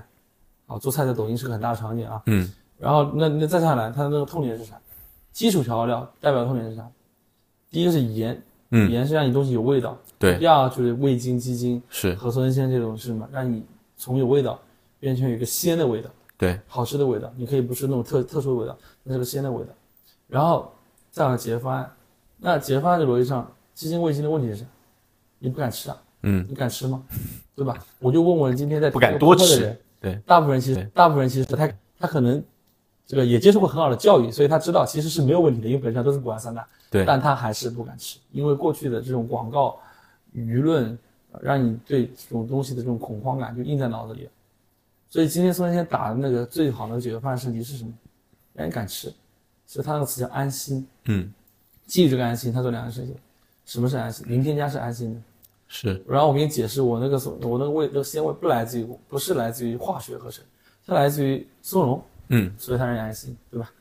[0.68, 2.22] 啊，做菜在抖音是个很大的场景啊。
[2.26, 2.48] 嗯，
[2.78, 4.80] 然后那那再下来，它的那个痛点是啥？
[5.32, 6.88] 基础调料代表的痛点是啥？
[7.70, 8.40] 第一个是盐，
[8.70, 9.98] 嗯盐是让你东西有味道。
[10.18, 13.28] 对，第二个就是味精、鸡精是，和松鲜这种是什么？
[13.30, 13.62] 让你
[13.98, 14.58] 从有味道
[14.98, 17.32] 变成有一个鲜的味道，对，好吃的味道。
[17.36, 19.70] 你可以不吃那种特特殊的味道，那是个鲜的味道。
[20.28, 20.72] 然后
[21.10, 21.90] 再有解决方案，
[22.38, 24.66] 那解决方案的逻辑上，鸡精味精的问题是啥？
[25.38, 26.02] 你不敢吃啊？
[26.22, 27.02] 嗯，你敢吃吗？
[27.54, 27.76] 对吧？
[28.00, 32.42] 我就问问今天在不敢多吃的人，对，大部分人其实大部分人其实他他可能
[33.06, 39.78] 这个也接受过很好的教育，所以他知道其实是没有问题的，因为本身都是国安三大，对但他还是不敢吃，因为过去的这种广告
[40.34, 40.98] 舆论，
[41.32, 44.30] 呃让你对这种东西的这种恐慌感就印在脑子里了。
[45.16, 47.90] 所以今天宋先生打的那个最好的解决方案升级是什么？
[48.52, 49.10] 让你敢吃，
[49.64, 50.86] 所以他那个词叫安心。
[51.06, 51.32] 嗯，
[51.86, 53.16] 记住这个安心，他做两件事情。
[53.64, 54.28] 什么是安心？
[54.28, 55.20] 零添加是安心的。
[55.68, 60.44] 是，然后我给你解释，我那个所，我那个味，那个鲜味不来自于，不是来自于化学合成，
[60.84, 63.72] 它来自于松茸，嗯，所以它让人安心，对吧？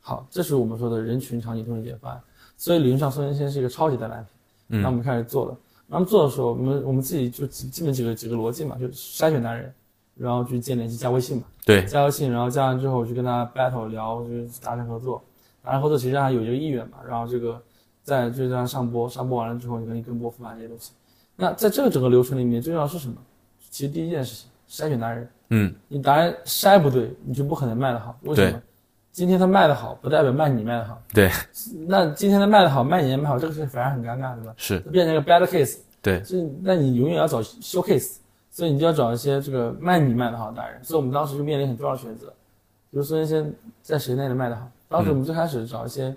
[0.00, 2.22] 好，这是我们说的人群场景痛理解决方案。
[2.56, 4.28] 所以理论上松原鲜是一个超级的蓝品。
[4.68, 5.58] 嗯那我们开始做了。
[5.88, 9.74] 那么做的时候，我们我们自己就基基本几个几个逻辑嘛，就是筛选达人，
[10.16, 15.22] 然后去建联系加微信嘛，对，加微信，然后加完之后我去跟他 battle 聊，就是达成合作，
[15.62, 17.60] 达成合作其实还有这个意愿嘛，然后这个
[18.02, 20.92] 在就让他上播，上播完了之后你可以跟播复盘这些东西。
[21.36, 23.16] 那在这个整个流程里面，最重要是什么？
[23.70, 25.28] 其实第一件事情，筛选达人。
[25.50, 28.16] 嗯，你达人筛不对，你就不可能卖得好。
[28.22, 28.62] 为什么？
[29.10, 31.00] 今天他卖得好，不代表卖你卖得好。
[31.12, 31.30] 对，
[31.86, 34.54] 那今天他卖得好，卖你也卖好，这个事情反而很尴尬，对吧？
[34.56, 35.78] 是，它变成一个 bad case。
[36.02, 38.16] 对，所以那你永远要找 showcase，
[38.54, 40.78] 所以你就要找一些这个卖你卖得好的达人。
[40.84, 42.28] 所以我们当时就面临很重要的选择，
[42.88, 43.52] 比如孙先生
[43.82, 44.70] 在谁那里卖得好。
[44.88, 46.14] 当时我们最开始找一些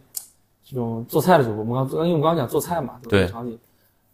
[0.64, 3.58] 这种做菜的主播，我们刚因为我们刚刚讲做菜嘛，对吧对这个场景，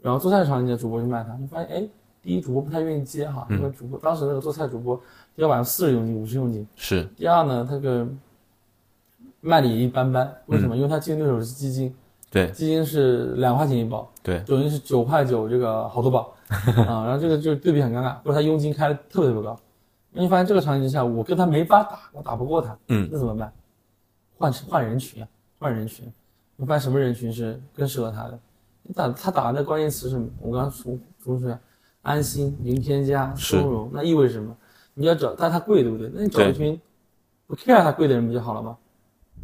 [0.01, 1.83] 然后做菜的场景的主播去卖他，你发现哎，
[2.21, 4.97] 第一主播不太愿意接哈，因为主播当时那个做菜主播
[5.35, 6.65] 要百分之四十佣金、五十佣金。
[6.77, 8.07] 是，第二呢，他这个
[9.41, 10.77] 卖的也一般般，为什么？
[10.77, 11.93] 因为他竞争对手是基金，
[12.33, 19.59] 对，基金是两块钱一包，对，抖音是九块九这个好多包 啊，然后这个就对比很尴尬，或者他佣金开的特别特别高，
[20.11, 23.53] 那你发现这个场景下，我跟他没法打，我打不过他，嗯，那怎么办？
[24.35, 25.29] 换换人群啊，
[25.59, 26.11] 换人群，
[26.55, 28.39] 你发现什么人群是更适合他的？
[28.81, 30.27] 你打他打的关键词是什么？
[30.41, 31.59] 我刚刚重重复一下，
[32.01, 34.57] 安心、零添加、是收容，那意味着什么？
[34.95, 36.09] 你要找，但它贵，对不对？
[36.13, 36.79] 那你找一群
[37.45, 38.75] 不 care 他贵的人不就好了吗？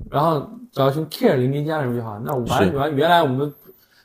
[0.09, 2.21] 然后找一群 care 零添加的人不就好了？
[2.25, 3.51] 那完完原来我们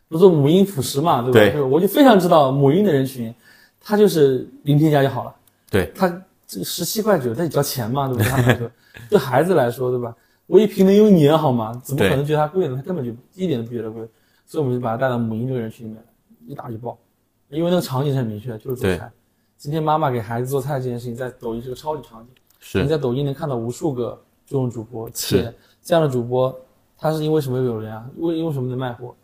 [0.08, 1.32] 不做母婴辅食嘛，对吧？
[1.32, 3.34] 对就我就非常知道母婴的人群，
[3.80, 5.34] 他就是零添加就好了。
[5.70, 6.08] 对，他
[6.46, 8.70] 这个十七块九，他也交钱嘛，对吧？
[9.10, 10.14] 对孩子来说，对吧？
[10.46, 11.72] 我一瓶能用一年好吗？
[11.82, 12.76] 怎么可能觉得它贵呢？
[12.76, 14.06] 他根本就一点都不觉得贵，
[14.46, 16.04] 所以我们就把它带到母婴这个人群里面来，
[16.46, 16.96] 一打就爆，
[17.48, 19.10] 因为那个场景是很明确的，就是做菜。
[19.56, 22.28] 今天妈妈给孩子做菜这件事情，在抖音是个超级场景。
[22.60, 25.54] 是你，在抖音能看到无数个这种主播，是且
[25.85, 26.52] 这样的主播，
[26.98, 28.05] 他是因为什么有人啊？
[28.16, 29.15] 为因为什么能卖货？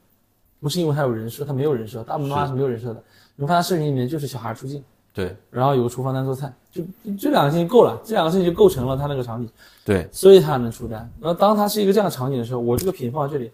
[0.60, 3.02] 不是因为他有人设，他没有人设，大部分妈妈是没有人设的。
[3.34, 4.84] 你会发现视频里面就是小孩出镜，
[5.14, 9.50] 对，然后有个厨房单做菜，就就这两个事情够了，这两个事情就构成了他那个场景，
[9.86, 11.10] 对，所以他能出单。
[11.18, 13.50] 然后当他是一个这样的场景的时候，我这个品放在这里，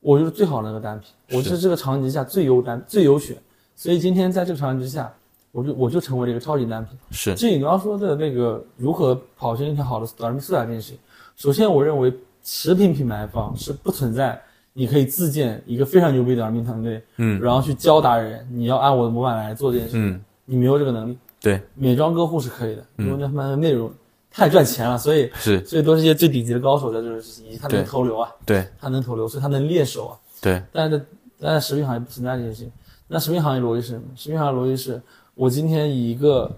[0.00, 3.36] 我就是最好的那个单品，我是这个场景下最优单、最优选。
[3.74, 5.12] 所以今天在这个场景之下，
[5.50, 6.96] 我就我就成为了一个超级单品。
[7.10, 10.98] 是，至于你刚刚说的那个如何跑成一条好的短视频素材这件事情，
[11.42, 12.14] 首先我认为
[12.44, 14.40] 食品品牌方是不存在
[14.74, 17.40] 你可以自建一个非常牛逼的短视频团队，嗯。
[17.40, 19.94] 然后去教达人你要按我的模板来做这件事。
[19.94, 21.18] 情，嗯，你没有这个能力。
[21.40, 23.92] 对，美妆歌户是可以的，因为他们的内容
[24.30, 30.14] 太赚钱了，所以是，所以都是一些最顶级的高手在做这个事情，以及他能对投流啊，对，他能投流，所以他能练手啊。
[30.40, 31.06] 对，但是
[31.40, 32.70] 但是食品行业不存在这些事情。
[33.08, 34.04] 那食品行业逻辑是什么？
[34.14, 35.02] 食品行业逻辑是
[35.34, 36.48] 我今天以一个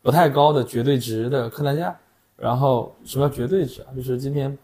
[0.00, 1.94] 不太高的绝对值的客单价，
[2.40, 3.92] 然后什么叫绝对值啊？
[3.94, 4.56] 就是今天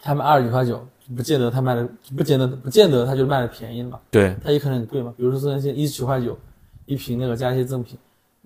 [0.00, 0.86] 他卖二十九块九，
[1.16, 1.86] 不见得他卖的
[2.16, 5.12] 不见得不见得他就卖的便宜了嘛，对，他也可能很贵嘛。
[5.16, 6.38] 比如说现在一十九块九
[6.86, 7.98] 一瓶那个加一些赠品，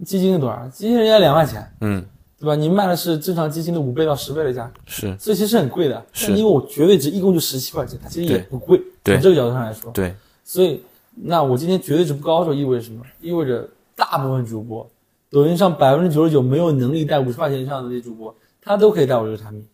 [0.04, 0.66] 基金是多少？
[0.68, 2.04] 基金人家两块钱，嗯，
[2.40, 2.54] 对吧？
[2.56, 4.80] 你卖的是正常基金的五倍到十倍的价格。
[4.86, 8.80] 是，所以其实很贵的，是但因为我绝对值一共就十七块钱，它其实也对不贵。
[9.02, 10.82] 对从这个角度上来说，对，所以
[11.14, 13.04] 那我今天绝对值不高的时候，意味着什么？
[13.20, 14.88] 意味着大部分主播，
[15.34, 18.32] 抖音上百分之九十九没有能力带五十块钱以上的那些主播，
[18.62, 19.66] 他都可以带我这个产品，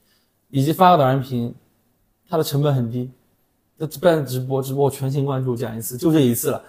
[0.49, 1.55] 以及发个短视频，
[2.27, 3.11] 它的成本很低，
[3.77, 6.63] 那办直播，直播我全情关注讲一次，就这一次了。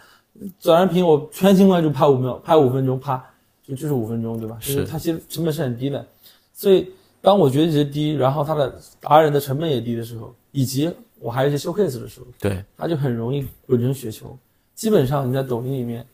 [0.62, 3.24] 短视频我全情关注拍五秒，拍五分钟，啪
[3.64, 4.58] 就就是五分钟，对吧？
[4.60, 6.06] 就是它其实成本是很低的，
[6.54, 6.92] 所以
[7.22, 14.38] 当我觉得值低，然后他的达人的成本也低的时候，以及我还有一些 showcase 的时候，对，他就很容易滚成雪球。
[14.76, 16.06] 基本上你在抖音里面，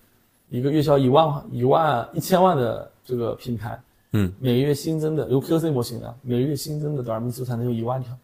[0.49, 3.79] 一个月销一万、一万、一千万的这个品牌，
[4.13, 8.17] 嗯，每个月新增的有 QC 模型啊，每个月新增的短视频素材能有一万条。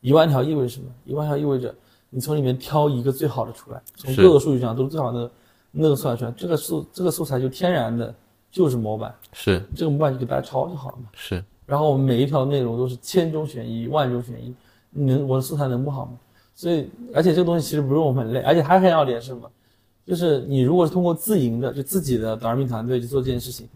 [0.00, 0.86] 一万条意味着什么？
[1.04, 1.74] 一万条意味着
[2.10, 5.30] 你从里面挑一个最好的出来，从各个数据上都是最好的
[5.72, 8.14] 那个素材出来，这个素这个素材就天然的
[8.50, 11.08] 就是模板，是，这个模板就给大家抄就好了嘛。
[11.14, 14.54] 是，然后我们每一条内容都是千中选一，万中选一，
[14.90, 16.12] 你能我的素材能不好吗？
[16.54, 19.50] 所以，而且这个东西其实不用我们很累，而且还很要点是什么？
[20.06, 23.66] 就是你如果是通过自营的，就自己的短视频团队去做这件事情，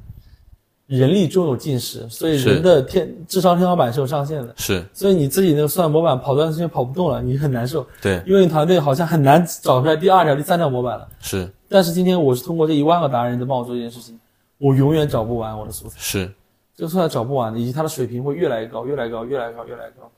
[0.86, 11.08] 人力终有尽时，所以人的天智商天花板是有上限的，是，所以你自己那个算模板跑段时间跑不动了，你很难受，对，因为你团队好像很难找出来第二条、第三条模板了。
[11.20, 14.18] 是，但是今天我是通过这一万个达人在帮我做这件事情，
[14.58, 15.96] 我永远找不完我的素材。
[15.98, 16.30] 是，
[16.74, 20.10] 这个素材找不完的，以及它的水平会越来越高，越来越高，越来越高，越来越高。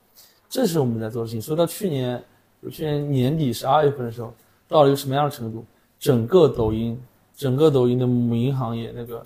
[0.49, 1.41] 这是我们在做的事情。
[1.41, 2.21] 所以到去年，
[2.69, 4.33] 去年年底十二月份的时候，
[4.67, 5.65] 到了一个什么样的程度？
[6.01, 6.99] 整个抖音，
[7.35, 9.23] 整个抖音的母婴行业那个，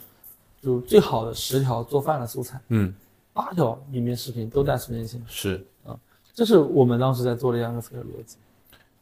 [0.61, 2.93] 就最好的十条做饭的素材，嗯，
[3.31, 5.97] 八条里面视频都带孙建新，是啊。
[6.33, 8.35] 这是我们当时在做的这样一个策略逻辑。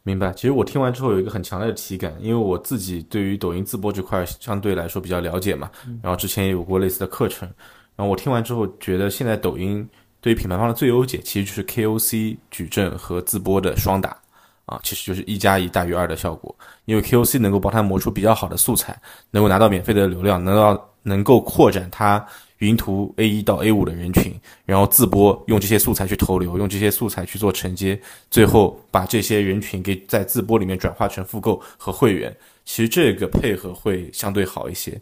[0.04, 0.32] 明白。
[0.34, 5.68] 其实我听完之后有一个很强烈的体感，因为我自己对于抖音自播这块相对来说比较了解嘛，
[6.00, 7.48] 然后之前也有过类似的课程，
[7.96, 9.88] 然后我听完之后觉得，现在抖音
[10.20, 14.16] 对于品牌方的最优解，其实就是 KOC 矩阵和自播的双打
[14.66, 16.54] 啊，其实就是一加一大于二的效果。
[16.84, 19.00] 因为 KOC 能够帮他磨出比较好的素材，
[19.30, 22.24] 能够拿到免费的流量，能到能够扩展他
[22.58, 24.32] 云图 A 一到 A 五的人群，
[24.64, 28.00] 然后自播用这些素材去投流，用这些素材去做承接，
[28.30, 32.34] 最后把这些人群给在自播里面转化成复购和会员。
[32.64, 34.98] 其实这个配合会相对好一些。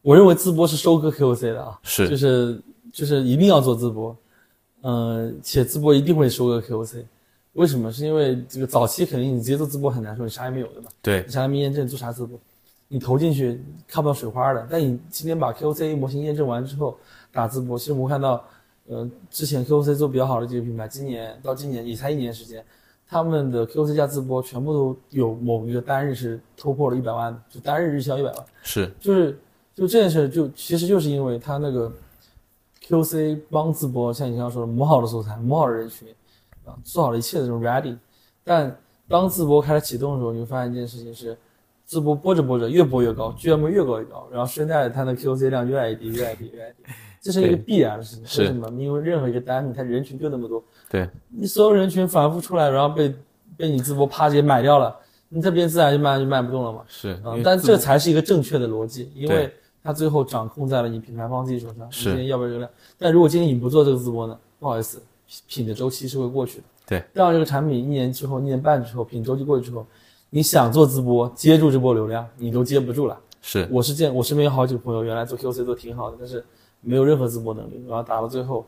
[0.00, 2.62] 我认为自播是收割 KOC 的啊，是就是
[2.92, 4.16] 就是一定要做自播，
[4.82, 7.04] 嗯、且自播一定会收割 KOC。
[7.54, 7.90] 为什么？
[7.90, 10.90] 是因为这个早期肯定你直接做自播很难受，你啥也没有对吧？
[11.00, 12.38] 对你啥也没验证，做啥自播？
[12.88, 14.66] 你投进去看不到水花的。
[14.70, 16.96] 但你今天把 KOC 模型验证完之后
[17.32, 18.44] 打自播，其实我们看到，
[18.86, 22.64] 呃，之前 KOC 做比较好的几个品牌，今年到今年也才一年时间，
[23.08, 28.44] 他们的 KOC 加自播全部都有某一个单日是突破了一百万的，就单日日销一百万。
[28.62, 29.38] 是就是
[29.74, 31.90] 就这件事就其实就是因为他那个
[32.86, 36.08] QC 帮自播，像你刚刚说的磨好的素材、磨好的人群
[36.64, 37.96] 啊，做好了一切的这种 ready。
[38.42, 38.76] 但
[39.08, 41.36] 当自播开始启动的时候，你会发现一件事情是，
[41.84, 46.82] 自播播着播着越播越高，GM 越高越高，然后顺带它的 QC 量越来越低，越来越低，越来越低。
[47.20, 48.26] 这是一个必然的事情。
[48.26, 48.68] 是为什么？
[48.78, 53.14] 因为任何一个单，你看人群就那么多，对你所有人群反复出来，然后被
[53.56, 54.94] 被你自播啪直接买掉了，
[55.30, 56.82] 你这边自然就卖就卖不动了嘛。
[56.86, 62.70] 是，嗯，但这才是一个正确的逻辑，因为对它最后掌控在了你品牌方自己手上，你是要不要流量？
[62.98, 65.02] 但如果今天你不做这个自播呢，不好意思，
[65.46, 66.64] 品的周期是会过去的。
[66.86, 69.86] 对，让这个产品一年之后、一年半之后，品周期过去之后，
[70.30, 73.18] 你想做自播接住这波流量，你都接不住了。
[73.40, 76.44] 是我是见我身边有好几个朋友，原来做 QC 做挺好的，但是
[76.80, 78.66] 没有任何自播能力，然后打到最后，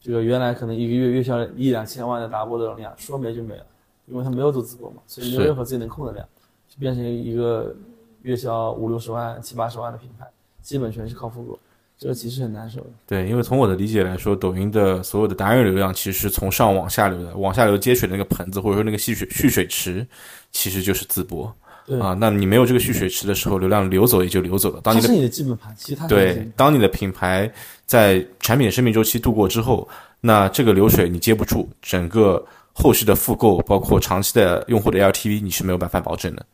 [0.00, 3.64] 这个原来可能一个月月销一两千万的打播的能量，说没就没了，
[4.06, 6.26] 因为他没有做自播嘛，所以没有任何自己能控的量，
[6.68, 7.74] 就变成一个
[8.22, 10.28] 月销五六十万、七八十万的品牌，
[10.62, 11.58] 基本全是靠复购，
[11.98, 12.90] 这其实很难受的。
[13.06, 20.06] 对，因为从我的理解来说，抖音的所有的达人流量其实是从上往下流的，往下流接水的那个盆子或者说那个蓄水蓄水池，
[20.52, 21.52] 其实就是自播
[21.84, 22.16] 对啊。
[22.20, 24.80] 那你没有这个蓄水池的时候，流量流走也就流走了。
[24.80, 27.52] 当你的对，当你的品牌
[27.84, 29.88] 在产品的生命周期度过之后，
[30.20, 36.46] 那这个流水你接不住，整个后续的复购，包括长期的用户的 LTV，你是没有办法保证的。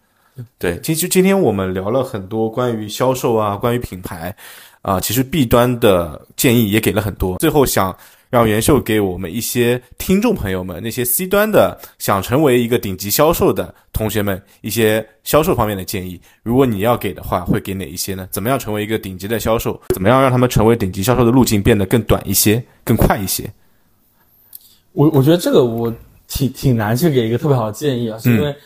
[0.58, 4.34] 对，其实今天我们聊了很多关于销售啊，关于品牌
[4.84, 7.38] 啊、其实 B 端的建议也给了很多。
[7.38, 7.96] 最后想
[8.28, 16.20] 让袁秀给我们一些听众朋友们，那些 C 端的想成为一个顶级销售的同学们，一些销售方面的建议。
[16.42, 18.28] 如果你要给的话，会给哪一些呢？
[18.30, 19.80] 怎么样成为一个顶级的销售？
[19.94, 23.50] 怎么样让他们成为顶级销售的路径变得更短一些、更快一些？
[24.92, 25.90] 我我觉得这个我
[26.28, 28.56] 挺挺难去给一个特别好的建议啊，是因为，嗯、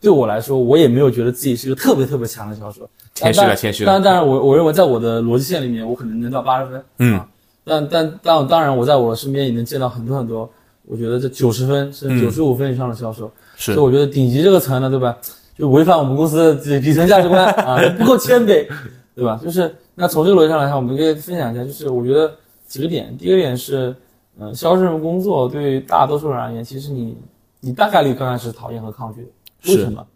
[0.00, 2.88] 对我来说，我也没有觉得自己是一个特别特别强的销售。
[3.14, 6.82] 谦虚了谦虚了当然，当然，我我认为在我的逻辑线里面，我可能能到八十分。
[6.98, 7.28] 嗯啊，
[7.64, 10.48] 但但但当然，我在我身边也能见到很多很多，
[10.86, 13.30] 我觉得这九十分甚至九十五分以上的销售。
[13.56, 15.16] 是所以我觉得顶级这个词呢，对吧？
[15.58, 18.66] 就违反我们公司的底底层价值观 啊，不够谦卑，
[19.14, 19.38] 对吧？
[19.44, 22.32] 就是那从这个逻辑上来看，我们可以分享一下，就是我觉得
[22.66, 23.14] 几个点。
[23.18, 23.94] 第一个点是，
[24.38, 27.14] 嗯、销售这份工作对于大多数人而言，其实你
[27.60, 29.28] 你大概率刚开始讨厌和抗拒的，
[29.68, 30.06] 为什么？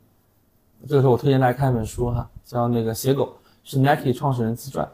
[0.89, 3.25] 这个时候我推荐大家看一本书哈，叫那个《写狗》，
[3.63, 4.87] 是 Nike 创始人自传。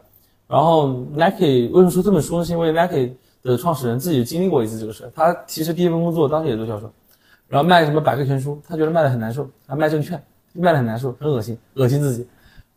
[0.46, 2.44] 然后 Nike 为什么说这本书呢？
[2.44, 5.12] 是因为 Nike 的创始人自己经历过一次这个事儿。
[5.14, 6.92] 他其实第一份工作当时也做销售，
[7.46, 10.20] 然后卖什么百科全书，他觉得卖的很难受，他卖证券
[10.52, 12.26] 卖的很难受，很恶心，恶心自己。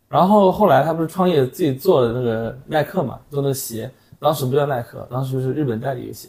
[0.08, 3.90] 然后后来他不是创业自己做了那个耐克嘛，做那个鞋，
[4.20, 6.28] 当时不叫耐克，当时就是日本代理一个鞋，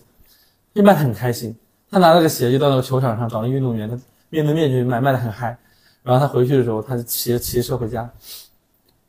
[0.74, 1.56] 就卖的很开心。
[1.96, 3.98] 他拿那个鞋就到那个球场上找那运动员，他
[4.30, 5.58] 面对面就卖，卖的很嗨。
[6.04, 8.12] 然后他回去的时候，他骑骑车回家，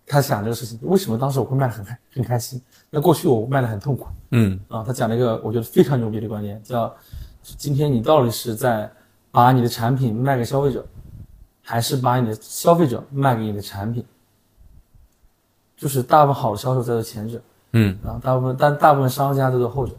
[0.06, 2.62] 他想这个事情，为什么当时我会卖的很开很开心？
[2.88, 4.06] 那过去我卖的很痛苦。
[4.30, 6.94] 嗯啊，他讲了一个我觉得非常牛逼的观点，叫
[7.42, 8.88] 今天你到底是在
[9.32, 10.86] 把你的产品卖给消费者，
[11.64, 14.06] 还是把你的消费者卖给你的产品？
[15.76, 17.42] 就是大部分好的销售在做前者
[17.72, 19.92] 嗯啊，大部分但大部分商家在做后者。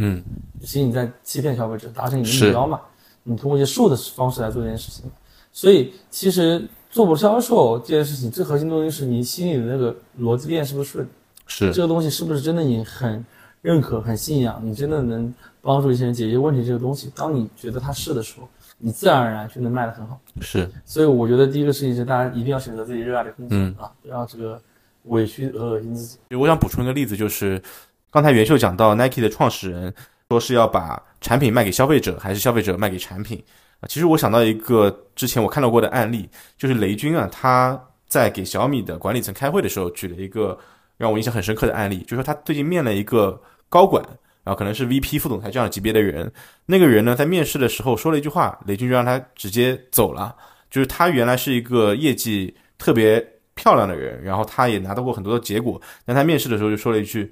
[0.00, 0.22] 嗯
[0.60, 2.80] 其实你在欺骗消费者，达成你的目标嘛？
[3.24, 5.04] 你通过一些术的方式来做这件事情。
[5.52, 11.08] 所以其实做不销售这件事情，最核心的东西是你心里的那个逻辑链是不是顺？
[11.46, 13.24] 是这个东西是不是真的你很
[13.62, 16.64] 认可、很信仰，你真的能帮助一些人解决问题？
[16.64, 20.20] 这个东西，当你觉得它是的时候，你自然而然就能卖得很好。
[20.40, 24.60] 是所以我觉得第一个事情是，大家一定要选择自己热爱的工作、嗯啊，不要这个
[25.04, 26.18] 委屈和恶心自己。
[26.36, 27.60] 我想补充一个例子，就是
[28.10, 29.92] 刚才袁秀讲到 Nike 的创始人
[30.30, 33.42] 说是要把产品卖给消费者，还是消费者卖给产品
[33.80, 33.84] 啊？
[33.86, 36.26] 其实我想到一个之前我看到过的案例，
[36.56, 40.58] 就是雷军啊，他在给小米的管理层开会的时候举了一个
[40.96, 44.02] 让我印象很深刻的案例，就是说他最近面了一个高管，
[44.42, 46.32] 然后可能是 VP 副总裁这样级别的人，
[46.64, 50.34] 那个人呢在面试的时候说了一句话，雷军就让他直接走了，
[50.70, 53.22] 就是他原来是一个业绩特别
[53.54, 57.30] 漂亮的人，然后他也拿到过很多的结果，但他面试的时候就说了一句。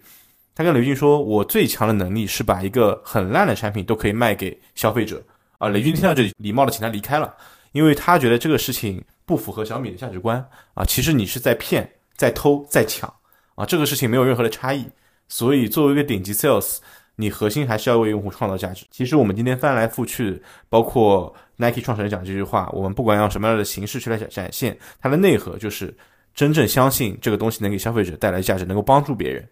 [0.56, 5.22] 他跟雷军说：“我最强的能力是把一个很烂的产品都可以卖给消费者。”
[5.58, 7.34] 啊，雷军听到这里，礼貌的请他离开了，
[7.72, 10.42] 因为他觉得这个事情不符合小米的价值观
[10.72, 10.82] 啊。
[10.84, 13.12] 其实你是在骗、在偷、在抢
[13.54, 14.86] 啊，这个事情没有任何的差异。
[15.28, 16.78] 所以作为一个顶级 sales，
[17.16, 18.86] 你核心还是要为用户创造价值。
[18.90, 25.94] 其实我们今天翻来覆去，包括 Nike 创始人讲这句话，我们不管用什么样的形式去来展展现，它的内核就是
[26.34, 29.46] 真正相信这个东西能给消费者带来价值，能够帮助别人。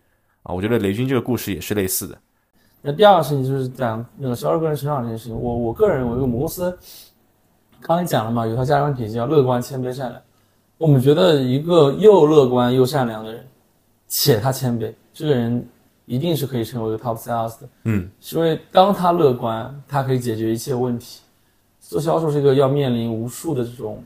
[0.44, 2.16] 啊，我觉得雷军这个故事也是类似的。
[2.80, 5.34] 那第二个事情就是讲那个销售个人成长这件事情。
[5.34, 6.78] 我我个人认为，我们公司
[7.80, 10.22] 刚才讲了嘛，有套价值观体系，叫乐观、谦卑、善良。
[10.76, 13.46] 我们觉得一个又乐观又善良的人，
[14.06, 15.66] 且他谦卑，这个人
[16.04, 17.68] 一定是可以成为一个 top sales 的。
[17.84, 21.20] 嗯，是因为当他乐观，他可以解决一切问题。
[21.80, 24.02] 做销售是一个要面临无数的这种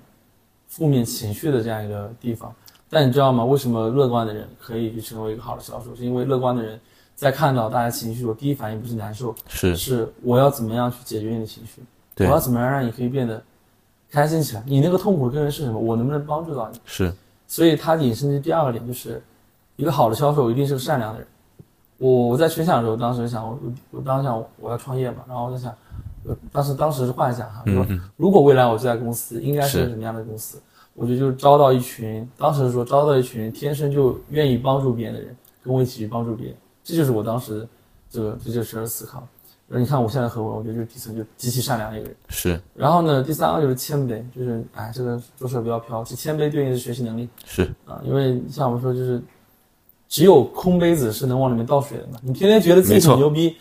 [0.69, 2.55] 负面情绪的这样一个地方。
[2.91, 3.45] 但你知道吗？
[3.45, 5.95] 为什么乐观的人可以去成为一个好的销售？
[5.95, 6.81] 是因为乐观的人
[7.15, 11.83] 在看到大家情绪，我第一反应不是难受，是是我要怎么样去解决你的情绪，
[12.19, 13.43] 我要怎么样让你可以变得
[14.11, 14.63] 开心起来？
[14.67, 15.79] 你那个痛苦的根源是什么？
[15.79, 16.79] 我能不能帮助到你？
[16.87, 17.13] 是，
[17.47, 19.23] 所以它引申的第二个点就是，
[19.77, 21.29] 一个好的销售一定是个善良的人。
[21.99, 23.59] 我我在群想的时候，当时想我
[23.91, 25.75] 我当时想我要创业嘛，然后我在想，
[26.25, 27.85] 呃当时当时是幻想哈，说
[28.17, 30.59] 如果未来我这家公司应该是是个什么样的公司？
[30.99, 37.67] 我觉得就是招到一群，当时说招到一群天生就愿意帮助别人的人，跟我一起去帮助别人，这就是我当时
[38.11, 39.27] 这个这就是思考。
[39.69, 42.17] 然后你看我现在和我，我觉得就是底层就极其善良的一个人。
[42.31, 46.03] 是，然后呢，第三个就是谦卑，就是哎，这个做事不要飘。
[46.03, 49.23] 其实谦卑对应的是学习能力是，啊，因为像我们说，就是
[50.09, 52.19] 只有空杯子是能往里面倒水的嘛。
[52.23, 53.57] 你天天觉得自己很牛逼，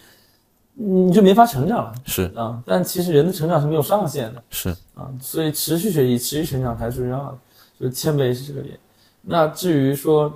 [0.79, 2.61] 你就没法成长了是，啊。
[2.65, 4.43] 但其实人的成长是没有上限的。
[4.51, 7.37] 是，啊，所以持续学习、持续成长才是最重要的，
[7.79, 8.77] 就是谦卑是这个点。
[9.21, 10.31] 那至于说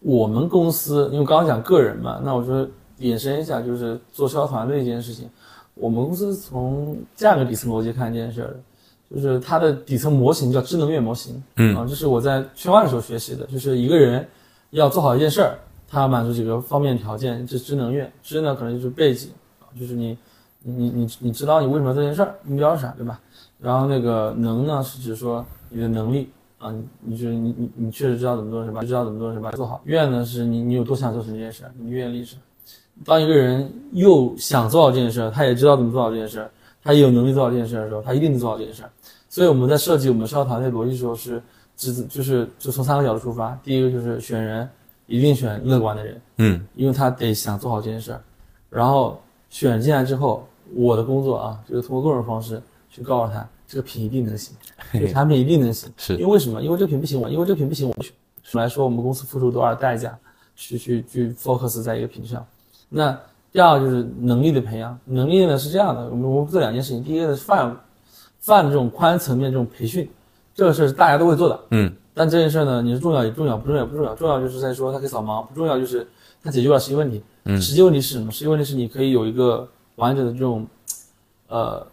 [0.00, 2.68] 我们公司，因为刚刚讲个人嘛，那我说
[2.98, 5.28] 引申一下，就是做销团队这件事情。
[5.74, 8.54] 我们公司从这样一个底层逻辑看这件事儿，
[9.14, 11.42] 就是它的底层模型叫智能月模型。
[11.56, 14.28] 嗯啊，这是我在圈外的时候学习的，就是一个人
[14.70, 15.58] 要做好一件事儿，
[15.92, 18.10] 他要满足几个方面条件，这是智能愿。
[18.22, 19.28] 知呢，可能就是背景，
[19.78, 20.16] 就是你
[20.62, 23.20] 你你你你知道你为什么做这件事儿，目标是啥，对吧？
[23.60, 28.80] 然后那个能呢，是指说你的能力啊，你你就是你你你确实知道怎么做是吧？
[28.80, 29.50] 知道怎么做是吧？
[29.50, 29.82] 做好。
[29.84, 32.36] 愿呢，是你你有多想做成这件事儿，你愿力是。
[33.04, 36.50] 当一个人又想做好这件事儿，他也知道怎么做好这件事儿，
[36.82, 38.90] 他也有能力做好这件事的时候，他一定能做好这件事儿。
[39.28, 41.42] 所以我们在设计我们的销售团队逻辑的时候是，
[41.76, 43.58] 只就是就从三个角度出发。
[43.62, 44.66] 第一个就是选人，
[45.12, 48.20] 一定选乐观的人，嗯，因为他得想做好这件事儿。
[48.70, 49.20] 然后
[49.50, 54.56] 选进来之后，我的工作啊，就是通过各种方式去告诉他，这个品一定能行，
[54.90, 55.92] 这个产品一定能行。
[55.98, 56.62] 是因为为什么？
[56.62, 58.10] 因为这个品不行，我因为这个品不行，我不选。
[58.52, 60.18] 来说，我们公司付出多少代价
[60.56, 62.42] 去去去 focus 在一个品上。
[62.88, 63.14] 那
[63.52, 67.76] 第二个就是能力的培养，能力呢是这样的，我们我们做两件事情，第一个是泛
[68.40, 70.08] 泛的这种宽层面这种培训，
[70.54, 76.06] 这个事是大家都会做的，嗯，但这件事儿呢，你是重要也重要，不重要也不重要，重要就是在说它可以扫盲，不重要就是
[76.42, 77.22] 它解决不了实际问题。
[77.44, 78.30] 嗯实际问题是什么？
[78.30, 80.66] 实际问题是你可以有一个完整的这种，
[81.48, 81.84] 呃，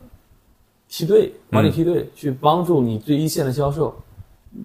[0.88, 3.96] 梯队管理梯队、去帮助你最一线的销售，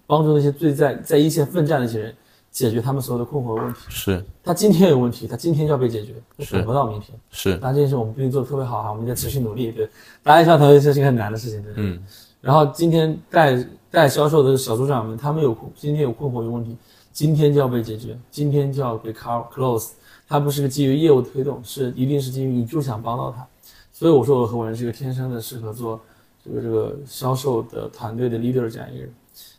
[0.07, 2.15] 帮助那些最在在一线奋战的一些人
[2.51, 3.81] 解决他们所有的困惑问题。
[3.89, 7.19] 是，他今天有问题，他今天就要被解决，是等不到明天。
[7.31, 9.73] 是，但这件事我们不一定做的特别好哈，我们在持续努力。
[9.73, 9.89] 对，
[10.23, 11.73] 大家想团队这是一个很难的事情，对。
[11.77, 12.03] 嗯，
[12.45, 16.77] 然后今天带带销售的小组长们，他们有今天有困惑有问题，
[17.11, 19.93] 今天就要被解决，今天就要被 car close。
[20.29, 23.47] 它不是个基于业务的推动，是一定是基于你就想帮到他。
[23.93, 25.99] 所以我说我的合伙人是一个天生的适合做
[26.45, 29.15] 这个这个销售的团队的 leader 这样一个人。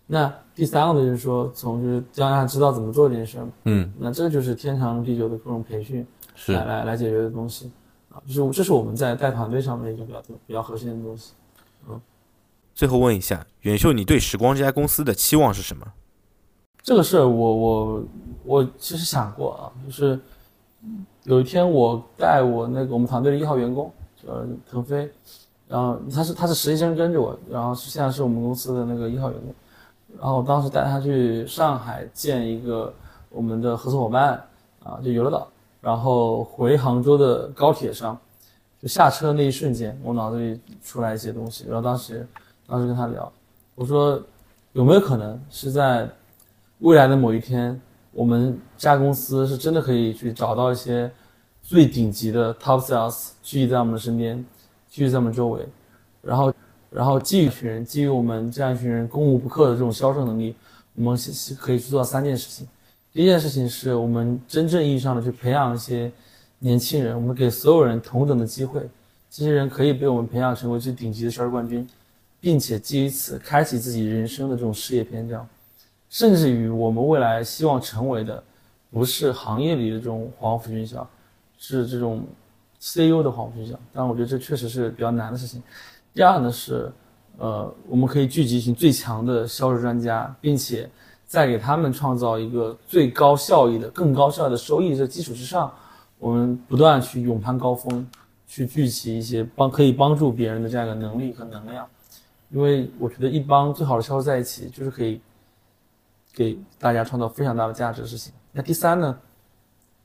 [0.05, 3.51] 那第三个呢，就是说从就是将让他知道怎么做这件事儿嘛。
[3.63, 6.05] 嗯，那这就是天长地久的各种培训
[6.35, 7.71] 是来来来解决的东西
[8.11, 11.33] 啊，就是这是我们在带团队上面一个比较比较核心的东西。
[12.75, 15.87] 最后问一下，远秀，你对时光这家公司的期望是什么？
[16.83, 18.03] 这个事儿我我
[18.43, 20.19] 我其实想过啊，就是
[21.23, 23.89] 有一天我带我那个我们团队的一号员工
[24.21, 24.27] 叫
[24.69, 25.09] 腾飞，
[25.69, 29.55] 然后他是他是实习生跟着我，然后是现在是我们公司的那个一号员工，
[30.19, 32.93] 然后当时带他去上海见一个
[33.29, 34.33] 我们的合作伙伴
[34.83, 35.47] 啊，就游乐岛，
[35.79, 38.19] 然后回杭州的高铁上，
[38.81, 42.27] 就下车那一瞬间，我脑子里出来一些东西，然后当时
[42.67, 43.31] 当时跟他聊，
[43.75, 44.21] 我说
[44.73, 46.09] 有没有可能是在
[46.79, 47.79] 未来的某一天，
[48.11, 51.09] 我们家公司是真的可以去找到一些
[51.61, 54.43] 最顶级的 top sales 聚集在我们的身边，
[54.89, 55.65] 聚集在我们周围，
[56.21, 56.53] 然后
[56.89, 60.55] 然后基于一群人，基于我们这样一群人攻无不克的这种销售能力，
[60.95, 61.17] 我们
[61.59, 62.67] 可以去做三件事情。
[63.13, 66.11] 第一件事情是我们真正意义上的去培养一些
[66.59, 68.81] 年轻人，我们给所有人同等的机会，
[69.29, 71.87] 这些人可以被我们培养成为最顶级的销售冠军，
[72.45, 75.49] 并且基于此开启自己人生的这种事业篇章，
[76.11, 78.43] 甚至于我们未来希望成为的，
[78.91, 81.09] 不是行业里的这种黄埔军校，
[81.57, 82.23] 是这种
[82.79, 83.73] CEO 的黄埔军校。
[83.91, 85.59] 当然，我觉得这确实是比较难的事情。
[86.13, 86.91] 第二呢是，
[87.39, 90.87] 呃，我们可以聚集一群最强的销售专家，并且
[91.25, 95.73] 在给他们创造一个最高效益的、更高效的收益的基础之上，
[96.19, 98.05] 我们不断去勇攀高峰，
[98.45, 101.87] 去聚集一些帮可以帮助别人的这样一个能力和能量。
[102.55, 105.19] 因为我觉得一帮最好的销售在一起，就是可以
[106.33, 108.31] 给大家创造非常大的价值的事情。
[108.53, 109.19] 那第三呢，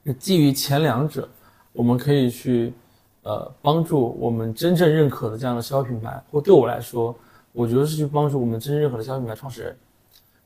[0.03, 1.29] 那基于前两者，
[1.73, 2.75] 我们可以去
[3.23, 7.15] 呃帮助我们真正认可的这样的销售品牌，或对我来说，
[7.53, 9.77] 我觉得是去帮助我们真正认可的销售品牌创始人，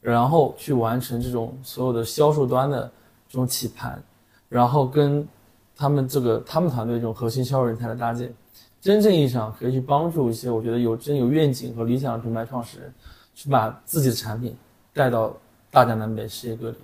[0.03, 2.83] 然后去完成这种所有的销售端的
[3.31, 3.99] 这种起盘，
[4.51, 5.27] 然后跟
[5.75, 8.31] 他们这个他们团队这种核心销售人才的搭建，
[8.85, 12.93] 真正意义上可以去帮助一些我觉得有真有愿景和理想的品牌创始人，
[13.35, 14.55] 去把自己的产品
[14.93, 15.35] 带到
[15.71, 16.77] 大江南北世界各地。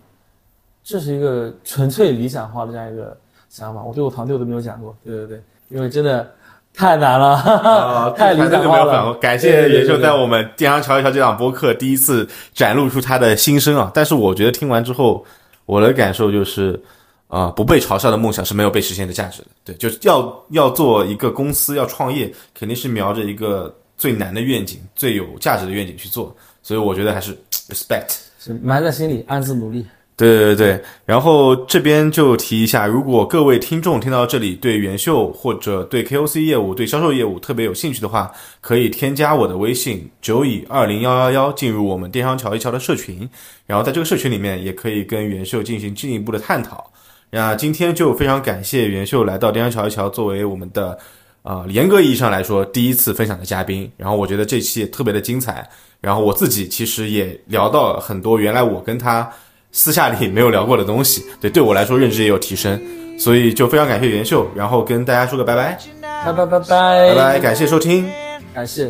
[0.82, 3.14] 这是一个纯粹理想化的这样一个
[3.50, 6.26] 想法，我对我团队我都没有讲过，对对对，因为真的
[6.72, 9.12] 太难了，啊， 太理想化了没有反过。。
[9.20, 13.90] 感谢元秀在我们《电商瞧一瞧》这档播客第一次展露出他的心声啊！
[13.92, 15.22] 但是我觉得听完之后，
[15.66, 16.80] 我的感受就是，
[17.30, 19.48] 啊、不被嘲笑的梦想是没有被实现的价值的。
[19.64, 26.36] 对，就是要要做一个公司，要创业，肯定是瞄着一个最难的愿景、最有价值的愿景去做。
[26.62, 27.32] 所以我觉得还是
[27.70, 28.16] respect。
[28.40, 29.86] 是埋在心里，暗自努力。
[30.16, 38.30] 对对对，然后这边就提一下，如果各位听众听到这里对元秀或者对 KOC 业务、对销售业务特别有兴趣的话，
[38.60, 43.26] 可以添加我的微信九乙二零幺幺幺进入我们电商桥一桥的社群，
[43.66, 46.90] 然后在这个社群里面也可以跟元秀进行进一步的探讨。
[47.30, 50.98] 那今天就非常感谢袁秀来到电商桥一桥，作为我们的
[51.42, 55.68] 呃严格意义上来说第一次分享的嘉宾，然后我觉得这期也特别的精彩，
[56.00, 59.30] 然后我自己其实也聊到了很多原来我跟他。
[59.72, 62.76] 私下里没有聊过的东西，对，对我来说认知也有提升，
[63.16, 68.04] 所以就非常感谢袁秀，然后跟大家说个拜拜，拜拜拜拜拜拜，感谢收听。
[68.52, 68.86] 感谢。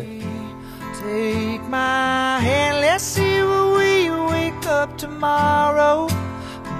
[0.99, 6.09] Take my hand, let's see where we wake up tomorrow.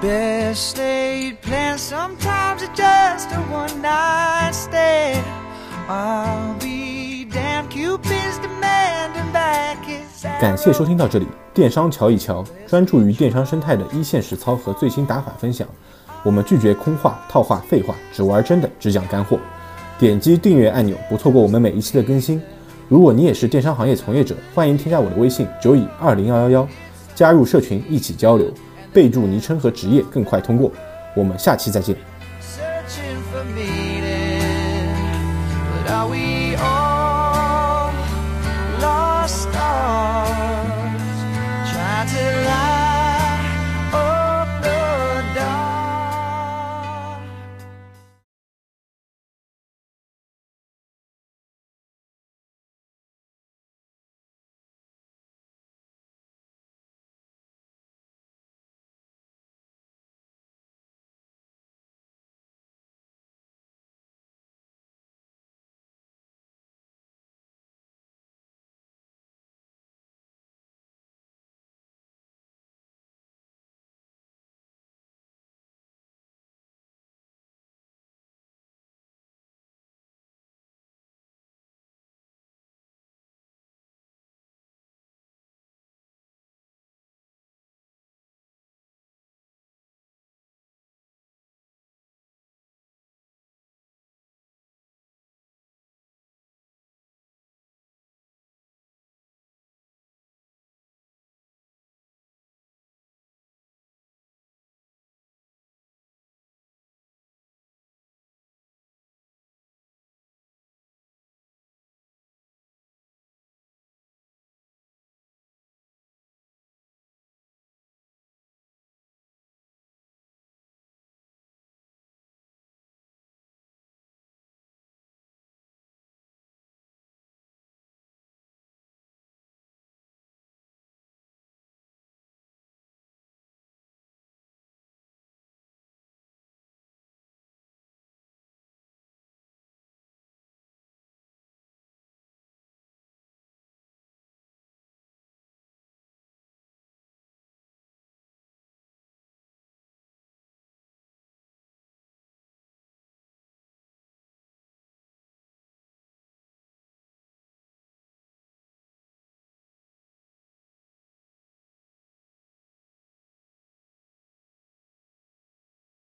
[0.02, 5.24] Best laid plans, sometimes it's just a one night stand.
[5.88, 15.68] I'll be damned, Cupid's demanding back his 感谢收听到这里，电商瞧一瞧，专注于电商生态的一线实操和最新打法分享。
[16.24, 19.38] 我们拒绝空话、套话、废话，只玩真的，只讲干货。
[20.00, 22.42] 点击订阅按钮，不错过我们每一期的更新。
[22.90, 26.68] 如果你也是电商行业从业者，欢迎添加我的微信九乙二零幺幺幺，
[27.14, 28.52] 加入社群一起交流，
[28.94, 30.72] 备注昵称和职业更快通过。
[31.16, 32.11] 我们下期再见。